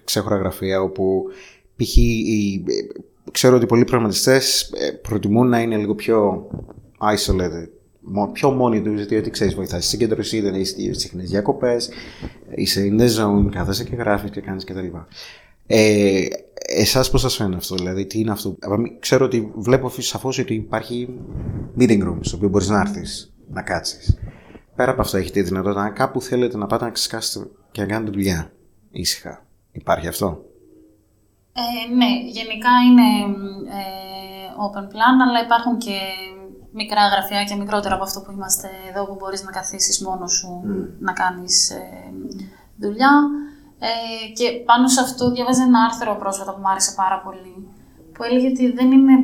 [0.03, 1.23] ξέχωρα γραφεία όπου
[1.75, 1.95] π.χ.
[3.31, 6.47] ξέρω ότι πολλοί προγραμματιστές ε, προτιμούν να είναι λίγο πιο
[7.15, 7.67] isolated
[8.33, 11.89] πιο μόνοι τους, γιατί ξέρεις, βοηθάς στη συγκέντρωση, δεν έχεις συχνές διακοπές,
[12.55, 14.87] είσαι in the zone, κάθεσαι και γράφεις και κάνεις κτλ.
[15.67, 16.25] Ε,
[16.67, 18.55] Εσάς πώς σας φαίνεται αυτό, δηλαδή, τι είναι αυτό;
[18.99, 21.09] Ξέρω ότι βλέπω σαφώς ότι υπάρχει
[21.79, 24.17] meeting room στο οποίο μπορείς να έρθεις να κάτσεις
[24.81, 27.87] πέρα από αυτό έχετε τη δυνατότητα, αν κάπου θέλετε να πάτε να ξεσκάσετε και να
[27.87, 28.51] κάνετε δουλειά
[28.91, 29.45] ήσυχα.
[29.71, 30.27] Υπάρχει αυτό;
[31.53, 33.07] Ε, ναι, γενικά είναι
[33.79, 35.97] ε, open plan, αλλά υπάρχουν και
[36.71, 40.61] μικρά γραφεία και μικρότερα από αυτό που είμαστε εδώ, που μπορείς να καθίσεις μόνος σου
[40.99, 42.13] να κάνεις ε,
[42.77, 43.13] δουλειά.
[43.79, 47.55] Ε, και πάνω σε αυτό διαβάζει ένα άρθρο πρόσφατα που μου άρεσε πάρα πολύ,
[48.13, 49.15] που έλεγε ότι δεν είναι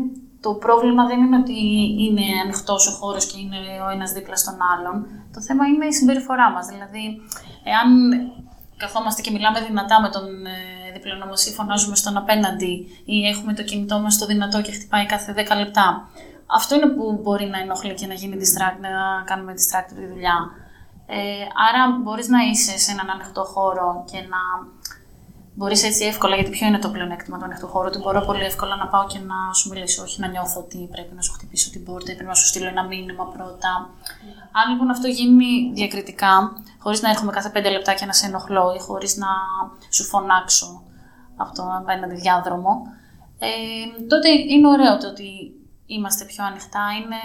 [0.41, 1.59] το πρόβλημα δεν είναι ότι
[1.99, 5.07] είναι ανοιχτός ο χώρος και είναι ο ένας δίπλα στον άλλον.
[5.33, 6.65] Το θέμα είναι η συμπεριφορά μας.
[6.67, 7.21] Δηλαδή,
[7.63, 7.87] εάν
[8.77, 12.73] καθόμαστε και μιλάμε δυνατά με τον ε, διπλανό μα ή φωνάζουμε στον απέναντι
[13.05, 16.09] ή έχουμε το κινητό μας στο δυνατό και χτυπάει κάθε 10 λεπτά.
[16.45, 20.37] Αυτό είναι που μπορεί να ενοχλεί και να γίνει distract, να κάνουμε distract τη δουλειά.
[21.09, 24.41] Ε, άρα μπορείς να είσαι σε έναν ανοιχτό χώρο και να
[25.59, 28.75] Μπορείς έτσι εύκολα, γιατί ποιο είναι το πλεονέκτημα του ανοιχτού χώρου, ότι μπορώ πολύ εύκολα
[28.75, 31.83] να πάω και να σου μιλήσω, όχι να νιώθω ότι πρέπει να σου χτυπήσω την
[31.85, 33.89] πόρτα ή πρέπει να σου στείλω ένα μήνυμα πρώτα.
[34.51, 38.73] Αν λοιπόν αυτό γίνει διακριτικά, χωρίς να έρχομαι κάθε πέντε λεπτά και να σε ενοχλώ
[38.77, 39.27] ή χωρίς να
[39.89, 40.83] σου φωνάξω
[41.35, 42.81] από το απέναντι διάδρομο,
[43.39, 43.47] ε,
[44.07, 45.53] τότε είναι ωραίο το ότι
[45.85, 47.21] είμαστε πιο ανοιχτά, είναι,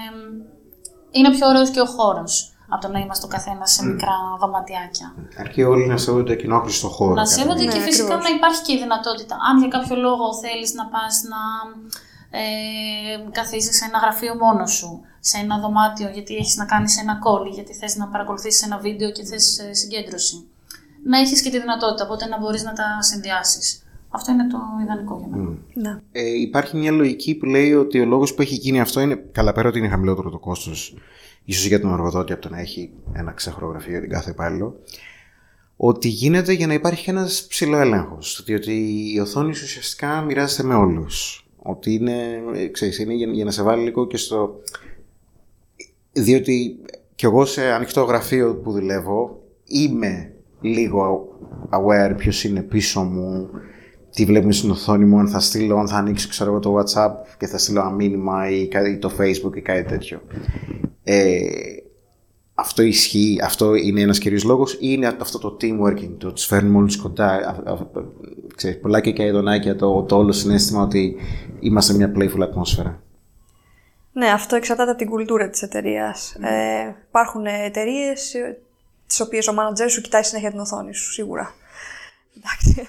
[1.11, 5.15] είναι πιο ωραίος και ο χώρος από το να είμαστε ο καθένας σε μικρά δωματιάκια.
[5.39, 7.15] Αρκεί όλοι να σέβονται κοινόχρηστο χώρο.
[7.15, 9.37] Να σέβονται και ναι, φυσικά να υπάρχει και η δυνατότητα.
[9.49, 11.41] Αν για κάποιο λόγο θέλεις να πας να
[12.41, 12.43] ε,
[13.31, 17.45] καθίσεις σε ένα γραφείο μόνος σου, σε ένα δωμάτιο γιατί έχεις να κάνεις ένα call,
[17.55, 20.37] γιατί θες να παρακολουθήσει ένα βίντεο και θες συγκέντρωση.
[21.05, 23.83] Να έχεις και τη δυνατότητα, οπότε να μπορείς να τα συνδυάσεις.
[24.15, 25.59] Αυτό είναι το ιδανικό για μένα.
[25.75, 26.01] Ναι.
[26.13, 29.15] Ε, υπάρχει μια λογική που λέει ότι ο λόγος που έχει γίνει αυτό είναι.
[29.33, 30.97] Καλά, πέρα ότι είναι χαμηλότερο το κόστος
[31.45, 34.81] ίσως για τον εργοδότη από το να έχει ένα ξέχωρο γραφείο για την κάθε υπάλληλο,
[35.77, 38.39] ότι γίνεται για να υπάρχει ένας ψηλό έλεγχος.
[38.39, 38.53] Ότι
[39.15, 41.47] η οθόνη ουσιαστικά μοιράζεται με όλους.
[41.57, 44.61] Ότι είναι, ξέρεις, είναι για, να σε βάλει λίγο και στο.
[46.13, 46.81] Διότι
[47.15, 51.29] κι εγώ σε ανοιχτό γραφείο που δουλεύω είμαι λίγο
[51.71, 53.49] aware ποιος είναι πίσω μου,
[54.15, 57.13] τι βλέπουμε στην οθόνη μου, αν θα στείλω, αν θα ανοίξω ξέρω εγώ, το WhatsApp
[57.39, 58.69] και θα στείλω ένα μήνυμα ή,
[59.01, 60.21] το Facebook ή κάτι τέτοιο.
[61.05, 61.41] Ε,
[62.55, 66.45] αυτό ισχύει, αυτό είναι ένας κυρίως λόγος ή είναι αυτό το team working, το τους
[66.45, 67.63] φέρνουμε όλους κοντά,
[68.57, 71.17] ξέρεις, πολλά και καηδονάκια, το, το όλο συνέστημα ότι
[71.61, 73.03] είμαστε μια playful ατμόσφαιρα.
[74.13, 76.35] Ναι, αυτό εξαρτάται από την κουλτούρα της εταιρείας.
[76.35, 78.35] Ε, υπάρχουν εταιρείες
[79.07, 81.55] τις οποίες ο manager σου κοιτάει συνέχεια την οθόνη σου, σίγουρα.
[82.37, 82.89] Εντάξει.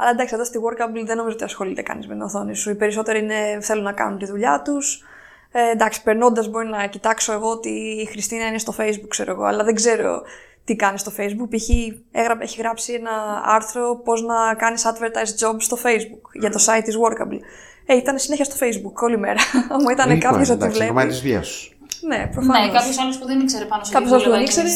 [0.00, 2.70] Αλλά εντάξει, εδώ στη Workable δεν νομίζω ότι ασχολείται κανείς με την οθόνη σου.
[2.70, 5.04] Οι περισσότεροι είναι, θέλουν να κάνουν τη δουλειά τους.
[5.52, 7.68] Ε, εντάξει, περνώντας μπορεί να κοιτάξω εγώ ότι
[8.02, 10.22] η Χριστίνα είναι στο Facebook, ξέρω εγώ, αλλά δεν ξέρω
[10.64, 11.48] τι κάνει στο Facebook.
[11.50, 11.68] Π.χ.
[12.40, 16.96] έχει γράψει ένα άρθρο πώς να κάνεις advertise job στο Facebook για το site της
[16.96, 17.40] Workable.
[17.86, 19.40] Ε, ήταν συνέχεια στο Facebook όλη μέρα.
[19.82, 20.90] Μου ήταν κάποιος ότι βλέπει.
[20.90, 21.74] Είναι της βίας σου.
[22.10, 22.66] Ναι, προφανώς.
[22.66, 24.68] Ναι, κάποιος άλλος που δεν ήξερε πάνω σε Κάποιος άλλος που δεν ήξερε.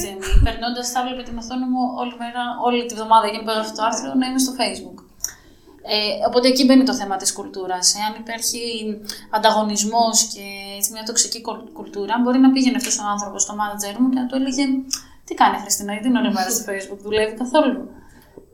[0.46, 3.82] Περνώντας, θα έβλεπε την οθόνη μου όλη, μέρα, όλη τη βδομάδα εκείνη που έγραφε το
[3.88, 4.96] άρθρο να είμαι στο Facebook.
[5.86, 7.94] Ε, οπότε εκεί μπαίνει το θέμα της κουλτούρας.
[8.00, 8.62] Εάν υπάρχει
[9.30, 10.44] ανταγωνισμός και
[10.76, 11.40] έτσι, μια τοξική
[11.72, 14.64] κουλτούρα, μπορεί να πήγαινε αυτός ο άνθρωπος στο manager μου και να του έλεγε
[15.24, 17.90] «Τι κάνει Χριστίνα, γιατί είναι όλη μέρα στο facebook, δουλεύει καθόλου».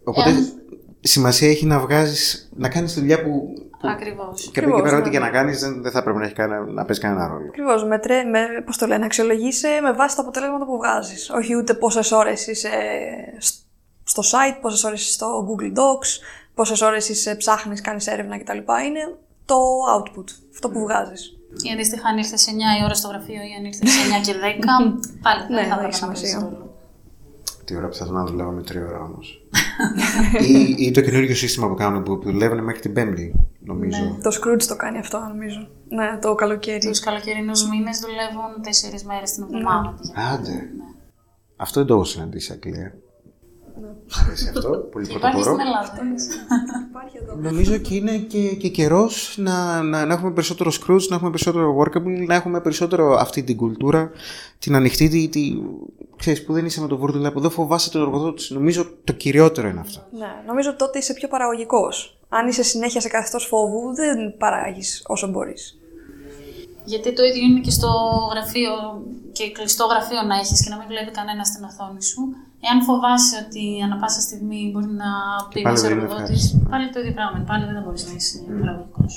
[0.05, 0.53] Οπότε Εάν...
[1.01, 4.51] σημασία έχει να βγάζεις, να κάνεις τη δουλειά που Ακριβώς.
[4.53, 6.65] Και από εκεί πέρα, ό,τι και να κάνεις, δεν, δεν θα πρέπει να, έχει κανένα,
[6.65, 7.47] να παίζει κανένα ρόλο.
[7.47, 7.85] Ακριβώς.
[7.85, 11.31] Με, τρε, με, πώς το λένε, αξιολογείσαι με βάση τα αποτελέσματα που βγάζεις.
[11.31, 12.71] Όχι ούτε πόσες ώρες είσαι
[14.05, 16.11] στο site, πόσες ώρες είσαι στο Google Docs,
[16.61, 18.59] πόσες ώρες είσαι ψάχνεις, κάνεις έρευνα κτλ.
[18.87, 19.05] Είναι
[19.45, 19.57] το
[19.97, 21.23] output, αυτό που βγάζεις.
[21.63, 24.21] Ή αντίστοιχα, αν ήρθες σε 9 η ώρα στο γραφείο ή αν ήρθες σε 9
[24.27, 24.39] και 10,
[25.23, 26.53] πάλι δεν ναι, θα έχει σημασία.
[27.65, 29.47] Τι ώρα που θα να δουλεύω με τρία ώρα όμως.
[30.49, 34.05] ή, ή το καινούργιο σύστημα που κάνουν που δουλεύουν μέχρι την Πέμπτη, νομίζω.
[34.05, 34.23] Ναι.
[34.23, 35.69] Το Scrooge το κάνει αυτό, νομίζω.
[35.89, 36.87] Ναι, το καλοκαίρι.
[36.89, 39.95] Τους καλοκαιρινούς μήνες δουλεύουν τέσσερις μέρες την εβδομάδα.
[40.33, 40.51] Άντε.
[40.51, 40.63] Ναι.
[41.57, 42.95] Αυτό δεν το έχω συναντήσει, Αγγλία.
[44.25, 45.57] Αρέσει αυτό, πολύ πρωτοπορό.
[47.41, 51.79] Νομίζω και είναι και, και καιρός να, να, να, έχουμε περισσότερο Scrooge, να έχουμε περισσότερο
[51.79, 54.11] workable, να έχουμε περισσότερο αυτή την κουλτούρα,
[54.59, 55.53] την ανοιχτή, τη, τη,
[56.17, 58.55] ξέρεις, που δεν είσαι με το βούρδουλα, που δεν φοβάσαι τον εργοδότη.
[58.55, 60.07] Νομίζω το κυριότερο είναι αυτό.
[60.19, 62.19] Ναι, νομίζω τότε είσαι πιο παραγωγικός.
[62.29, 65.79] Αν είσαι συνέχεια σε καθεστώς φόβου, δεν παράγεις όσο μπορείς.
[66.85, 67.89] Γιατί το ίδιο είναι και στο
[68.33, 68.71] γραφείο
[69.41, 72.21] και κλειστό γραφείο να έχεις και να μην βλέπει κανένα στην οθόνη σου.
[72.67, 75.11] Εάν φοβάσαι ότι ανά πάσα στιγμή μπορεί να
[75.53, 77.45] πει ένας εργοδότης, πάλι το ίδιο πράγμα.
[77.51, 79.13] Πάλι δεν μπορείς να είσαι παραγωγικός.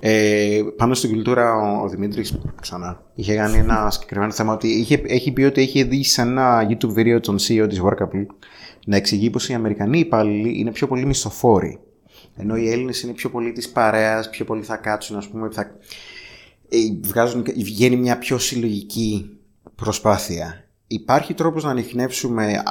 [0.00, 5.02] Ε, πάνω στην κουλτούρα, ο, ο Δημήτρης ξανά είχε κάνει ένα συγκεκριμένο θέμα ότι είχε,
[5.06, 8.26] έχει πει ότι έχει δει σε ένα YouTube βίντεο τον CEO της Workable
[8.86, 11.78] να εξηγεί πως οι Αμερικανοί υπάλληλοι είναι πιο πολύ μισθοφόροι.
[12.36, 15.62] Ενώ οι Έλληνες είναι πιο πολύ της παρέας, πιο πολύ θα κάτσουν, ας πούμε, θα...
[16.68, 19.35] Ε, βγάζουν, βγαίνει μια πιο συλλογική
[19.76, 20.64] προσπάθεια.
[20.86, 22.62] Υπάρχει τρόπος να ανοιχνεύσουμε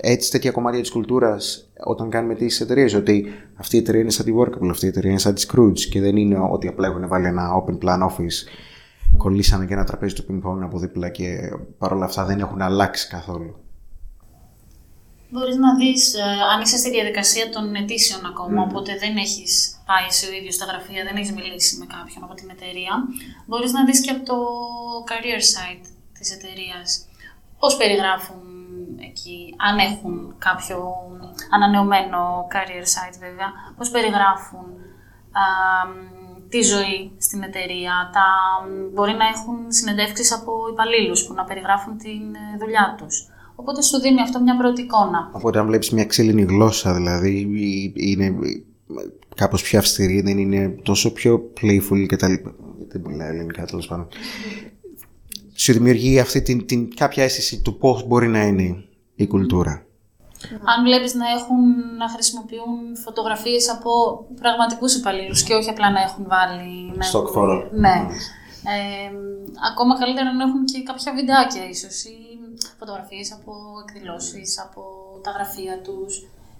[0.00, 4.24] έτσι τέτοια κομμάτια της κουλτούρας όταν κάνουμε τις εταιρείες ότι αυτή η εταιρεία είναι σαν
[4.24, 7.08] τη Workable, αυτή η εταιρεία είναι σαν τη Scrooge και δεν είναι ότι απλά έχουν
[7.08, 8.48] βάλει ένα open plan office
[9.16, 11.26] κολλήσανε και ένα τραπέζι του ping pong από δίπλα και
[11.78, 13.56] παρόλα αυτά δεν έχουν αλλάξει καθόλου.
[15.30, 18.68] Μπορείς να δεις, ε, αν είσαι στη διαδικασία των αιτήσεων ακόμα, mm.
[18.68, 22.34] οπότε δεν έχεις πάει σε ο ίδιος στα γραφεία, δεν έχεις μιλήσει με κάποιον από
[22.34, 22.92] την εταιρεία,
[23.46, 24.36] μπορείς να δεις και από το
[25.10, 25.86] career site
[26.24, 26.88] της εταιρείας
[27.60, 28.42] πώς περιγράφουν
[29.08, 30.14] εκεί, αν έχουν
[30.46, 30.78] κάποιο
[31.54, 32.20] ανανεωμένο
[32.54, 34.66] career site βέβαια, πώς περιγράφουν
[35.42, 35.44] α,
[36.52, 38.26] τη ζωή στην εταιρεία, τα,
[38.94, 43.14] μπορεί να έχουν συνεντεύξεις από υπαλλήλους που να περιγράφουν τη ε, δουλειά τους.
[43.54, 45.30] Οπότε σου δίνει αυτό μια πρώτη εικόνα.
[45.32, 47.32] Οπότε αν βλέπεις μια ξύλινη γλώσσα δηλαδή,
[47.94, 48.34] είναι
[49.36, 52.54] κάπως πιο αυστηρή, δεν είναι τόσο πιο playful και τα λοιπά.
[52.88, 54.08] Δεν μιλάει ελληνικά τέλος πάντων
[55.54, 58.84] σου δημιουργεί αυτή την, την κάποια αίσθηση του πώς μπορεί να είναι
[59.14, 59.86] η κουλτούρα.
[60.64, 61.62] Αν βλέπεις να, έχουν,
[61.98, 63.90] να χρησιμοποιούν φωτογραφίες από
[64.40, 66.92] πραγματικούς υπαλλήλους και όχι απλά να έχουν βάλει...
[67.12, 67.68] Stock photo.
[67.72, 67.96] Ναι.
[68.74, 69.10] Ε,
[69.70, 72.16] ακόμα καλύτερα να έχουν και κάποια βιντεάκια ίσως ή
[72.78, 73.52] φωτογραφίες από
[73.82, 74.82] εκδηλώσεις, από
[75.22, 76.12] τα γραφεία τους.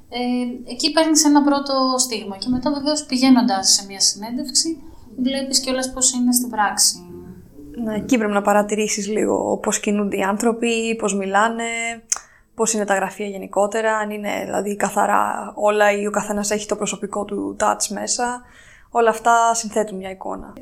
[0.08, 4.82] Ε, εκεί παίρνεις ένα πρώτο στίγμα και μετά βεβαίως πηγαίνοντας σε μια συνέντευξη
[5.16, 6.98] βλέπεις κιόλας πώς είναι στην πράξη
[7.82, 11.64] ναι, εκεί πρέπει να παρατηρήσεις λίγο πώς κινούνται οι άνθρωποι, πώς μιλάνε,
[12.54, 16.76] πώς είναι τα γραφεία γενικότερα, αν είναι δηλαδή καθαρά όλα ή ο καθένας έχει το
[16.76, 18.42] προσωπικό του touch μέσα.
[18.90, 20.52] Όλα αυτά συνθέτουν μια εικόνα.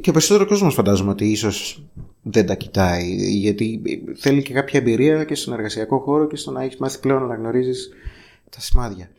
[0.00, 1.84] και ο περισσότερο κόσμος φαντάζομαι ότι ίσως
[2.22, 3.82] δεν τα κοιτάει, γιατί
[4.16, 7.34] θέλει και κάποια εμπειρία και στον εργασιακό χώρο και στο να έχεις μάθει πλέον να
[7.34, 7.90] γνωρίζεις
[8.50, 9.10] τα σημάδια.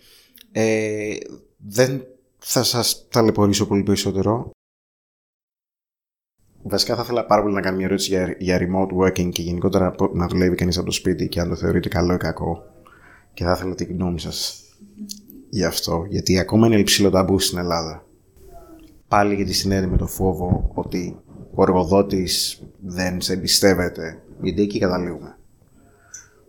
[0.52, 1.16] Ε,
[1.58, 2.04] δεν
[2.38, 4.52] θα σας ταλαιπωρήσω πολύ περισσότερο.
[6.64, 9.96] Βασικά θα ήθελα πάρα πολύ να κάνω μια ερώτηση για, για remote working και γενικότερα
[10.14, 12.64] να δουλεύει κανείς από το σπίτι και αν το θεωρείτε καλό ή κακό.
[13.34, 14.64] Και θα ήθελα τη γνώμη σας
[15.50, 16.06] γι' αυτό.
[16.10, 18.06] Γιατί ακόμα είναι υψηλό ταμπού στην Ελλάδα.
[19.08, 21.20] Πάλι γιατί συνέβη με το φόβο ότι
[21.54, 24.22] ο εργοδότης δεν σε εμπιστεύεται.
[24.42, 25.36] Γιατί εκεί καταλήγουμε.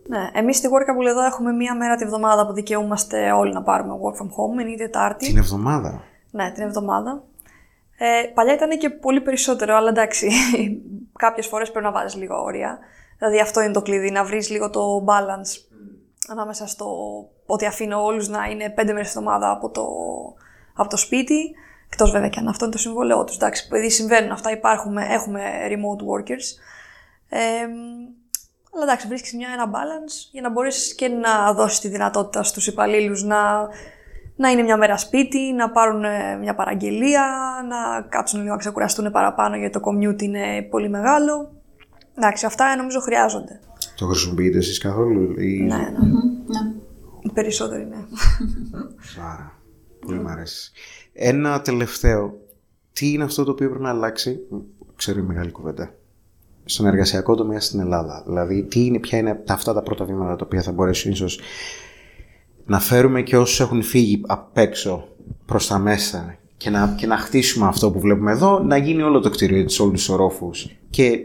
[0.07, 3.93] Ναι, εμείς στη Workable εδώ έχουμε μία μέρα τη βδομάδα που δικαιούμαστε όλοι να πάρουμε
[3.93, 5.25] work from home, είναι η Τετάρτη.
[5.25, 6.01] Την εβδομάδα;
[6.31, 7.23] Ναι, την εβδομάδα.
[7.97, 10.29] Ε, παλιά ήταν και πολύ περισσότερο, αλλά εντάξει,
[11.25, 12.79] κάποιες φορές πρέπει να βάζεις λίγο όρια.
[13.17, 15.73] Δηλαδή αυτό είναι το κλειδί, να βρεις λίγο το balance
[16.27, 16.87] ανάμεσα στο
[17.45, 19.87] ότι αφήνω όλους να είναι πέντε μέρες τη εβδομάδα από το,
[20.73, 21.55] από το σπίτι,
[21.89, 25.41] εκτός βέβαια και αν αυτό είναι το συμβόλαιό τους, εντάξει, επειδή συμβαίνουν αυτά, υπάρχουν, έχουμε
[25.67, 26.45] remote workers.
[27.29, 27.67] Ε,
[28.73, 32.67] αλλά εντάξει, βρίσκεις μια, ένα balance για να μπορείς και να δώσεις τη δυνατότητα στους
[32.67, 33.69] υπαλλήλους να,
[34.35, 37.25] να είναι μια μέρα σπίτι, να πάρουν ε, μια παραγγελία,
[37.69, 41.51] να κάτσουν λίγο να ξεκουραστούν παραπάνω γιατί το commute είναι πολύ μεγάλο.
[42.17, 43.59] Εντάξει, αυτά νομίζω χρειάζονται.
[43.95, 45.61] Το χρησιμοποιείτε εσείς καθόλου; Ή...
[45.61, 45.81] Ναι, ναι.
[46.45, 46.73] Ναι.
[47.21, 48.05] Οι περισσότεροι ναι.
[49.33, 49.59] Άρα,
[50.05, 50.71] πολύ μου αρέσει.
[51.13, 52.37] Ένα τελευταίο.
[52.93, 54.39] Τι είναι αυτό το οποίο πρέπει να αλλάξει,
[54.95, 55.93] ξέρω η μεγάλη κουβέντα,
[56.65, 58.23] στον εργασιακό τομέα στην Ελλάδα.
[58.25, 61.39] Δηλαδή, τι είναι, ποια είναι τα, αυτά τα πρώτα βήματα τα οποία θα μπορέσουν ίσως
[62.65, 65.07] να φέρουμε και όσους έχουν φύγει απ' έξω
[65.45, 69.19] προς τα μέσα και να, και να χτίσουμε αυτό που βλέπουμε εδώ, να γίνει όλο
[69.19, 71.19] το κτίριο έτσι, όλους τους ορόφους και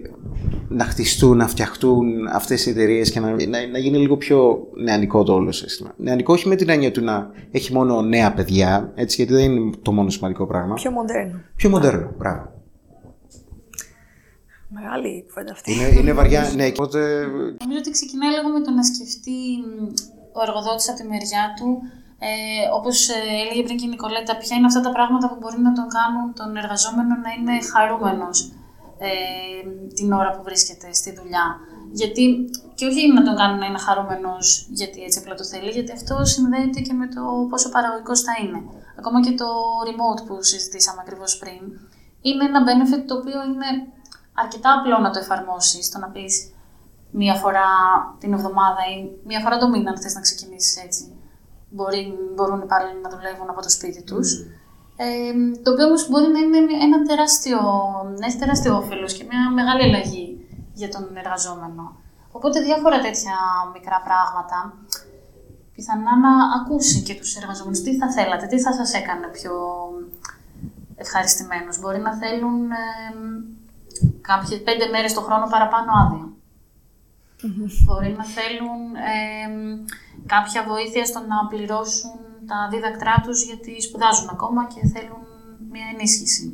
[0.68, 5.22] να χτιστούν, να φτιαχτούν αυτές οι εταιρείες και να, να, να γίνει λίγο πιο νεανικό
[5.22, 5.94] το όλο σύστημα.
[5.96, 9.70] Νεανικό όχι με την έννοια του να έχει μόνο νέα παιδιά, έτσι, γιατί δεν είναι
[9.82, 10.74] το μόνο σημαντικό πράγμα.
[10.74, 11.40] Πιο μοντέρνο.
[11.56, 12.52] Πιο μοντέρνο, μπράβο.
[14.68, 15.72] Μεγάλη κουβέντα αυτή.
[15.72, 16.98] Είναι, είναι βαριά, ναι, οπότε
[17.62, 19.86] Νομίζω ότι ξεκινάει λίγο με το να σκεφτεί μ,
[20.38, 21.68] ο εργοδότης από τη μεριά του,
[22.18, 22.30] ε,
[22.78, 22.96] όπως
[23.42, 26.26] έλεγε πριν και η Νικολέτα, ποια είναι αυτά τα πράγματα που μπορεί να τον κάνουν
[26.38, 28.38] τον εργαζόμενο να είναι χαρούμενος
[28.98, 29.10] ε,
[29.94, 31.46] την ώρα που βρίσκεται στη δουλειά.
[31.92, 32.24] Γιατί,
[32.74, 36.24] και όχι να τον κάνουν να είναι χαρούμενος γιατί έτσι απλά το θέλει, γιατί αυτό
[36.24, 38.60] συνδέεται και με το πόσο παραγωγικός θα είναι.
[38.98, 39.48] Ακόμα και το
[39.88, 41.62] remote που συζητήσαμε ακριβώς πριν,
[42.20, 43.70] είναι ένα benefit το οποίο είναι
[44.42, 45.90] αρκετά απλό να το εφαρμόσεις.
[45.90, 46.34] Το να πεις
[47.10, 47.68] μία φορά
[48.18, 48.96] την εβδομάδα ή
[49.26, 51.04] μία φορά το μήνα, αν θες να ξεκινήσεις έτσι.
[51.70, 54.28] Μπορεί, μπορούν οι υπάλληλοι να δουλεύουν από το σπίτι τους.
[54.96, 55.32] Ε,
[55.62, 57.58] το οποίο όμως μπορεί να είναι ένα τεράστιο,
[58.18, 61.96] να έχει τεράστιο όφελος και μια μεγάλη αλλαγή για τον εργαζόμενο.
[62.32, 63.36] Οπότε διάφορα τέτοια
[63.72, 64.74] μικρά πράγματα
[65.74, 69.52] πιθανά να ακούσει και τους εργαζόμενους τι θα θέλατε, τι θα σας έκανε πιο
[70.96, 71.80] ευχαριστημένους.
[71.80, 72.76] Μπορεί να θέλουν ε,
[74.20, 76.26] κάποιες πέντε μέρες το χρόνο παραπάνω άδεια.
[77.84, 78.80] Μπορεί να θέλουν
[79.14, 79.48] ε,
[80.26, 82.16] κάποια βοήθεια στο να πληρώσουν
[82.50, 85.22] τα δίδακτρά τους γιατί σπουδάζουν ακόμα και θέλουν
[85.72, 86.44] μια ενίσχυση.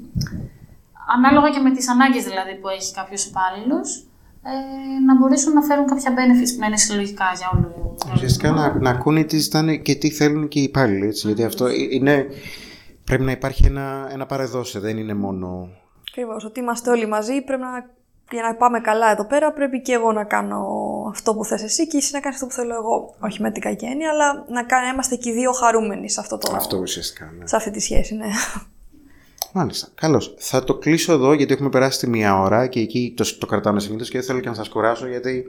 [1.17, 3.89] Ανάλογα και με τις ανάγκες δηλαδή που έχει κάποιος υπάλληλος,
[4.43, 4.53] ε,
[5.07, 8.91] να μπορέσουν να φέρουν κάποια benefits που να είναι συλλογικά για όλο ουσιαστικά να, να
[8.91, 11.07] ακούνε τι ζητάνε και τι θέλουν και οι υπάλληλοι.
[11.07, 12.27] Έτσι, γιατί αυτό είναι,
[13.05, 15.69] πρέπει να υπάρχει ένα, ένα παρεδώσε, δεν είναι μόνο...
[16.11, 16.45] Ακριβώς.
[16.45, 17.91] Ότι είμαστε όλοι μαζί, πρέπει να,
[18.33, 20.67] για να πάμε καλά εδώ πέρα, πρέπει και εγώ να κάνω
[21.11, 23.15] αυτό που θες εσύ και εσύ να κάνεις αυτό που θέλω εγώ.
[23.21, 26.21] Όχι με την κακή έννοια, αλλά να, κα- να είμαστε και οι δύο χαρούμενοι σε,
[26.21, 27.47] αυτό το, Αυτό ουσιαστικά, ναι.
[27.47, 28.27] σε αυτή τη σχέση, ναι.
[29.53, 29.89] Μάλιστα.
[29.95, 30.35] Καλώς.
[30.39, 33.81] Θα το κλείσω εδώ γιατί έχουμε περάσει τη μία ώρα και εκεί το, το κρατάμε
[33.81, 35.45] συνήθω και δεν θέλω και να σας κουράσω γιατί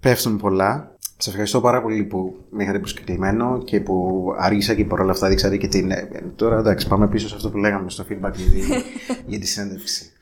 [0.00, 0.92] πέφτουν πολλά.
[1.16, 5.56] Σας ευχαριστώ πάρα πολύ που με είχατε προσκεκλημένο και που αργήσα και παρόλα αυτά δείξατε
[5.56, 5.90] και την.
[5.90, 8.82] ε, Τώρα εντάξει, πάμε πίσω σε αυτό που λέγαμε στο feedback για τη,
[9.30, 10.12] για τη συνέντευξη.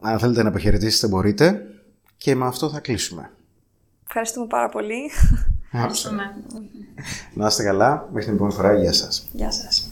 [0.00, 1.66] Αν θέλετε να αποχαιρετήσετε, μπορείτε
[2.16, 3.30] και με αυτό θα κλείσουμε.
[4.06, 5.10] Ευχαριστούμε πάρα πολύ.
[5.72, 6.22] Ευχαριστούμε.
[7.34, 8.08] Να είστε καλά.
[8.12, 8.74] Μέχρι την επόμενη φορά.
[8.74, 9.28] Γεια σας.
[9.32, 9.87] Γεια σας.